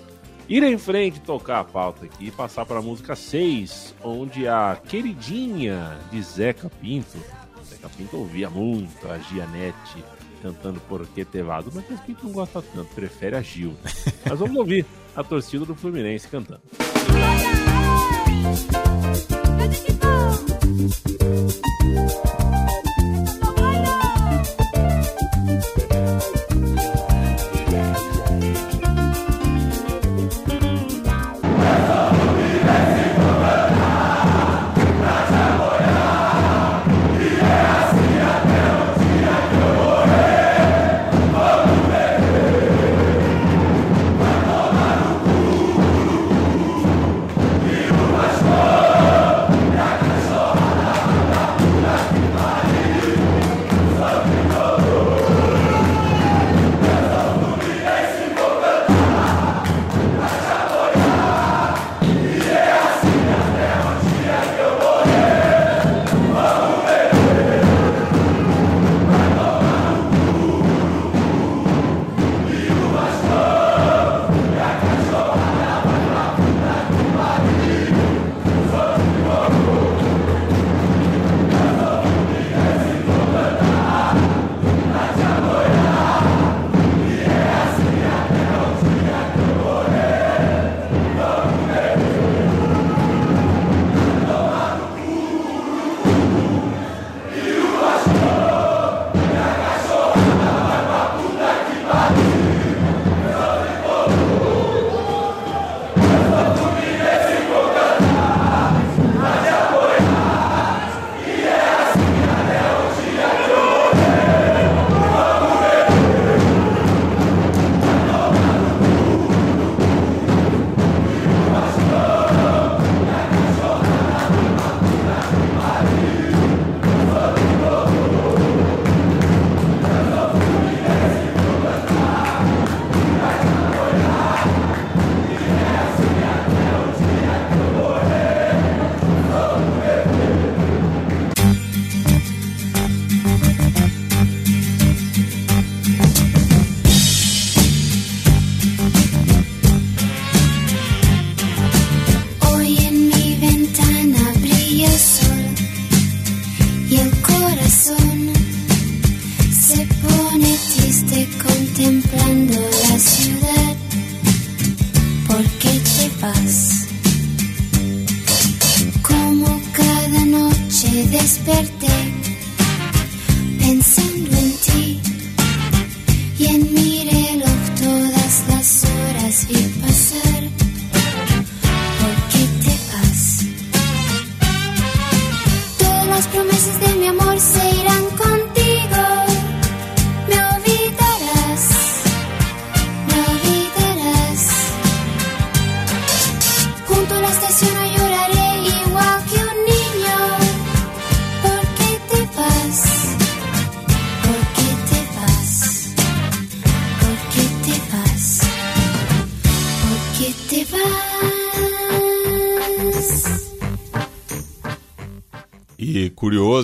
[0.47, 4.79] ir em frente, tocar a pauta aqui e passar para a música 6, onde a
[4.87, 7.17] queridinha de Zeca Pinto,
[7.63, 10.03] Zeca Pinto ouvia muito a Gianete
[10.41, 13.73] cantando por que Tevado, mas Zeca Pinto não gosta tanto, prefere a Gil.
[14.27, 14.85] Mas vamos ouvir
[15.15, 16.61] a torcida do Fluminense cantando.
[21.25, 22.24] Hoy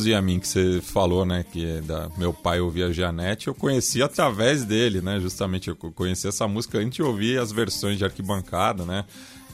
[0.02, 2.92] curioso, e a mim que você falou, né, que é da meu pai ouvia a
[2.92, 7.52] Janete, eu conheci através dele, né, justamente eu conheci essa música antes de ouvir as
[7.52, 9.06] versões de arquibancada, né,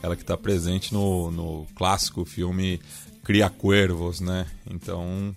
[0.02, 2.80] ela que está presente no, no clássico filme
[3.24, 5.36] Cria Cuervos, né, então...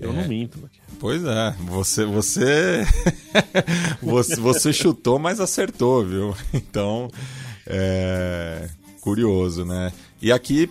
[0.00, 0.70] Eu não minto.
[1.00, 2.86] Pois é, você você
[4.00, 6.36] você, você chutou, mas acertou, viu?
[6.54, 7.10] Então,
[7.66, 8.70] é
[9.00, 9.92] curioso, né?
[10.22, 10.70] E aqui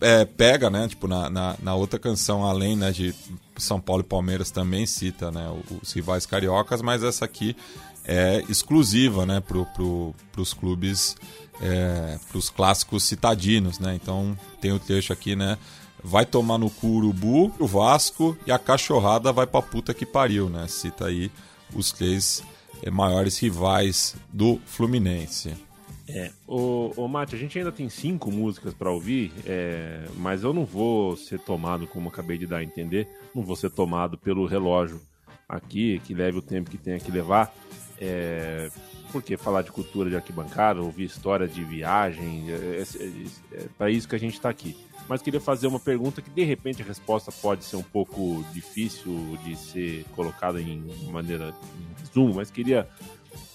[0.00, 0.88] é, pega, né?
[0.88, 3.14] Tipo, na, na, na outra canção, além né, de
[3.56, 5.48] São Paulo e Palmeiras, também cita né,
[5.82, 7.56] os rivais cariocas, mas essa aqui
[8.04, 9.40] é exclusiva, né?
[9.40, 11.16] Pro, pro, pros clubes,
[11.60, 13.94] é, pros clássicos citadinos, né?
[13.94, 15.58] Então, tem o trecho aqui, né?
[16.02, 20.06] Vai tomar no cu o Urubu, o Vasco e a cachorrada vai pra puta que
[20.06, 20.66] pariu, né?
[20.68, 21.30] Cita aí
[21.74, 22.42] os três
[22.82, 25.67] é, maiores rivais do Fluminense.
[26.08, 30.54] É, ô, ô Mate, a gente ainda tem cinco músicas para ouvir, é, mas eu
[30.54, 34.46] não vou ser tomado, como acabei de dar a entender, não vou ser tomado pelo
[34.46, 35.00] relógio
[35.48, 37.54] aqui, que leve o tempo que tenha que levar.
[38.00, 38.70] É,
[39.10, 44.08] porque falar de cultura de arquibancada, ouvir história de viagem, é, é, é para isso
[44.08, 44.76] que a gente está aqui.
[45.08, 49.38] Mas queria fazer uma pergunta que de repente a resposta pode ser um pouco difícil
[49.42, 52.86] de ser colocada em maneira em resumo, mas queria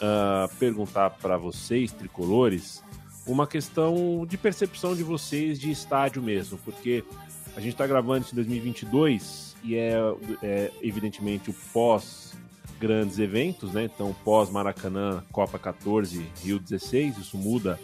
[0.03, 2.83] uh, perguntar para vocês, tricolores,
[3.25, 7.03] uma questão de percepção de vocês de estádio mesmo, porque
[7.55, 9.95] a gente está gravando isso em 2022 e é,
[10.41, 12.33] é evidentemente o pós
[12.79, 13.85] grandes eventos, né?
[13.85, 17.79] Então, pós Maracanã, Copa 14, Rio 16, isso muda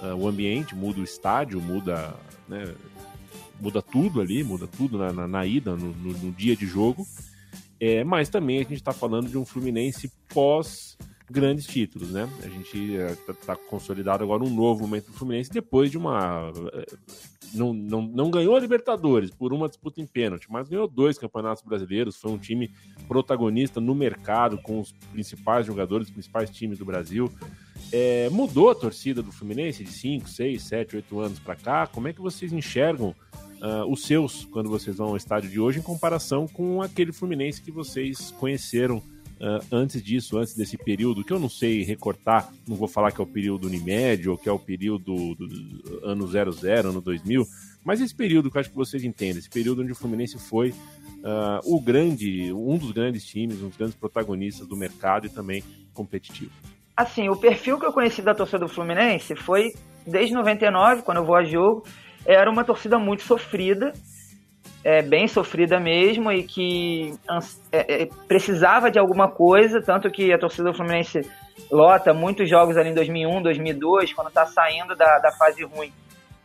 [0.00, 2.14] uh, o ambiente, muda o estádio, muda,
[2.48, 2.72] né?
[3.60, 7.04] muda tudo ali, muda tudo na, na, na ida, no, no, no, dia de jogo.
[7.80, 10.96] É, mas também a gente está falando de um Fluminense pós
[11.30, 12.28] grandes títulos, né?
[12.42, 16.52] A gente está é, tá consolidado agora um novo momento do Fluminense depois de uma.
[16.72, 16.86] É,
[17.52, 21.62] não, não, não ganhou a Libertadores por uma disputa em pênalti, mas ganhou dois campeonatos
[21.62, 22.16] brasileiros.
[22.16, 22.70] Foi um time
[23.08, 27.30] protagonista no mercado com os principais jogadores, os principais times do Brasil.
[27.92, 31.86] É, mudou a torcida do Fluminense de 5, 6, 7, 8 anos para cá.
[31.86, 33.14] Como é que vocês enxergam
[33.60, 37.62] uh, os seus quando vocês vão ao estádio de hoje em comparação com aquele Fluminense
[37.62, 39.02] que vocês conheceram?
[39.38, 43.20] Uh, antes disso, antes desse período, que eu não sei recortar, não vou falar que
[43.20, 47.46] é o período Unimed ou que é o período do, do ano 00, ano 2000,
[47.84, 50.70] mas esse período que eu acho que vocês entendem, esse período onde o Fluminense foi
[50.70, 55.62] uh, o grande, um dos grandes times, um dos grandes protagonistas do mercado e também
[55.92, 56.52] competitivo.
[56.96, 59.74] Assim, o perfil que eu conheci da torcida do Fluminense foi
[60.06, 61.84] desde 99, quando eu vou a jogo,
[62.24, 63.92] era uma torcida muito sofrida,
[64.86, 67.12] é, bem sofrida mesmo e que
[67.72, 71.28] é, é, precisava de alguma coisa, tanto que a torcida do Fluminense
[71.68, 75.92] lota muitos jogos ali em 2001, 2002, quando está saindo da, da fase ruim,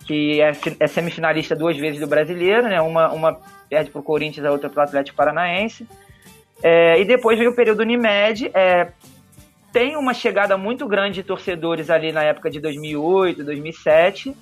[0.08, 2.82] que é, é, semifinalista duas vezes do Brasileiro, né?
[2.82, 3.40] Uma, uma
[3.70, 5.88] perde para o Corinthians, a outra para o Atlético Paranaense.
[6.64, 8.50] É, e depois veio o período Unimed.
[8.56, 8.92] É,
[9.72, 14.36] tem uma chegada muito grande de torcedores ali na época de 2008, 2007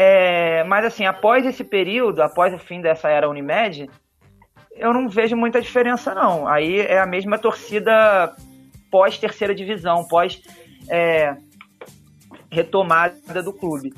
[0.00, 3.90] é, mas assim, após esse período, após o fim dessa era Unimed,
[4.76, 6.46] eu não vejo muita diferença não.
[6.46, 8.32] Aí é a mesma torcida
[8.92, 10.40] pós terceira divisão, pós
[10.88, 11.36] é,
[12.48, 13.92] retomada do clube,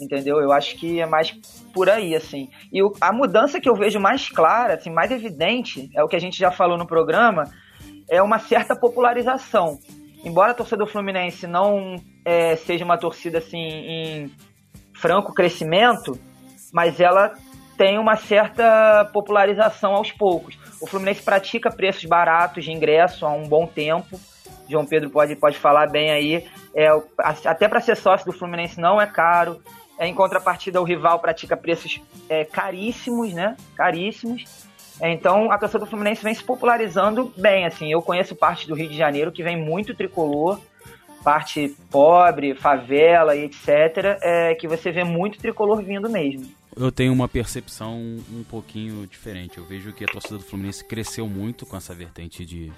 [0.00, 0.40] entendeu?
[0.40, 1.32] Eu acho que é mais
[1.74, 2.48] por aí, assim.
[2.72, 6.14] E o, a mudança que eu vejo mais clara, assim, mais evidente, é o que
[6.14, 7.50] a gente já falou no programa,
[8.08, 9.80] é uma certa popularização.
[10.24, 14.30] Embora a torcida do Fluminense não é, seja uma torcida assim em
[15.00, 16.18] franco crescimento,
[16.70, 17.32] mas ela
[17.76, 20.58] tem uma certa popularização aos poucos.
[20.80, 24.20] O Fluminense pratica preços baratos de ingresso há um bom tempo.
[24.68, 26.46] João Pedro pode, pode falar bem aí.
[26.74, 26.88] É,
[27.18, 29.60] até para ser sócio do Fluminense não é caro.
[29.98, 33.56] É, em contrapartida, o rival pratica preços é, caríssimos, né?
[33.74, 34.44] Caríssimos.
[35.00, 37.64] É, então, a torcida do Fluminense vem se popularizando bem.
[37.64, 40.60] Assim, eu conheço parte do Rio de Janeiro que vem muito tricolor
[41.22, 46.46] parte pobre, favela e etc., é que você vê muito tricolor vindo mesmo.
[46.76, 49.58] Eu tenho uma percepção um pouquinho diferente.
[49.58, 52.72] Eu vejo que a torcida do Fluminense cresceu muito com essa vertente de,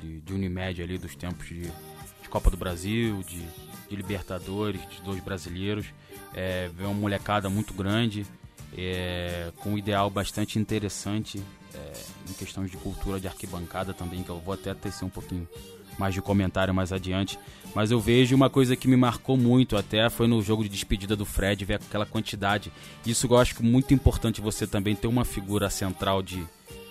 [0.00, 3.40] de, de Unimed ali, dos tempos de, de Copa do Brasil, de,
[3.88, 5.86] de, Libertadores, de dois brasileiros.
[6.34, 8.26] É, vê uma molecada muito grande,
[8.76, 11.40] é, com um ideal bastante interessante
[11.74, 11.92] é,
[12.28, 15.46] em questões de cultura de arquibancada também, que eu vou até tecer um pouquinho
[15.98, 17.38] mais de comentário mais adiante.
[17.74, 21.16] Mas eu vejo uma coisa que me marcou muito até foi no jogo de despedida
[21.16, 22.70] do Fred, ver aquela quantidade.
[23.06, 26.44] Isso eu acho é muito importante você também ter uma figura central de,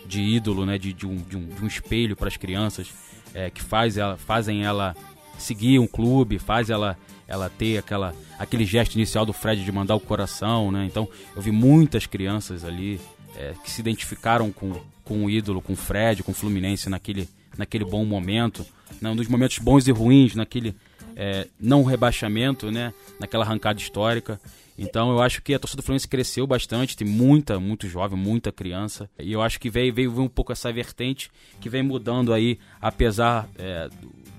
[0.06, 0.78] de ídolo, né?
[0.78, 2.88] De, de, um, de, um, de um espelho para as crianças,
[3.34, 4.96] é, que faz ela, fazem ela
[5.38, 9.96] seguir um clube, faz ela ela ter aquela, aquele gesto inicial do Fred de mandar
[9.96, 10.86] o coração, né?
[10.86, 13.00] Então eu vi muitas crianças ali
[13.38, 14.74] é, que se identificaram com,
[15.06, 18.66] com o ídolo, com o Fred, com o Fluminense naquele, naquele bom momento
[19.00, 20.76] né, nos momentos bons e ruins, naquele
[21.16, 24.40] é, não rebaixamento, né, naquela arrancada histórica.
[24.78, 28.52] Então eu acho que a torcida do Fluminense cresceu bastante, tem muita, muito jovem, muita
[28.52, 29.10] criança.
[29.20, 31.30] E eu acho que veio, veio um pouco essa vertente
[31.60, 33.90] que vem mudando aí, apesar é,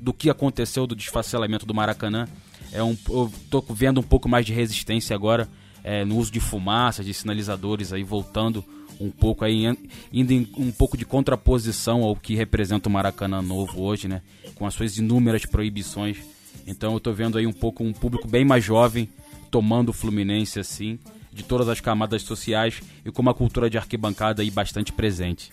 [0.01, 2.27] do que aconteceu do desfacelamento do Maracanã.
[2.73, 5.49] É um, eu tô vendo um pouco mais de resistência agora
[5.85, 8.65] é, no uso de fumaça, de sinalizadores aí voltando
[9.05, 9.65] um pouco aí,
[10.13, 14.23] indo em um pouco de contraposição ao que representa o Maracanã novo hoje, né?
[14.55, 16.19] Com as suas inúmeras proibições.
[16.67, 19.09] Então eu tô vendo aí um pouco um público bem mais jovem
[19.51, 20.99] tomando o Fluminense assim,
[21.33, 25.53] de todas as camadas sociais e com uma cultura de arquibancada aí bastante presente.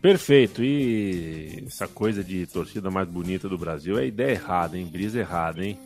[0.00, 0.64] Perfeito.
[0.64, 4.84] E essa coisa de torcida mais bonita do Brasil é ideia errada, hein?
[4.90, 5.78] Brisa errada, hein?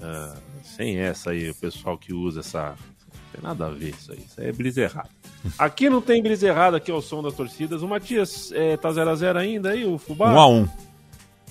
[0.00, 2.76] Ah, sem essa aí, o pessoal que usa essa.
[3.36, 4.18] Tem nada a ver isso aí.
[4.26, 5.10] Isso aí é brisa errada.
[5.58, 7.82] Aqui não tem brisa errada, aqui é o som das torcidas.
[7.82, 10.32] O Matias é, tá 0x0 ainda aí, o Fubá?
[10.32, 10.68] 1 a 1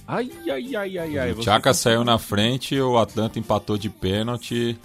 [0.07, 1.31] Ai, ai, ai, ai, ai.
[1.31, 4.77] O Tchaka tá- saiu na frente, o Atlanta empatou de pênalti.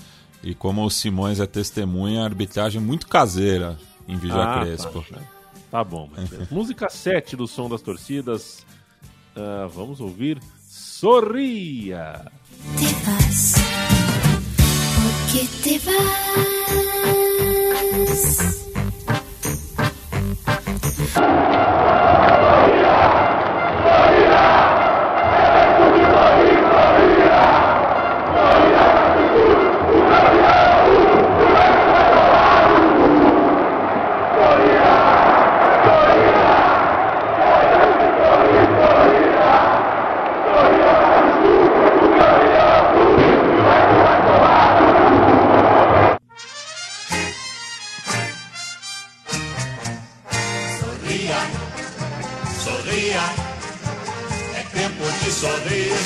[0.43, 3.77] E como o Simões é testemunha, a arbitragem muito caseira
[4.09, 5.05] em Vija Ah, Crespo.
[5.11, 5.19] Tá,
[5.71, 6.49] Tá bom, Matias.
[6.51, 8.65] Música 7 do som das torcidas.
[9.37, 10.39] Ah, vamos ouvir
[10.69, 12.25] Sorria.
[12.79, 13.55] te vas?
[14.97, 16.90] ¿Por qué te vas?
[21.13, 21.50] Sorria,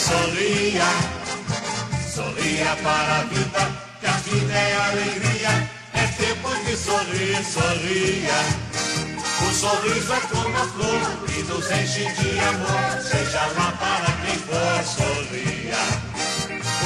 [0.05, 0.85] sorria,
[2.15, 3.65] sorria para a vida,
[4.01, 8.39] que a vida é alegria, é tempo de sorrir, sorria.
[9.41, 14.39] O sorriso é como a flor que nos enche de amor, seja lá para quem
[14.47, 15.83] for, sorria.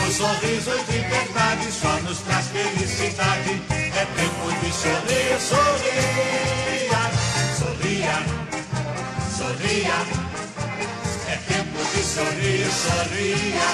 [0.06, 5.98] O sorriso de verdade só nos traz felicidade, é tempo de sorrir, sorria.
[7.58, 8.14] Sorria,
[9.38, 10.27] sorria, é
[12.08, 13.68] sorrir, sorria.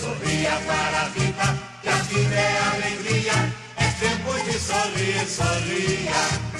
[0.00, 1.42] Sorria para a vida,
[1.82, 3.32] que a vida é alegria,
[3.76, 6.52] é tempo de sorrir, sorria.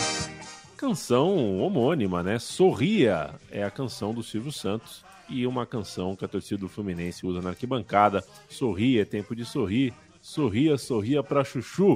[0.77, 2.39] Canção homônima, né?
[2.39, 7.27] Sorria é a canção do Silvio Santos e uma canção que a torcida do Fluminense
[7.27, 8.23] usa na arquibancada.
[8.49, 9.95] Sorria, é tempo de sorrir.
[10.21, 11.95] Sorria, sorria pra Chuchu,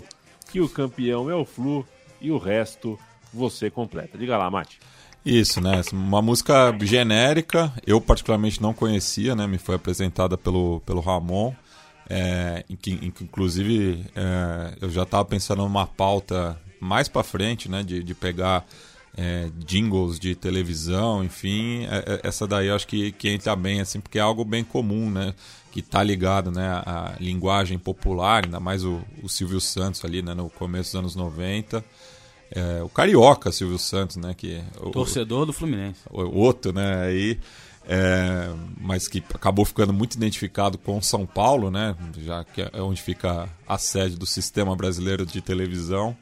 [0.51, 1.86] que o campeão é o Flu
[2.20, 2.98] e o resto
[3.32, 4.16] você completa.
[4.16, 4.81] Diga lá, Mate.
[5.27, 5.82] Isso, né?
[5.93, 9.44] Uma música genérica, eu particularmente não conhecia, né?
[9.44, 11.53] Me foi apresentada pelo, pelo Ramon.
[12.09, 17.24] É, em que, em que, inclusive, é, eu já estava pensando numa pauta mais para
[17.24, 17.82] frente, né?
[17.82, 18.65] De, de pegar
[19.16, 21.86] é, jingles de televisão, enfim.
[21.86, 24.62] É, é, essa daí eu acho que, que entra bem, assim, porque é algo bem
[24.62, 25.35] comum, né?
[25.73, 26.69] Que tá ligado, né?
[26.86, 30.35] À linguagem popular, ainda mais o, o Silvio Santos ali, né?
[30.35, 31.85] No começo dos anos 90.
[32.51, 34.35] É, o carioca Silvio Santos, né?
[34.35, 36.01] Que, o, Torcedor do Fluminense.
[36.10, 37.02] o outro, né?
[37.02, 37.39] Aí,
[37.89, 38.51] é,
[38.81, 41.97] mas que acabou ficando muito identificado com São Paulo, né?
[42.18, 46.16] Já que é onde fica a sede do Sistema Brasileiro de Televisão.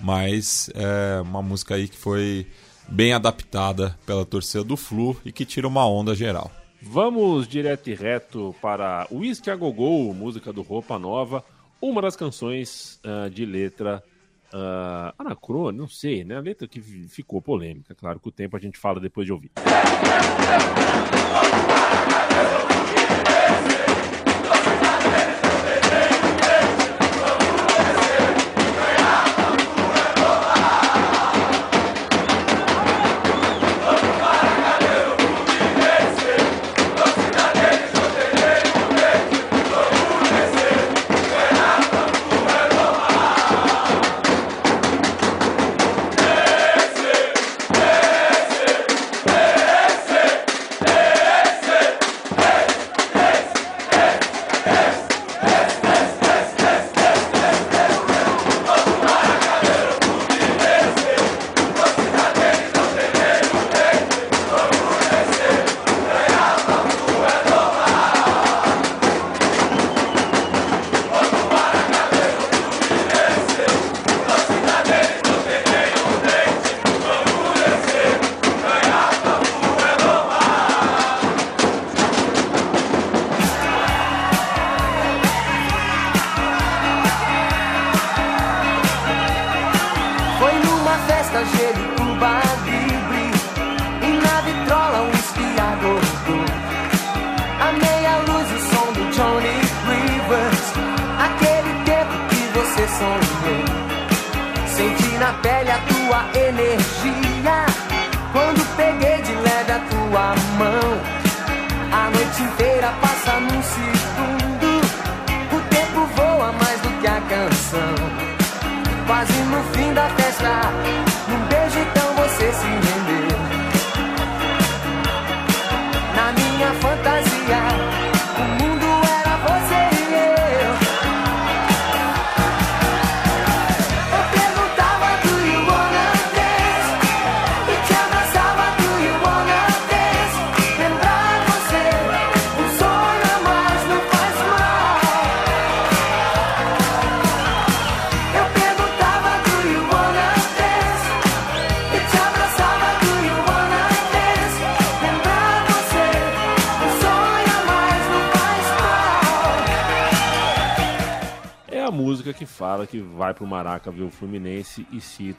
[0.00, 2.46] Mas é uma música aí que foi
[2.88, 6.50] bem adaptada pela torcida do Flu e que tira uma onda geral.
[6.82, 11.42] Vamos direto e reto para Whisky a Gogô, música do Roupa Nova,
[11.80, 14.04] uma das canções ah, de letra
[14.52, 16.36] uh, anacrônica, não sei, né?
[16.36, 19.32] A letra que fi- ficou polêmica, claro, com o tempo a gente fala depois de
[19.32, 19.50] ouvir.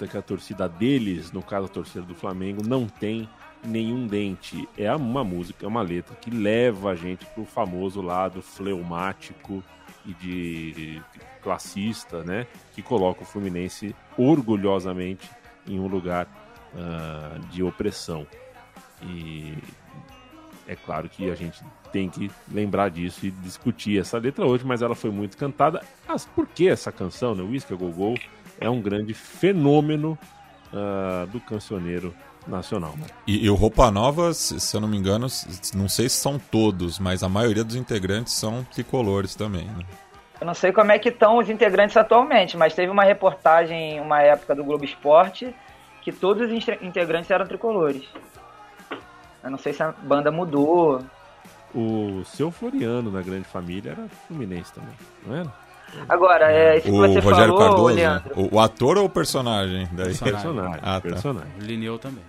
[0.08, 3.30] Que a torcida deles, no caso a torcida do Flamengo, não tem
[3.66, 4.68] nenhum dente.
[4.78, 9.64] É uma música, é uma letra que leva a gente pro famoso lado fleumático
[10.06, 11.02] e de
[11.42, 12.48] classista, né?
[12.74, 15.30] Que coloca o Fluminense orgulhosamente
[15.68, 16.28] em um lugar
[16.76, 18.26] ah, de opressão.
[19.02, 19.58] E
[20.68, 24.82] é claro que a gente tem que lembrar disso e discutir essa letra hoje, mas
[24.82, 25.82] ela foi muito cantada.
[26.08, 27.44] Mas por que essa canção, né?
[27.44, 28.16] Whisky Go Go
[28.60, 30.18] é um grande fenômeno
[30.74, 32.14] ah, do cancioneiro
[32.48, 32.94] nacional.
[32.98, 33.06] né?
[33.26, 35.28] E, e o Roupa Nova, se se eu não me engano,
[35.74, 39.66] não sei se são todos, mas a maioria dos integrantes são tricolores também.
[39.66, 39.86] Né?
[40.40, 44.22] Eu não sei como é que estão os integrantes atualmente, mas teve uma reportagem, uma
[44.22, 45.54] época do Globo Esporte,
[46.02, 48.04] que todos os integrantes eram tricolores.
[49.44, 51.02] Eu não sei se a banda mudou.
[51.74, 54.94] O seu Floriano na grande família era Fluminense também,
[55.26, 55.67] não era?
[56.08, 58.02] Agora, é, isso que O você Rogério falou, Cardoso, né?
[58.02, 58.32] Leandro.
[58.40, 59.88] o, o ator ou o personagem?
[59.92, 60.16] Daí?
[60.18, 61.02] Personagem, Ah, tá.
[61.02, 61.52] personagem.
[61.60, 62.24] O Lineu também.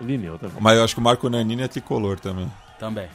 [0.00, 0.56] O Lineu também.
[0.60, 2.50] Mas eu acho que o Marco Nanini é tricolor também.
[2.78, 3.08] Também.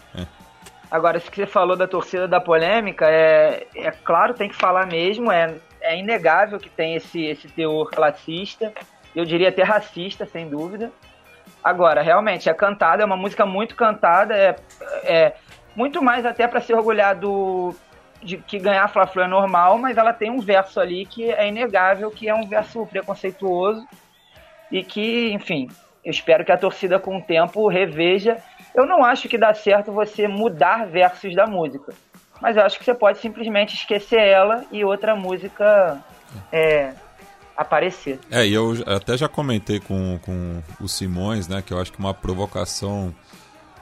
[0.89, 4.85] Agora, isso que você falou da torcida da polêmica, é, é claro, tem que falar
[4.87, 8.71] mesmo, é, é inegável que tem esse, esse teor classista,
[9.13, 10.89] eu diria até racista, sem dúvida.
[11.61, 14.55] Agora, realmente, é cantada, é uma música muito cantada, é,
[15.03, 15.33] é
[15.75, 17.75] muito mais até para se orgulhar do,
[18.21, 22.09] de que ganhar Fla-Flu é normal, mas ela tem um verso ali que é inegável,
[22.11, 23.85] que é um verso preconceituoso
[24.71, 25.69] e que, enfim,
[26.03, 28.37] eu espero que a torcida com o tempo reveja.
[28.73, 31.93] Eu não acho que dá certo você mudar versos da música,
[32.41, 35.99] mas eu acho que você pode simplesmente esquecer ela e outra música
[36.51, 36.93] é,
[37.55, 38.19] aparecer.
[38.29, 41.99] É, e eu até já comentei com, com o Simões, né, que eu acho que
[41.99, 43.13] uma provocação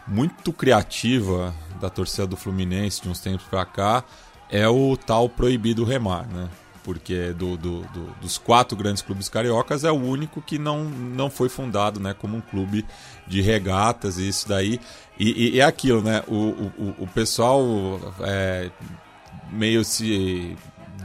[0.07, 4.03] muito criativa da torcida do Fluminense de uns tempos pra cá
[4.49, 6.49] é o tal proibido remar, né?
[6.83, 11.31] Porque do, do- do- dos quatro grandes clubes cariocas é o único que não, não
[11.31, 12.85] foi fundado né, como um clube
[13.25, 14.79] de regatas e isso daí.
[15.19, 16.21] E, é aquilo, né?
[16.27, 18.69] O, o, o- pessoal é,
[19.51, 20.55] meio se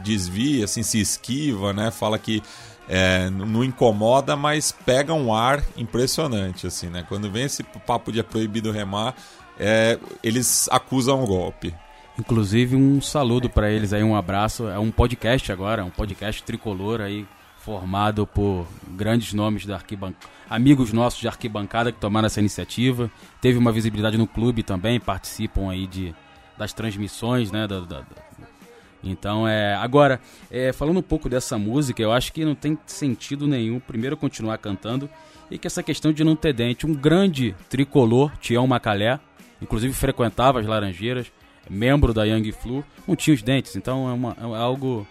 [0.03, 1.91] desvia, assim, se esquiva, né?
[1.91, 2.43] Fala que
[2.87, 7.07] é, não incomoda, mas pega um ar impressionante, assim, né?
[7.09, 9.15] Quando vem esse papo de é proibido remar,
[9.59, 11.75] é, eles acusam o golpe.
[12.21, 14.69] Inclusive um saludo pra eles aí, um abraço.
[14.69, 17.27] É um podcast agora, um podcast tricolor aí
[17.57, 23.11] formado por grandes nomes da arquibancada, amigos nossos de arquibancada que tomaram essa iniciativa.
[23.41, 26.15] Teve uma visibilidade no clube também, participam aí de
[26.59, 28.07] das transmissões, né, da- da- da-
[29.03, 29.75] então, é.
[29.77, 30.21] Agora,
[30.51, 34.59] é, falando um pouco dessa música, eu acho que não tem sentido nenhum, primeiro, continuar
[34.59, 35.09] cantando,
[35.51, 36.87] e que essa questão de não ter dente.
[36.87, 39.19] Um grande tricolor, Tião Macalé,
[39.63, 41.33] inclusive frequentava as Laranjeiras,
[41.71, 45.07] membro da Young Flu, não tinha os dentes, então é, uma- é algo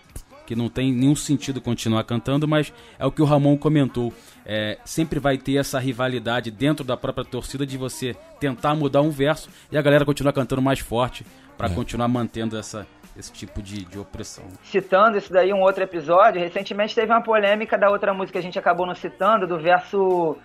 [0.46, 4.12] que não tem nenhum sentido continuar cantando, mas é o que o Ramon comentou.
[4.46, 9.12] É, sempre vai ter essa rivalidade dentro da própria torcida de você tentar mudar um
[9.12, 11.24] verso e a galera continuar cantando mais forte
[11.56, 11.70] para É.
[11.76, 14.46] continuar mantendo essa, esse tipo de, de opressão.
[14.64, 18.42] Citando isso daí, um outro episódio, recentemente teve uma polêmica da outra música que a
[18.42, 20.36] gente acabou não citando, do verso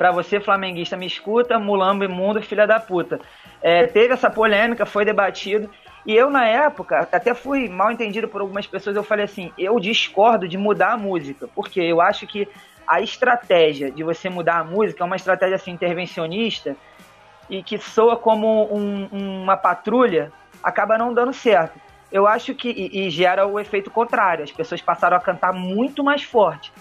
[0.00, 3.20] Pra você, flamenguista, me escuta, mulambo imundo, filha da puta.
[3.60, 5.68] É, teve essa polêmica, foi debatido.
[6.06, 9.78] E eu, na época, até fui mal entendido por algumas pessoas, eu falei assim, eu
[9.78, 12.48] discordo de mudar a música, porque eu acho que
[12.88, 16.74] a estratégia de você mudar a música é uma estratégia assim, intervencionista
[17.50, 19.06] e que soa como um-
[19.42, 20.32] uma patrulha,
[20.62, 21.78] acaba não dando certo.
[22.10, 22.70] Eu acho que.
[22.70, 24.44] E, e gera o efeito contrário.
[24.44, 26.72] As pessoas passaram a cantar muito mais forte.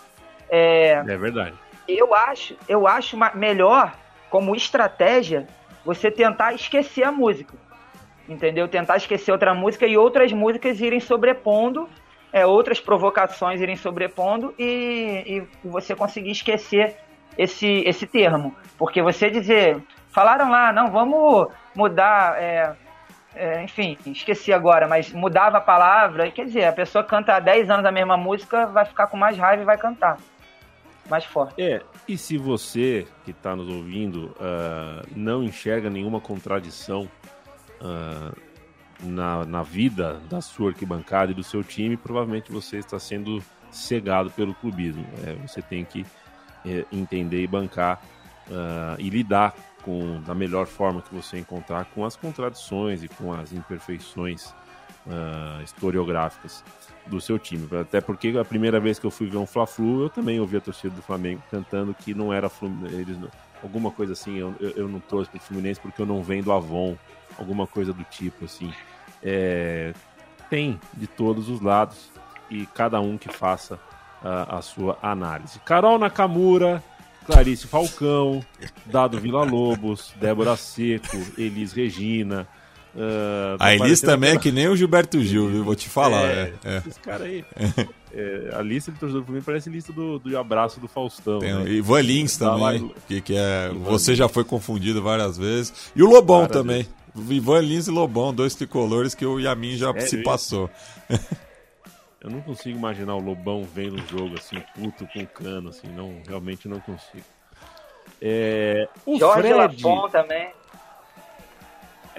[0.49, 1.53] É, É verdade.
[1.97, 3.93] Eu acho, eu acho melhor,
[4.29, 5.47] como estratégia,
[5.83, 7.55] você tentar esquecer a música.
[8.27, 8.67] Entendeu?
[8.67, 11.89] Tentar esquecer outra música e outras músicas irem sobrepondo,
[12.31, 16.95] é, outras provocações irem sobrepondo e, e você conseguir esquecer
[17.35, 18.53] esse, esse termo.
[18.77, 22.75] Porque você dizer, falaram lá, não, vamos mudar, é,
[23.35, 27.69] é, enfim, esqueci agora, mas mudava a palavra, quer dizer, a pessoa canta há 10
[27.71, 30.19] anos a mesma música, vai ficar com mais raiva e vai cantar
[31.09, 31.61] mais forte.
[31.61, 37.09] É, e se você que está nos ouvindo ah, não enxerga nenhuma contradição
[37.81, 38.31] ah,
[39.01, 43.41] na, na vida da sua arquibancada e do seu time, provavelmente você está sendo
[43.71, 45.05] cegado pelo clubismo.
[45.25, 46.05] É, você tem que
[46.65, 48.01] é, entender e bancar
[48.51, 53.33] ah, e lidar com da melhor forma que você encontrar com as contradições e com
[53.33, 54.53] as imperfeições
[55.07, 56.63] ah, historiográficas
[57.05, 57.67] do seu time.
[57.79, 60.61] Até porque a primeira vez que eu fui ver um Fla-Flu, eu também ouvi a
[60.61, 62.49] torcida do Flamengo cantando que não era
[62.91, 63.17] eles
[63.63, 66.95] alguma coisa assim, eu, eu, não torço pro Fluminense porque eu não vendo Avon,
[67.37, 68.73] alguma coisa do tipo assim.
[69.21, 69.93] É,
[70.49, 72.09] tem de todos os lados.
[72.49, 73.79] e cada um que faça
[74.23, 75.59] ah, a sua análise.
[75.59, 76.83] Carol Nakamura,
[77.25, 78.43] Clarice Falcão,
[78.85, 82.47] Dado Vila Lobos, Débora Seco, Elis Regina.
[83.57, 85.63] Tá A Elis também é que nem o Gilberto Gil, viu?
[85.63, 86.25] Vou te falar.
[86.25, 86.77] É, É, é.
[86.77, 87.45] Esses caras aí.
[88.11, 91.37] É, a lista de torcedor do Fluminense parece lista do, do abraço do Faustão.
[91.37, 91.69] Tem o né?
[91.69, 93.69] Ivan Lins Tá lá também, e- que, que é.
[93.71, 95.91] Ivan Você já foi confundido várias vezes.
[95.95, 96.87] E o Lobão Várias também.
[97.29, 100.69] Ivan Lins e Lobão, dois tricolores que o Yamin já Sério se passou.
[102.19, 106.21] Eu não consigo imaginar o Lobão vendo um jogo assim, puto com cano, assim, não,
[106.27, 107.23] realmente não consigo.
[108.21, 110.49] É, o Jorge Fred Lafon também.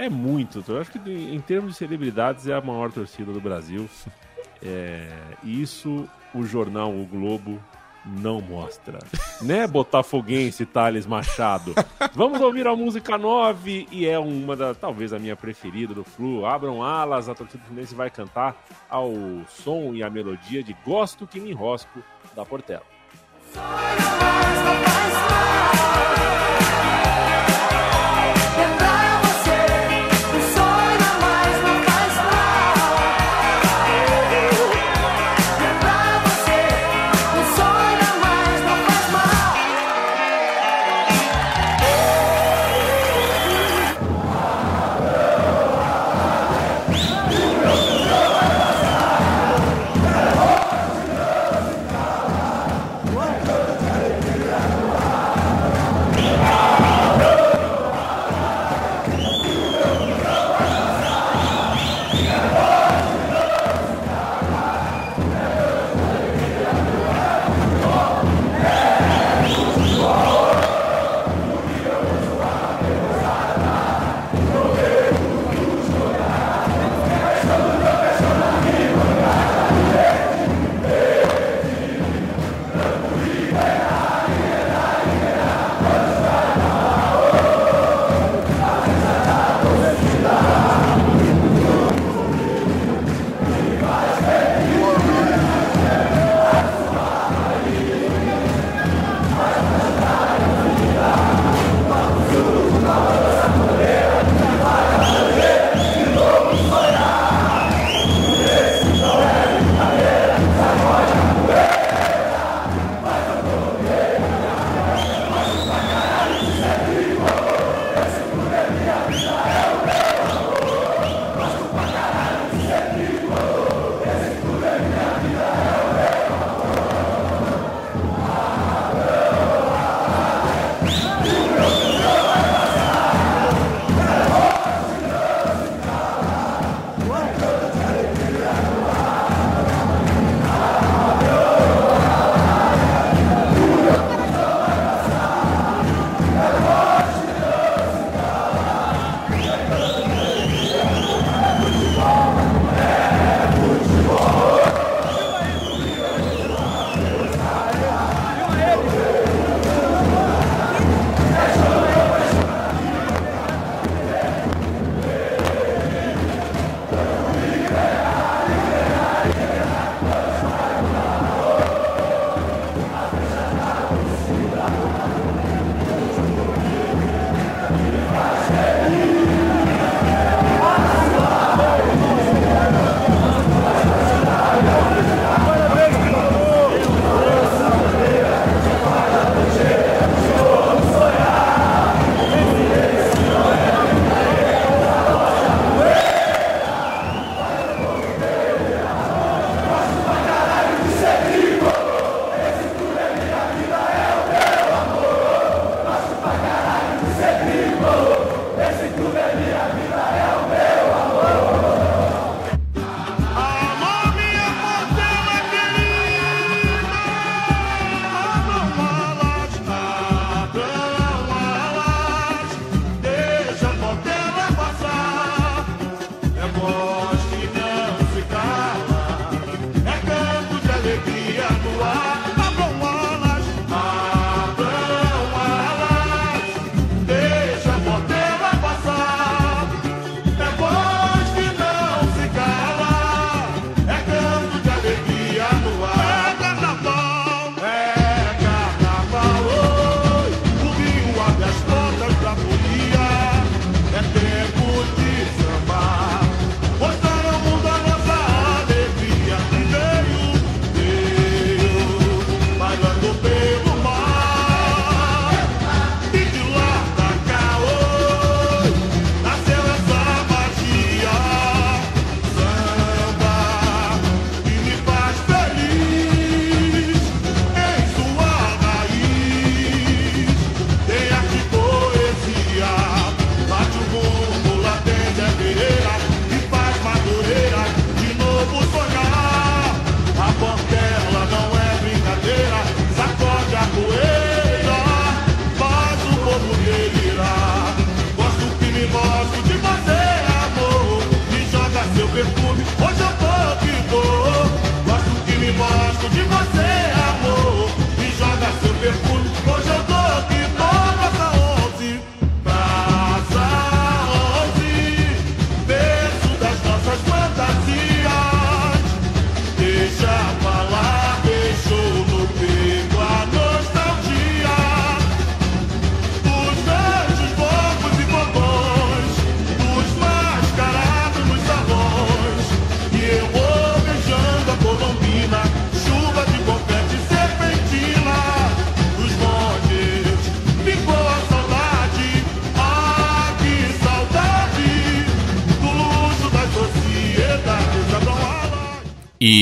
[0.05, 0.65] É muito.
[0.67, 3.89] Eu acho que em termos de celebridades é a maior torcida do Brasil.
[4.63, 5.09] É,
[5.43, 7.59] e isso o jornal O Globo
[8.05, 8.99] não mostra.
[9.41, 11.75] Né, Botafoguense Thales Machado?
[12.15, 16.45] Vamos ouvir a música 9 e é uma da, talvez a minha preferida do Flu.
[16.45, 19.13] Abram alas, a torcida Fluminense vai cantar ao
[19.49, 22.03] som e a melodia de Gosto que me enrosco
[22.35, 22.85] da Portela.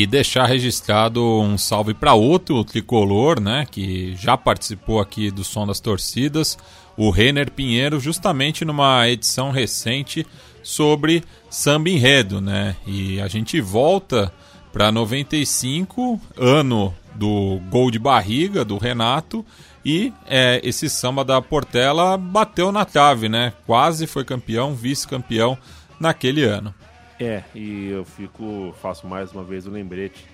[0.09, 5.81] Deixar registrado um salve para outro tricolor, né, que já participou aqui do Som das
[5.81, 6.57] Torcidas,
[6.97, 10.27] o Renner Pinheiro, justamente numa edição recente
[10.63, 12.75] sobre samba enredo, né?
[12.85, 14.33] E a gente volta
[14.73, 19.47] para 95, ano do gol de barriga do Renato,
[19.85, 23.53] e é, esse samba da Portela bateu na trave, né?
[23.65, 25.57] Quase foi campeão, vice-campeão
[26.01, 26.75] naquele ano.
[27.20, 30.24] É, e eu fico, faço mais uma vez o lembrete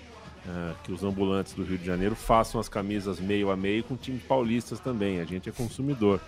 [0.47, 3.95] ah, que os ambulantes do Rio de Janeiro façam as camisas meio a meio com
[3.95, 5.19] times paulistas também.
[5.19, 6.19] A gente é consumidor.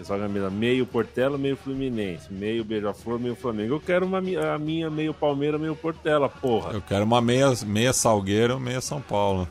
[0.00, 3.74] É só a camisa meio Portela, meio Fluminense, meio Beija-Flor, meio Flamengo.
[3.74, 6.72] Eu quero uma, a minha meio Palmeira, meio Portela, porra.
[6.72, 9.48] Eu quero uma meia, meia Salgueiro, meia São Paulo.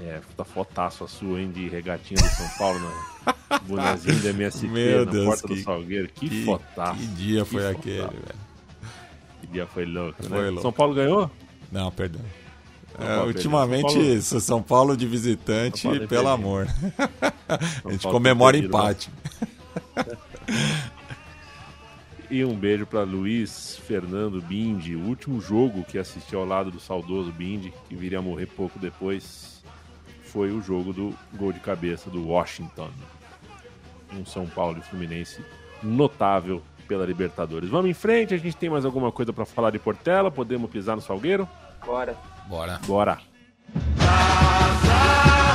[0.00, 3.34] É, tá fotaço a sua, hein, de regatinha do São Paulo, né?
[3.66, 6.08] Bonezinho da MST Meu na Deus, porta do que- Salgueiro.
[6.08, 6.98] Que, que- fotaço.
[7.00, 7.78] que dia foi fotaço.
[7.80, 8.47] aquele, velho.
[9.52, 10.28] Dia foi louco, né?
[10.28, 10.62] Foi louco.
[10.62, 11.30] São Paulo ganhou?
[11.72, 12.20] Não, perdão.
[12.98, 13.92] É, ultimamente.
[13.92, 16.28] São Paulo- São São Paulo de visitante, Paulo pelo perdido.
[16.28, 16.66] amor.
[17.84, 18.78] a gente comemora perdido, né?
[18.82, 19.10] empate.
[22.30, 26.78] E um beijo para Luiz Fernando Bindi, o último jogo que assisti ao lado do
[26.78, 29.62] saudoso Bindi, que viria a morrer pouco depois,
[30.24, 32.90] foi o jogo do gol de cabeça do Washington.
[34.12, 35.40] Um São Paulo e Fluminense
[35.82, 37.68] notável pela Libertadores.
[37.68, 40.30] Vamos em frente, a gente tem mais alguma coisa para falar de Portela?
[40.30, 41.46] Podemos pisar no Salgueiro?
[41.84, 42.16] Bora.
[42.48, 42.80] Bora.
[42.86, 43.18] Bora.
[43.68, 45.47] Obrigado,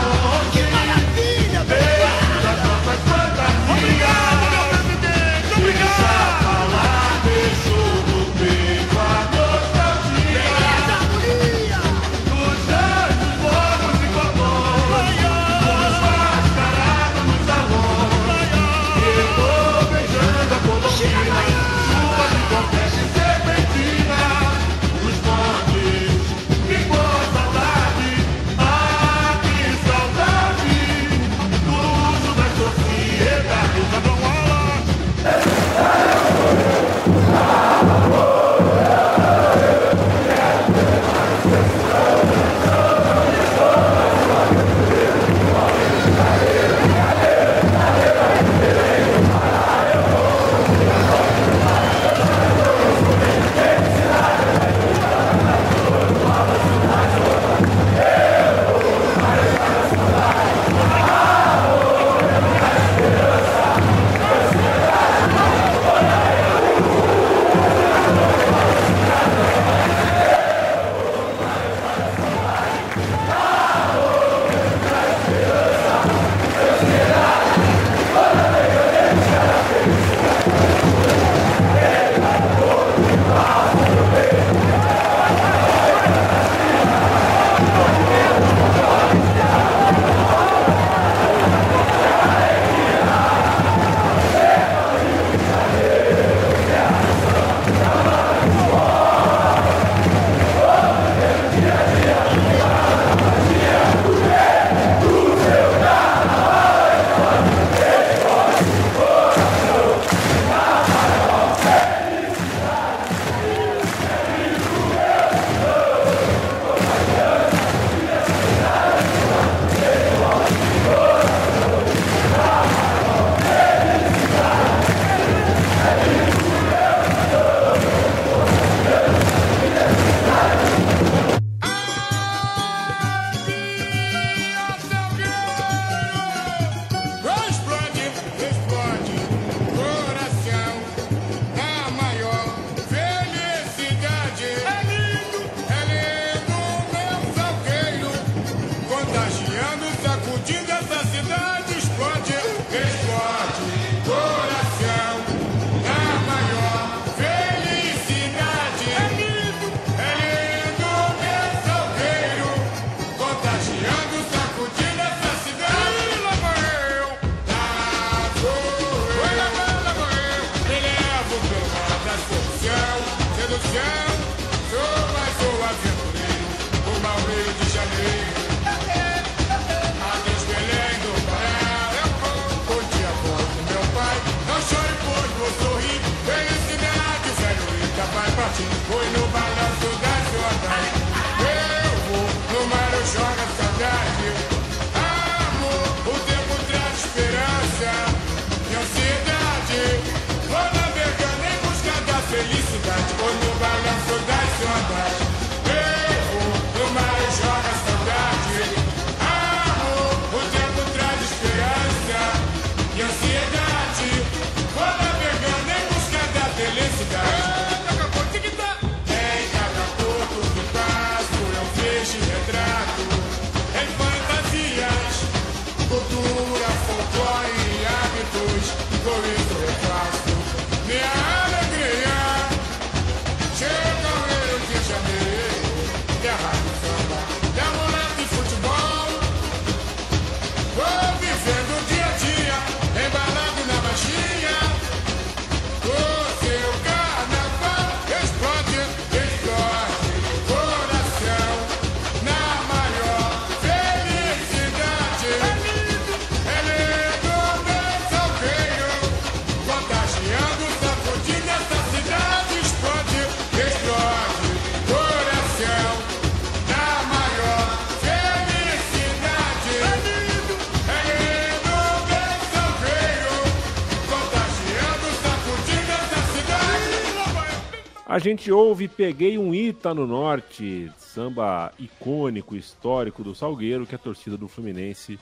[278.13, 283.97] A gente ouve Peguei um Ita no Norte, samba icônico, histórico do Salgueiro, que a
[283.97, 285.19] torcida do Fluminense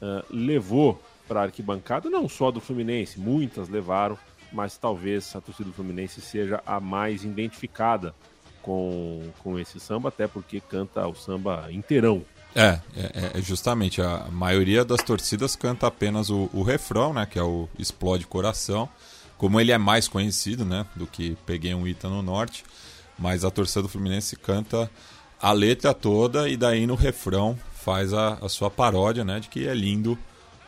[0.00, 0.98] ah, levou
[1.28, 4.16] para a arquibancada, não só do Fluminense, muitas levaram,
[4.50, 8.14] mas talvez a torcida do Fluminense seja a mais identificada
[8.62, 12.24] com, com esse samba, até porque canta o samba inteirão.
[12.56, 17.38] É, é, é justamente a maioria das torcidas canta apenas o, o refrão, né, que
[17.38, 18.88] é o Explode Coração.
[19.40, 22.62] Como ele é mais conhecido, né, do que Peguei um Ita no Norte,
[23.18, 24.90] mas a torcida do Fluminense canta
[25.40, 29.66] a letra toda e daí no refrão faz a, a sua paródia, né, de que
[29.66, 30.18] é lindo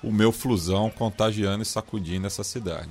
[0.03, 2.89] o meu flusão contagiando e sacudindo essa cidade.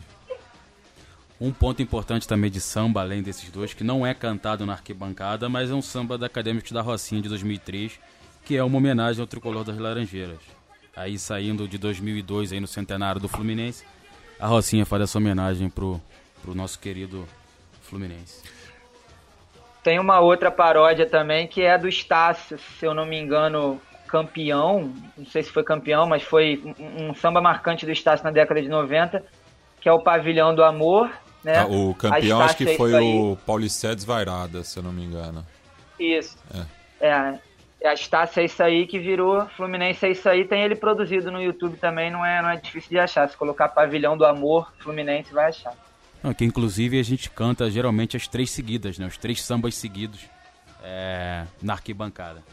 [1.39, 5.49] Um ponto importante também de samba, além desses dois, que não é cantado na arquibancada,
[5.49, 7.93] mas é um samba da Acadêmicos da Rocinha de 2003,
[8.45, 10.41] que é uma homenagem ao Tricolor das Laranjeiras.
[10.95, 13.83] Aí saindo de 2002, aí no centenário do Fluminense,
[14.41, 16.01] a Rocinha faz essa homenagem pro,
[16.41, 17.27] pro nosso querido
[17.83, 18.41] Fluminense.
[19.83, 24.93] Tem uma outra paródia também que é do Estácio, se eu não me engano, campeão.
[25.15, 28.61] Não sei se foi campeão, mas foi um, um samba marcante do Estácio na década
[28.61, 29.23] de 90,
[29.79, 31.11] que é o Pavilhão do Amor.
[31.43, 31.57] Né?
[31.57, 35.45] Ah, o A campeão acho que foi o Paulicedes Vairada, se eu não me engano.
[35.99, 36.37] Isso.
[36.99, 37.39] É, é
[37.83, 40.45] a Estácio é isso aí que virou Fluminense é isso aí.
[40.45, 43.29] Tem ele produzido no YouTube também, não é, não é difícil de achar.
[43.29, 45.73] Se colocar Pavilhão do Amor Fluminense, vai achar.
[46.23, 49.07] Não, que inclusive a gente canta geralmente as três seguidas, né?
[49.07, 50.21] Os três sambas seguidos
[50.83, 52.43] é, na arquibancada.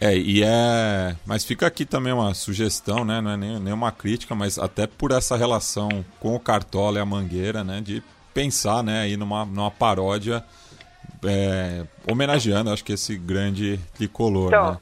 [0.00, 1.16] É, e é.
[1.26, 3.20] Mas fica aqui também uma sugestão, né?
[3.20, 7.00] Não é nem, nem uma crítica, mas até por essa relação com o Cartola e
[7.00, 7.80] a Mangueira, né?
[7.80, 8.02] De
[8.32, 10.44] pensar, né, aí numa, numa paródia
[11.24, 14.78] é, homenageando, acho que esse grande tricolor, Então, né?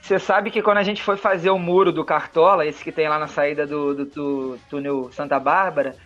[0.00, 3.08] Você sabe que quando a gente foi fazer o muro do Cartola, esse que tem
[3.08, 5.96] lá na saída do, do, do túnel Santa Bárbara,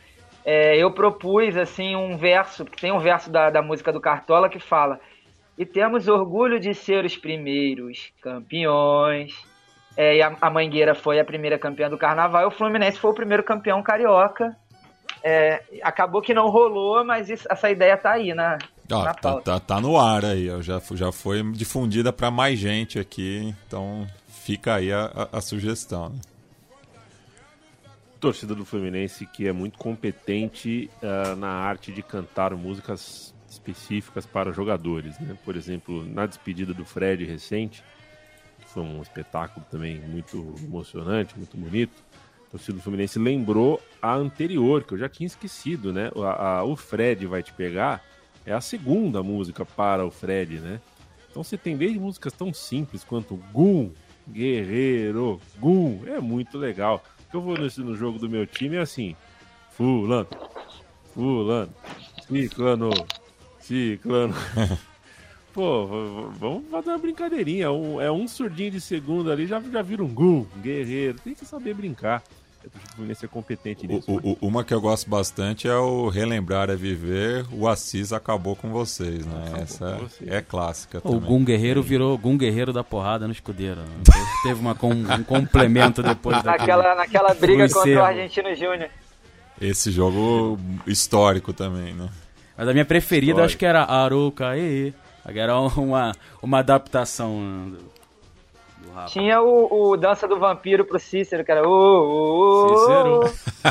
[0.44, 4.48] é, eu propus assim um verso, que tem um verso da, da música do Cartola
[4.48, 5.00] que fala:
[5.58, 9.34] E temos orgulho de ser os primeiros campeões.
[9.96, 13.10] É, e a, a Mangueira foi a primeira campeã do carnaval, e o Fluminense foi
[13.10, 14.56] o primeiro campeão carioca.
[15.24, 18.58] É, acabou que não rolou, mas isso- essa ideia tá aí na,
[18.90, 19.42] Ó, na tá, pauta.
[19.52, 24.06] tá, tá no ar aí, ó, já, já foi difundida para mais gente aqui, então
[24.28, 26.08] fica aí a, a- a sugestão.
[26.10, 26.18] né?
[28.20, 34.50] torcida do Fluminense que é muito competente ah, na arte de cantar músicas específicas para
[34.52, 35.36] jogadores, né?
[35.44, 37.82] Por exemplo, na despedida do Fred recente,
[38.60, 41.92] que foi um espetáculo também muito emocionante, muito bonito.
[42.48, 46.10] A torcida do Fluminense lembrou a anterior, que eu já tinha esquecido, né?
[46.16, 48.02] A- a- o Fred vai te pegar
[48.48, 50.80] é a segunda música para o Fred, né?
[51.30, 53.90] Então você tem desde músicas tão simples quanto Gum,
[54.26, 57.04] Guerreiro, Gum, é muito legal.
[57.26, 59.14] O que eu vou no jogo do meu time é assim:
[59.72, 60.28] Fulano,
[61.12, 61.74] Fulano,
[62.26, 62.90] Ciclano,
[63.60, 64.34] Ciclano.
[65.52, 65.86] Pô,
[66.38, 67.66] vamos fazer uma brincadeirinha.
[67.66, 71.18] É um surdinho de segunda ali, já, já vira um Gum, Guerreiro.
[71.18, 72.22] Tem que saber brincar.
[72.74, 74.10] O Fluminense é competente nisso.
[74.10, 78.54] o- o- uma que eu gosto bastante é o Relembrar é Viver, o Assis acabou
[78.56, 79.44] com vocês, né?
[79.62, 80.30] Essa com vocês.
[80.30, 81.20] é clássica O também.
[81.20, 83.80] Gum Guerreiro virou Gum Guerreiro da porrada no escudeiro.
[83.80, 83.86] né?
[84.42, 88.04] Teve- uma com- um complemento depois Naquela, naquela briga contra o.
[88.04, 88.90] Argentino Júnior.
[89.60, 92.08] Esse jogo histórico também, né?
[92.56, 93.46] Mas a minha preferida Histórico.
[93.46, 94.92] acho que era Aruca, e
[95.26, 96.12] Era uma,
[96.42, 97.76] uma adaptação
[99.06, 101.66] Tinha o, o Dança do Vampiro pro Cícero, que era.
[101.68, 103.26] Ô, ô, ô,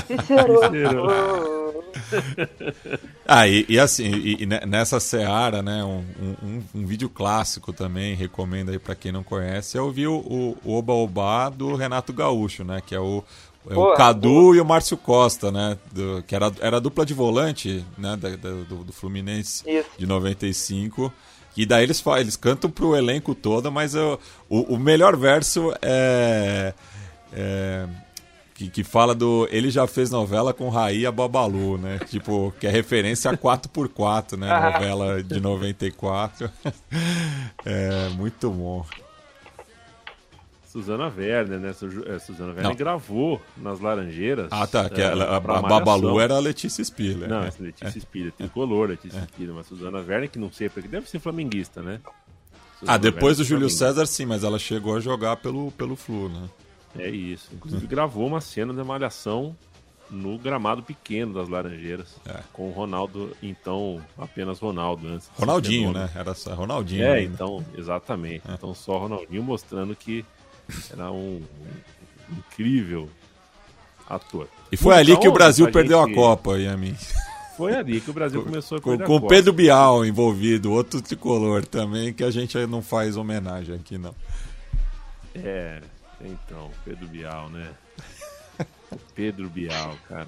[0.07, 0.59] Cícero.
[0.59, 1.07] Cícero.
[3.29, 6.01] Ah, e, e assim, e, e ne- nessa seara, né, um,
[6.41, 10.73] um, um vídeo clássico também, recomendo aí pra quem não conhece, é ouvir o, o,
[10.77, 13.21] Oba Oba do Renato Gaúcho, né, que é o,
[13.69, 17.05] é o Pô, Cadu e o Márcio Costa, né, do- que era, era a dupla
[17.05, 19.89] de volante, né, da- da- do, do Fluminense Isso.
[19.97, 21.11] de 95,
[21.57, 24.19] E daí eles, eles cantam pro elenco todo, mas eu-
[24.49, 26.73] o, o melhor verso é.
[27.33, 27.85] é,
[28.53, 29.47] que, que fala do.
[29.51, 31.99] Ele já fez novela com Raí a Babalu, né?
[32.09, 34.47] Tipo, que é referência a 4x4, né?
[34.71, 36.49] Novela de 94.
[37.65, 38.85] É, muito bom.
[40.81, 41.73] Suzana Werner, né?
[41.73, 42.75] Su- é, Suzana Werner Não.
[42.75, 44.47] gravou nas Laranjeiras.
[44.51, 44.87] Ah, tá.
[44.89, 47.27] Que é, a, a Babalu era a Letícia Spiller.
[47.27, 47.47] Não, né?
[47.47, 51.19] essa Letícia Spiller, tricolor Letícia Spiller, mas Suzana Werner, que não sei porque deve ser
[51.19, 51.99] flamenguista, né?
[52.79, 53.85] Suzana Ah, depois do Werner, Júlio flamenguista.
[53.87, 56.47] César, sim, mas ela chegou a jogar pelo, pelo Flu, né?
[56.99, 57.49] É isso.
[57.53, 59.55] Inclusive gravou uma cena da malhação
[60.09, 62.39] no gramado pequeno das Laranjeiras, É.
[62.53, 65.27] com o Ronaldo, então apenas Ronaldo antes.
[65.27, 66.09] de ser Ronaldinho, né?
[66.15, 67.03] Era só Ronaldinho.
[67.03, 67.33] É, ainda.
[67.33, 68.41] então, exatamente.
[68.49, 70.23] Então só Ronaldinho mostrando que
[70.91, 71.41] era um,
[72.31, 73.09] um incrível
[74.09, 74.47] ator.
[74.71, 76.95] E foi ali que o Brasil a perdeu gente- a Copa, Yamin.
[77.55, 79.27] Foi ali que o Brasil começou a Com, com o.
[79.27, 84.13] Pedro Bial envolvido, outro tricolor também, que a gente não faz homenagem aqui, não.
[85.33, 85.81] É,
[86.21, 87.69] então, Pedro Bial, né?
[88.91, 90.27] O Pedro Bial, cara.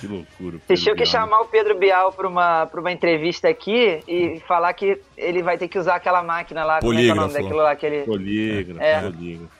[0.00, 0.58] Que loucura.
[0.66, 1.12] Vocês tinham que Bial.
[1.12, 5.58] chamar o Pedro Bial para uma, pra uma entrevista aqui e falar que ele vai
[5.58, 6.80] ter que usar aquela máquina lá.
[6.80, 7.42] Como é que é o nome Polígrafo.
[7.42, 7.70] daquilo lá?
[7.72, 8.02] Aquele...
[8.04, 9.00] Polígrafo, É.
[9.02, 9.52] polígrafo.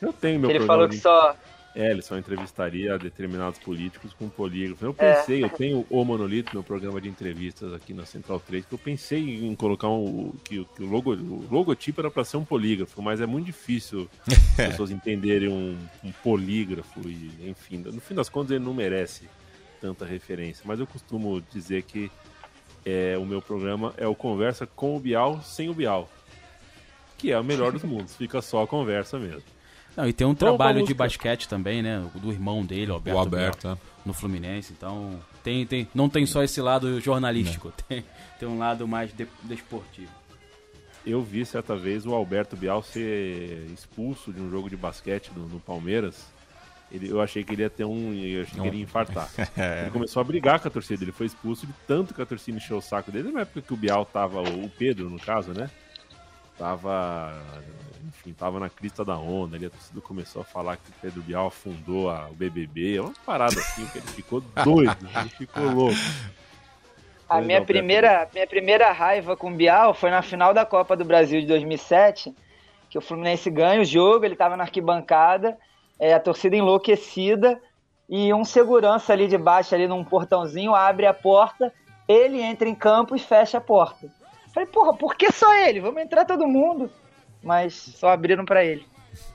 [0.00, 1.34] Eu tenho meu Ele falou que só.
[1.76, 4.84] É, ele só entrevistaria determinados políticos com polígrafo.
[4.86, 5.14] Eu É.
[5.16, 8.78] pensei, eu tenho o Monolito, meu programa de entrevistas aqui na Central 3, que eu
[8.78, 13.02] pensei em colocar um, que, que o, logo, o logotipo era para ser um polígrafo,
[13.02, 14.38] mas é muito difícil as
[14.70, 19.28] pessoas entenderem um, um polígrafo e, enfim, no fim das contas ele não merece
[19.84, 20.62] tanta referência.
[20.64, 22.10] Mas eu costumo dizer que
[22.86, 26.08] é, o meu programa é o Conversa com o Bial sem o Bial,
[27.18, 29.42] que é o melhor dos mundos, fica só a conversa mesmo.
[29.94, 32.02] Não, e tem um pra trabalho de basquete também, né?
[32.14, 34.08] Do irmão dele, o Alberto, O Alberto, Bial, é.
[34.08, 34.72] no Fluminense.
[34.72, 38.02] Então, tem, tem, não tem só esse lado jornalístico, tem,
[38.40, 40.10] tem um lado mais de, desportivo.
[41.06, 45.46] Eu vi certa vez o Alberto Bial ser expulso de um jogo de basquete no,
[45.46, 46.32] no Palmeiras.
[46.92, 48.12] Ele, eu achei que ele ia ter um.
[48.14, 49.28] Eu achei que ele ia infartar.
[49.56, 49.82] É.
[49.82, 51.02] Ele começou a brigar com a torcida.
[51.02, 53.32] Ele foi expulso de tanto que a torcida encheu o saco dele.
[53.32, 54.40] Na época que o Bial tava.
[54.42, 55.68] O Pedro, no caso, né?
[56.58, 57.34] Tava.
[58.06, 59.56] Enfim, tava na crista da onda.
[59.56, 62.96] Ali a torcida começou a falar que o Pedro Bial afundou a- o BBB.
[62.96, 65.08] É uma parada assim, que ele ficou doido.
[65.20, 65.96] Ele ficou louco.
[67.28, 70.94] A minha não, primeira, minha primeira raiva com o Bial foi na final da Copa
[70.94, 72.34] do Brasil de 2007,
[72.90, 75.56] que o Fluminense ganha o jogo, ele estava na arquibancada,
[75.98, 77.60] é, a torcida enlouquecida,
[78.08, 81.72] e um segurança ali de baixo, ali num portãozinho, abre a porta,
[82.06, 84.12] ele entra em campo e fecha a porta.
[84.52, 85.80] Falei, porra, por que só ele?
[85.80, 86.90] Vamos entrar todo mundo.
[87.42, 88.86] Mas só abriram para ele.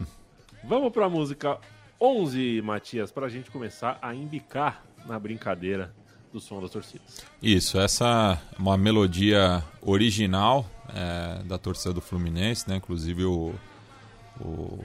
[0.63, 1.57] Vamos pra música
[1.99, 5.93] 11, Matias, pra gente começar a embicar na brincadeira
[6.31, 7.23] do som das torcidas.
[7.41, 12.75] Isso, essa é uma melodia original é, da torcida do Fluminense, né?
[12.77, 13.53] Inclusive o,
[14.39, 14.79] o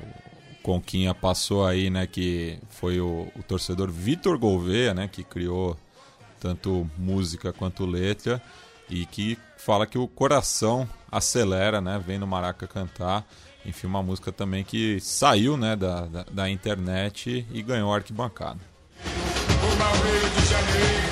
[0.64, 2.06] Conquinha passou aí, né?
[2.06, 5.06] Que foi o, o torcedor Vitor Gouveia, né?
[5.06, 5.76] Que criou
[6.40, 8.40] tanto música quanto letra
[8.88, 12.02] e que fala que o coração acelera, né?
[12.04, 13.26] Vem no Maraca cantar.
[13.66, 15.76] Enfim, uma música também que saiu, né?
[15.76, 18.60] Da, da, da internet e ganhou arquibancada.
[19.74, 21.03] Uma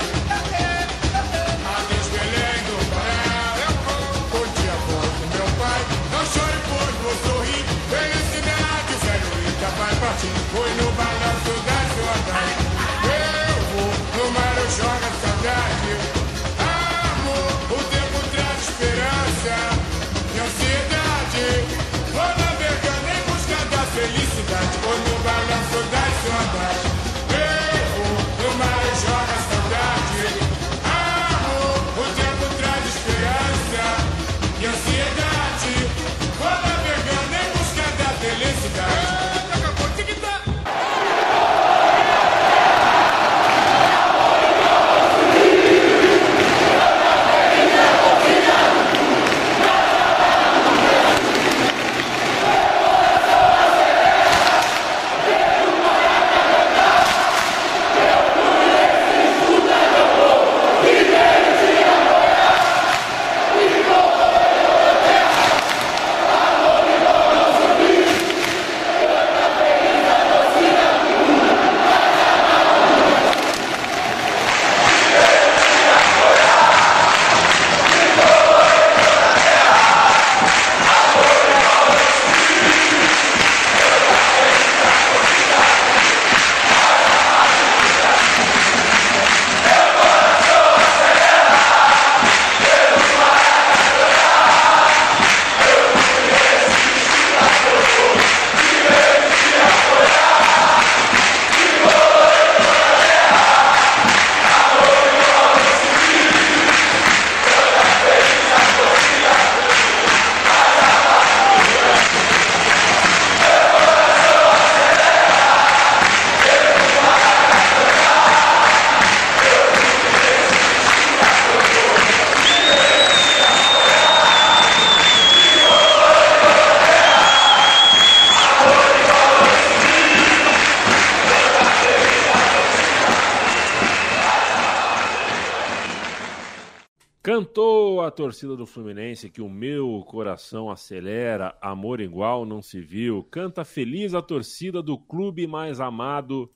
[138.32, 143.22] torcida do Fluminense que o meu coração acelera, amor igual não se viu.
[143.24, 146.50] Canta feliz a torcida do clube mais amado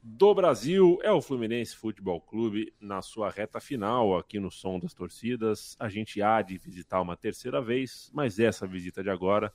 [0.00, 0.96] do Brasil.
[1.02, 5.76] É o Fluminense Futebol Clube na sua reta final aqui no Som das Torcidas.
[5.80, 9.52] A gente há de visitar uma terceira vez, mas essa visita de agora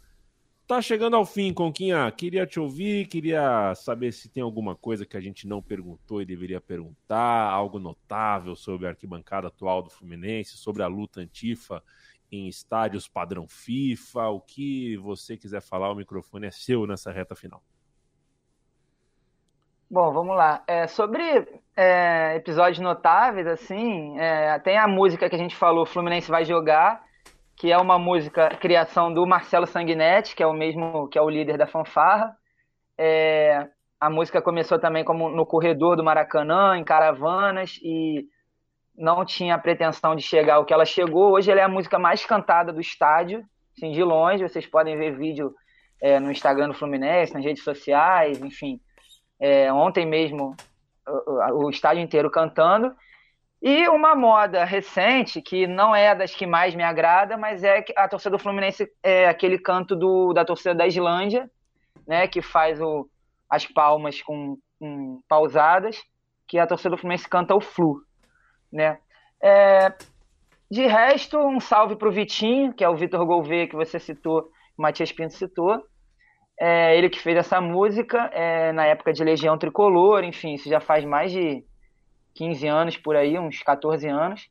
[0.73, 2.11] Tá chegando ao fim, Conquinha.
[2.11, 6.25] Queria te ouvir, queria saber se tem alguma coisa que a gente não perguntou e
[6.25, 11.83] deveria perguntar, algo notável sobre a arquibancada atual do Fluminense, sobre a luta antifa
[12.31, 17.35] em estádios padrão FIFA, o que você quiser falar, o microfone é seu nessa reta
[17.35, 17.61] final.
[19.87, 20.63] Bom, vamos lá.
[20.65, 21.21] É, sobre
[21.77, 27.05] é, episódios notáveis, assim, é, tem a música que a gente falou, Fluminense vai jogar,
[27.63, 31.29] que é uma música criação do Marcelo Sanguinetti, que é o mesmo que é o
[31.29, 32.35] líder da fanfarra.
[32.97, 38.25] É, a música começou também como no corredor do Maracanã, em caravanas, e
[38.93, 41.31] não tinha pretensão de chegar ao que ela chegou.
[41.31, 43.45] Hoje ela é a música mais cantada do estádio,
[43.77, 44.43] assim, de longe.
[44.43, 45.55] Vocês podem ver vídeo
[46.01, 48.77] é, no Instagram do Fluminense, nas redes sociais, enfim.
[49.39, 50.53] É, ontem mesmo
[51.07, 52.93] o, o estádio inteiro cantando.
[53.65, 58.09] E uma moda recente, que não é das que mais me agrada, mas é a
[58.09, 61.49] torcida do Fluminense, é aquele canto do, da torcida da Islândia,
[62.05, 63.09] né, que faz o,
[63.49, 65.97] as palmas com, com pausadas,
[66.45, 68.01] que a torcida do Fluminense canta o Flu.
[68.69, 68.99] Né?
[69.41, 69.93] É,
[70.69, 74.49] de resto, um salve para o Vitinho, que é o Vitor Gouveia, que você citou,
[74.77, 75.81] o Matias Pinto citou.
[76.59, 80.81] É, ele que fez essa música é, na época de Legião Tricolor, enfim, isso já
[80.81, 81.63] faz mais de
[82.35, 84.49] 15 anos por aí, uns 14 anos.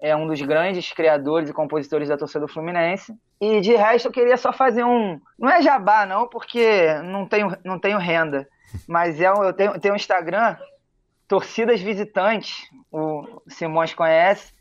[0.00, 3.14] É um dos grandes criadores e compositores da torcida do Fluminense.
[3.40, 5.20] E de resto eu queria só fazer um.
[5.38, 8.48] Não é jabá, não, porque não tenho, não tenho renda.
[8.88, 10.56] Mas é, eu tenho, tenho um Instagram,
[11.28, 14.52] Torcidas Visitantes, o Simões conhece.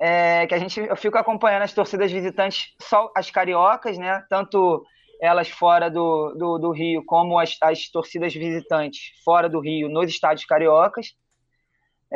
[0.00, 4.24] É, que a gente eu fico acompanhando as torcidas visitantes, só as cariocas, né?
[4.28, 4.84] Tanto
[5.20, 10.10] elas fora do, do, do Rio, como as, as torcidas visitantes fora do Rio, nos
[10.10, 11.14] estádios cariocas.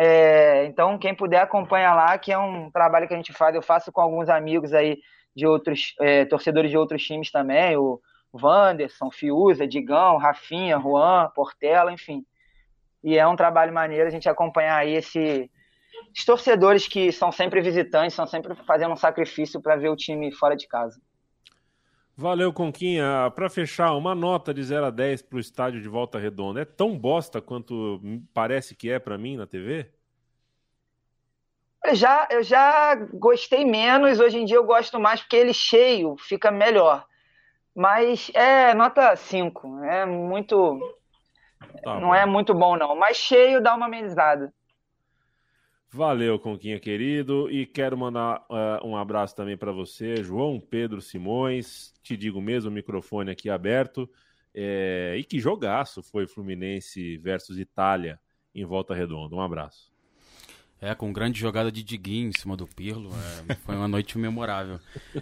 [0.00, 3.62] É, então, quem puder acompanha lá, que é um trabalho que a gente faz, eu
[3.62, 4.96] faço com alguns amigos aí
[5.34, 8.00] de outros é, torcedores de outros times também, o
[8.32, 12.24] Wanderson, Fiuza, Digão, Rafinha, Juan, Portela, enfim.
[13.02, 15.50] E é um trabalho maneiro a gente acompanhar aí esse,
[16.14, 20.30] esses torcedores que são sempre visitantes, são sempre fazendo um sacrifício para ver o time
[20.30, 21.00] fora de casa.
[22.20, 23.30] Valeu, Conquinha.
[23.32, 26.60] Para fechar, uma nota de 0 a 10 para o estádio de Volta Redonda.
[26.60, 28.00] É tão bosta quanto
[28.34, 29.88] parece que é para mim na TV?
[31.84, 36.16] Eu já, eu já gostei menos, hoje em dia eu gosto mais porque ele cheio
[36.18, 37.06] fica melhor.
[37.72, 39.84] Mas é nota 5.
[39.84, 40.80] É muito.
[41.84, 42.14] Tá não bom.
[42.16, 42.96] é muito bom, não.
[42.96, 44.52] Mas cheio dá uma amenizada.
[45.90, 47.50] Valeu, Conquinha querido.
[47.50, 51.94] E quero mandar uh, um abraço também para você, João Pedro Simões.
[52.02, 54.08] Te digo mesmo, o microfone aqui aberto.
[54.54, 55.16] É...
[55.18, 58.20] E que jogaço foi Fluminense versus Itália
[58.54, 59.34] em volta redonda.
[59.34, 59.90] Um abraço.
[60.80, 63.10] É, com grande jogada de Diguinho em cima do Pirlo.
[63.48, 64.78] É, foi uma noite memorável.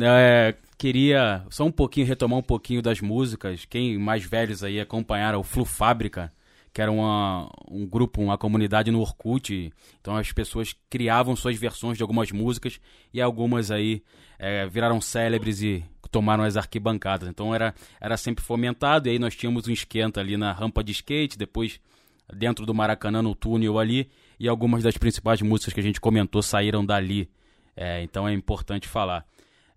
[0.00, 3.64] É, queria só um pouquinho, retomar um pouquinho das músicas.
[3.64, 6.32] Quem mais velhos aí acompanharam o Flu Fábrica
[6.78, 9.72] que era uma, um grupo, uma comunidade no Orkut.
[10.00, 12.78] Então as pessoas criavam suas versões de algumas músicas
[13.12, 14.00] e algumas aí
[14.38, 17.28] é, viraram célebres e tomaram as arquibancadas.
[17.28, 19.08] Então era, era sempre fomentado.
[19.08, 21.80] E aí nós tínhamos um esquenta ali na rampa de skate, depois
[22.32, 24.08] dentro do Maracanã, no túnel ali.
[24.38, 27.28] E algumas das principais músicas que a gente comentou saíram dali.
[27.76, 29.26] É, então é importante falar.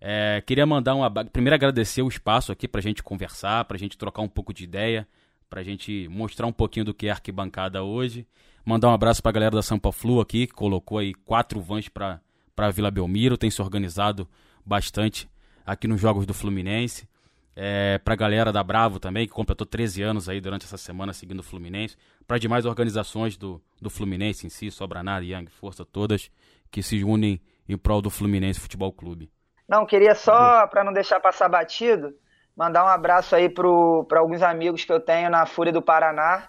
[0.00, 1.02] É, queria mandar um
[1.32, 4.54] primeiro agradecer o espaço aqui para a gente conversar, para a gente trocar um pouco
[4.54, 5.04] de ideia
[5.52, 8.26] para a gente mostrar um pouquinho do que é arquibancada hoje.
[8.64, 11.90] Mandar um abraço para a galera da Sampa Flu aqui, que colocou aí quatro vans
[11.90, 12.22] para
[12.56, 14.26] a Vila Belmiro, tem se organizado
[14.64, 15.28] bastante
[15.66, 17.06] aqui nos Jogos do Fluminense.
[17.54, 21.12] É, para a galera da Bravo também, que completou 13 anos aí durante essa semana
[21.12, 21.98] seguindo o Fluminense.
[22.26, 26.30] Para demais organizações do, do Fluminense em si, Sobranar, Young, Força, todas
[26.70, 27.38] que se unem
[27.68, 29.30] em prol do Fluminense Futebol Clube.
[29.68, 32.14] Não, queria só, para não deixar passar batido,
[32.56, 36.48] mandar um abraço aí para alguns amigos que eu tenho na Fúria do Paraná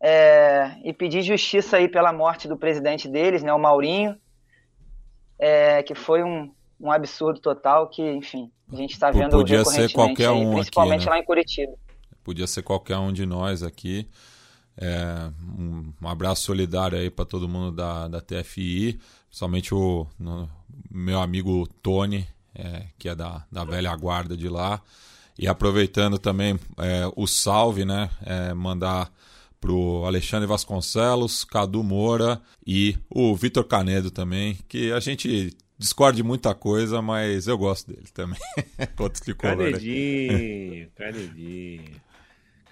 [0.00, 4.16] é, e pedir justiça aí pela morte do presidente deles, né, o Maurinho,
[5.38, 9.92] é, que foi um, um absurdo total que, enfim, a gente está vendo Podia ser
[9.92, 11.16] qualquer aí, um principalmente aqui, né?
[11.16, 11.72] lá em Curitiba.
[12.24, 14.08] Podia ser qualquer um de nós aqui.
[14.76, 20.46] É, um, um, abraço solidário aí para todo mundo da, da TFI, principalmente o no,
[20.90, 24.82] meu amigo Tony, é, que é da, da velha guarda de lá.
[25.38, 28.10] E aproveitando também é, o salve, né?
[28.24, 29.12] É, mandar
[29.60, 36.22] pro Alexandre Vasconcelos, Cadu Moura e o Vitor Canedo também, que a gente discordo de
[36.22, 38.38] muita coisa, mas eu gosto dele também.
[39.22, 39.60] Tricolor.
[39.66, 39.72] aí.
[39.72, 42.06] Canedinho, Canedinho.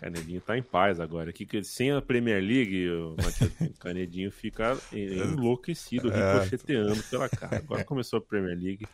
[0.00, 1.32] Canedinho tá em paz agora.
[1.32, 3.50] Que sem a Premier League, o Matias
[3.80, 6.34] Canedinho fica enlouquecido, É.
[6.34, 7.56] ricocheteando pela cara.
[7.56, 8.86] Agora começou a Premier League,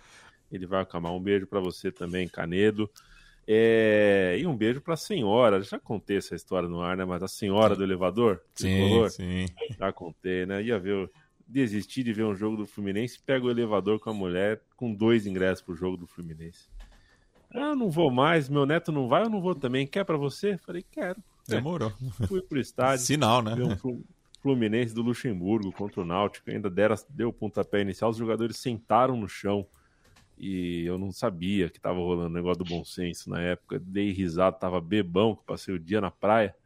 [0.51, 1.13] ele vai acalmar.
[1.13, 2.89] Um beijo pra você também, Canedo.
[3.52, 5.60] É, E um beijo pra senhora.
[5.62, 7.05] Já contei essa história no ar, né?
[7.05, 8.40] Mas a senhora do elevador?
[8.55, 9.47] Sim, sim.
[9.78, 10.62] Já contei, né?
[10.62, 11.10] Ia ver.
[11.52, 15.27] Desistir de ver um jogo do Fluminense, pega o elevador com a mulher com dois
[15.27, 16.68] ingressos pro jogo do Fluminense.
[17.52, 19.85] Ah, não vou mais, meu neto não vai, eu não vou também.
[19.85, 20.56] Quer pra você?
[20.59, 21.20] Falei, quero.
[21.48, 21.93] Demorou.
[22.28, 23.05] Fui pro estádio.
[23.05, 23.56] Sinal, né?
[23.56, 24.05] ver um Flu-
[24.40, 26.48] Fluminense do Luxemburgo contra o Náutico.
[26.52, 29.66] Ainda deram, deu o pontapé inicial, os jogadores sentaram no chão.
[30.43, 33.79] E eu não sabia que tava rolando o negócio do bom senso na época.
[33.79, 36.57] Dei risada, tava bebão, que passei o dia na praia.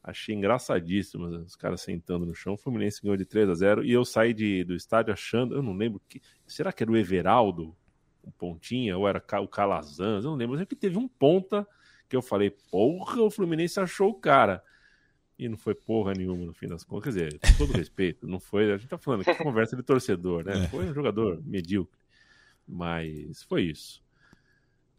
[0.00, 2.54] Achei engraçadíssimo os caras sentando no chão.
[2.54, 5.62] O Fluminense ganhou de 3 a 0 E eu saí de, do estádio achando, eu
[5.64, 6.22] não lembro que.
[6.46, 7.74] Será que era o Everaldo?
[8.22, 8.96] O Pontinha?
[8.96, 10.24] Ou era o Calazans?
[10.24, 10.54] Eu não lembro.
[10.54, 11.66] Eu sei que teve um ponta
[12.08, 14.62] que eu falei, porra, o Fluminense achou o cara.
[15.36, 17.12] E não foi porra nenhuma no fim das contas.
[17.12, 18.70] Quer dizer, com todo respeito, não foi.
[18.70, 20.66] A gente tá falando aqui conversa de torcedor, né?
[20.66, 20.68] É.
[20.68, 22.03] Foi um jogador medíocre.
[22.66, 24.02] Mas foi isso.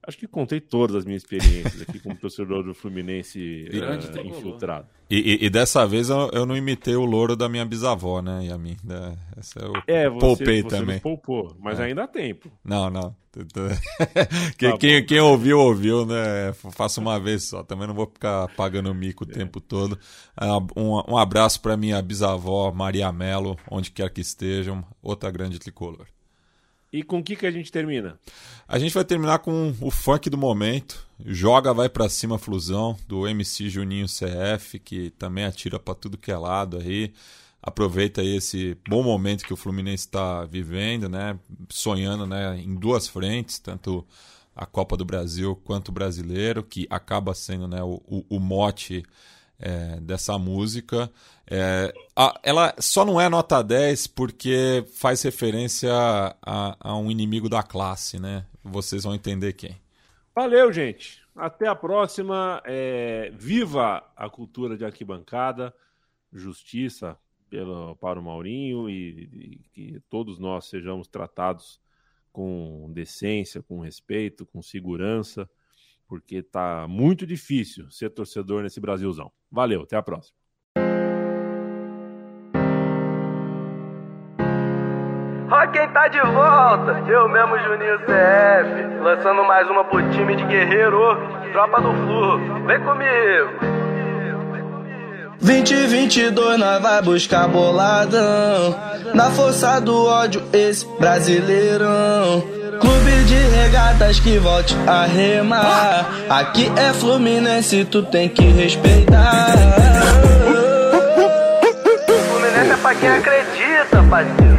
[0.08, 4.38] Acho que contei todas as minhas experiências aqui como torcedor do Fluminense Grande tricolor.
[4.38, 4.88] infiltrado.
[5.10, 8.46] E, e- e dessa vez eu, eu não imitei o louro da minha bisavó, né,
[8.46, 8.78] Yamin?
[8.84, 11.00] Da- Essa eu É, você, poupei você também.
[11.00, 11.86] poupou, mas É.
[11.86, 12.52] ainda há tempo.
[12.64, 13.16] Não, não.
[14.58, 16.54] quem, Tá quem, quem ouviu, ouviu, né?
[16.72, 17.64] Faço uma vez só.
[17.64, 19.98] Também não vou ficar pagando mico o tempo todo.
[20.38, 24.86] Ah, Um, um abraço para minha bisavó, Maria Melo, onde quer que estejam.
[25.02, 26.06] Outra grande tricolor.
[26.95, 28.17] E com o que, que a gente termina?
[28.67, 31.05] A gente vai terminar com o funk do momento.
[31.26, 36.31] Joga, vai pra cima, Flusão, do MC Juninho CF, que também atira pra tudo que
[36.31, 37.11] é lado aí.
[37.61, 41.38] Aproveita aí esse bom momento que o Fluminense está vivendo, né?
[41.69, 44.05] Sonhando né, em duas frentes, tanto
[44.55, 49.03] a Copa do Brasil quanto o brasileiro, que acaba sendo né, o, o- o mote
[49.60, 51.11] é, dessa música.
[51.49, 55.91] É, a- ela só não é nota 10 porque faz referência
[56.41, 58.45] a, a um inimigo da classe, né?
[58.64, 59.76] Vocês vão entender quem.
[60.36, 61.22] Valeu, gente.
[61.36, 62.61] Até a próxima.
[62.65, 65.73] É, viva a cultura de arquibancada,
[66.34, 67.18] justiça
[67.49, 71.80] pelo, para o Maurinho e, e que todos nós sejamos tratados
[72.32, 75.49] com decência, com respeito, com segurança,
[76.07, 79.32] porque tá muito difícil ser torcedor nesse Brasilzão.
[79.52, 80.36] Valeu, até a próxima.
[85.52, 90.44] Ó quem tá de volta, eu mesmo Juninho CF, lançando mais uma pro time de
[90.45, 90.99] guerreiro,
[91.52, 93.76] tropa do Flu, vem comigo.
[95.40, 98.76] 2022 nós vai buscar boladão
[99.14, 106.06] Na força do ódio esse brasileirão Clube de regatas que volte a remar.
[106.30, 109.53] Aqui é Fluminense, tu tem que respeitar.
[112.06, 114.56] Fluminense é pra quem acredita, parceiro.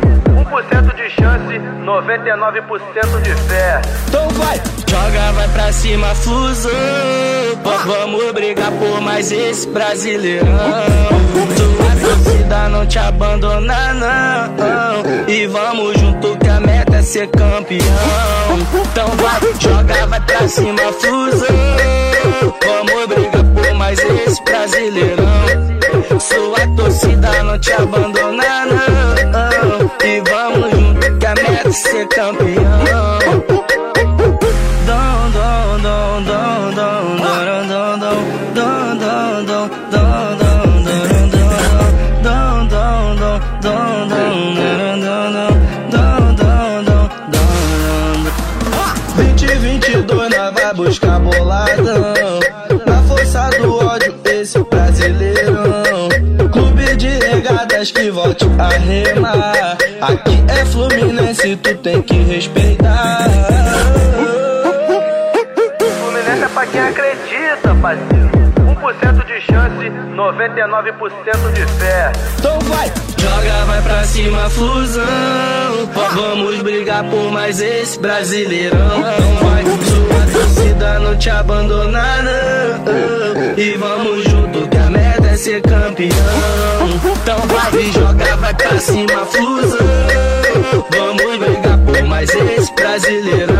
[0.46, 3.82] 1% de chance, 99% de fé.
[4.08, 6.70] Então vai, joga, vai pra cima, fusão.
[7.86, 10.46] Vamos brigar por mais esse brasileirão.
[11.56, 15.28] Tua torcida não te abandona não.
[15.28, 16.35] E vamos junto
[17.06, 17.86] ser campeão.
[18.58, 21.46] Então vai, joga, vai pra cima, fusão.
[22.64, 25.26] Vamos brigar por mais esse brasileirão.
[26.18, 29.90] Sua torcida não te abandona não.
[30.04, 33.25] E vamos junto que a meta é ser campeão
[57.84, 63.26] que volte a remar Aqui é Fluminense, tu tem que respeitar
[66.00, 68.30] Fluminense é pra quem acredita, parceiro.
[68.80, 72.12] 1% de chance, 99% de fé.
[72.38, 75.04] Então vai, joga, vai pra cima, fusão.
[76.14, 78.98] Vamos brigar por mais esse brasileirão.
[78.98, 83.58] Então vai, sua torcida não te abandona, não.
[83.58, 84.66] E vamos junto
[85.36, 86.08] ser campeão.
[87.04, 89.86] Então vai, joga, vai pra cima, fusão.
[90.90, 93.54] Vamos brigar por mais esse brasileirão.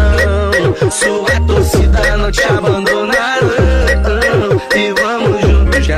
[0.90, 4.78] Sua torcida não te abandona, não.
[4.78, 5.92] E vamos juntos que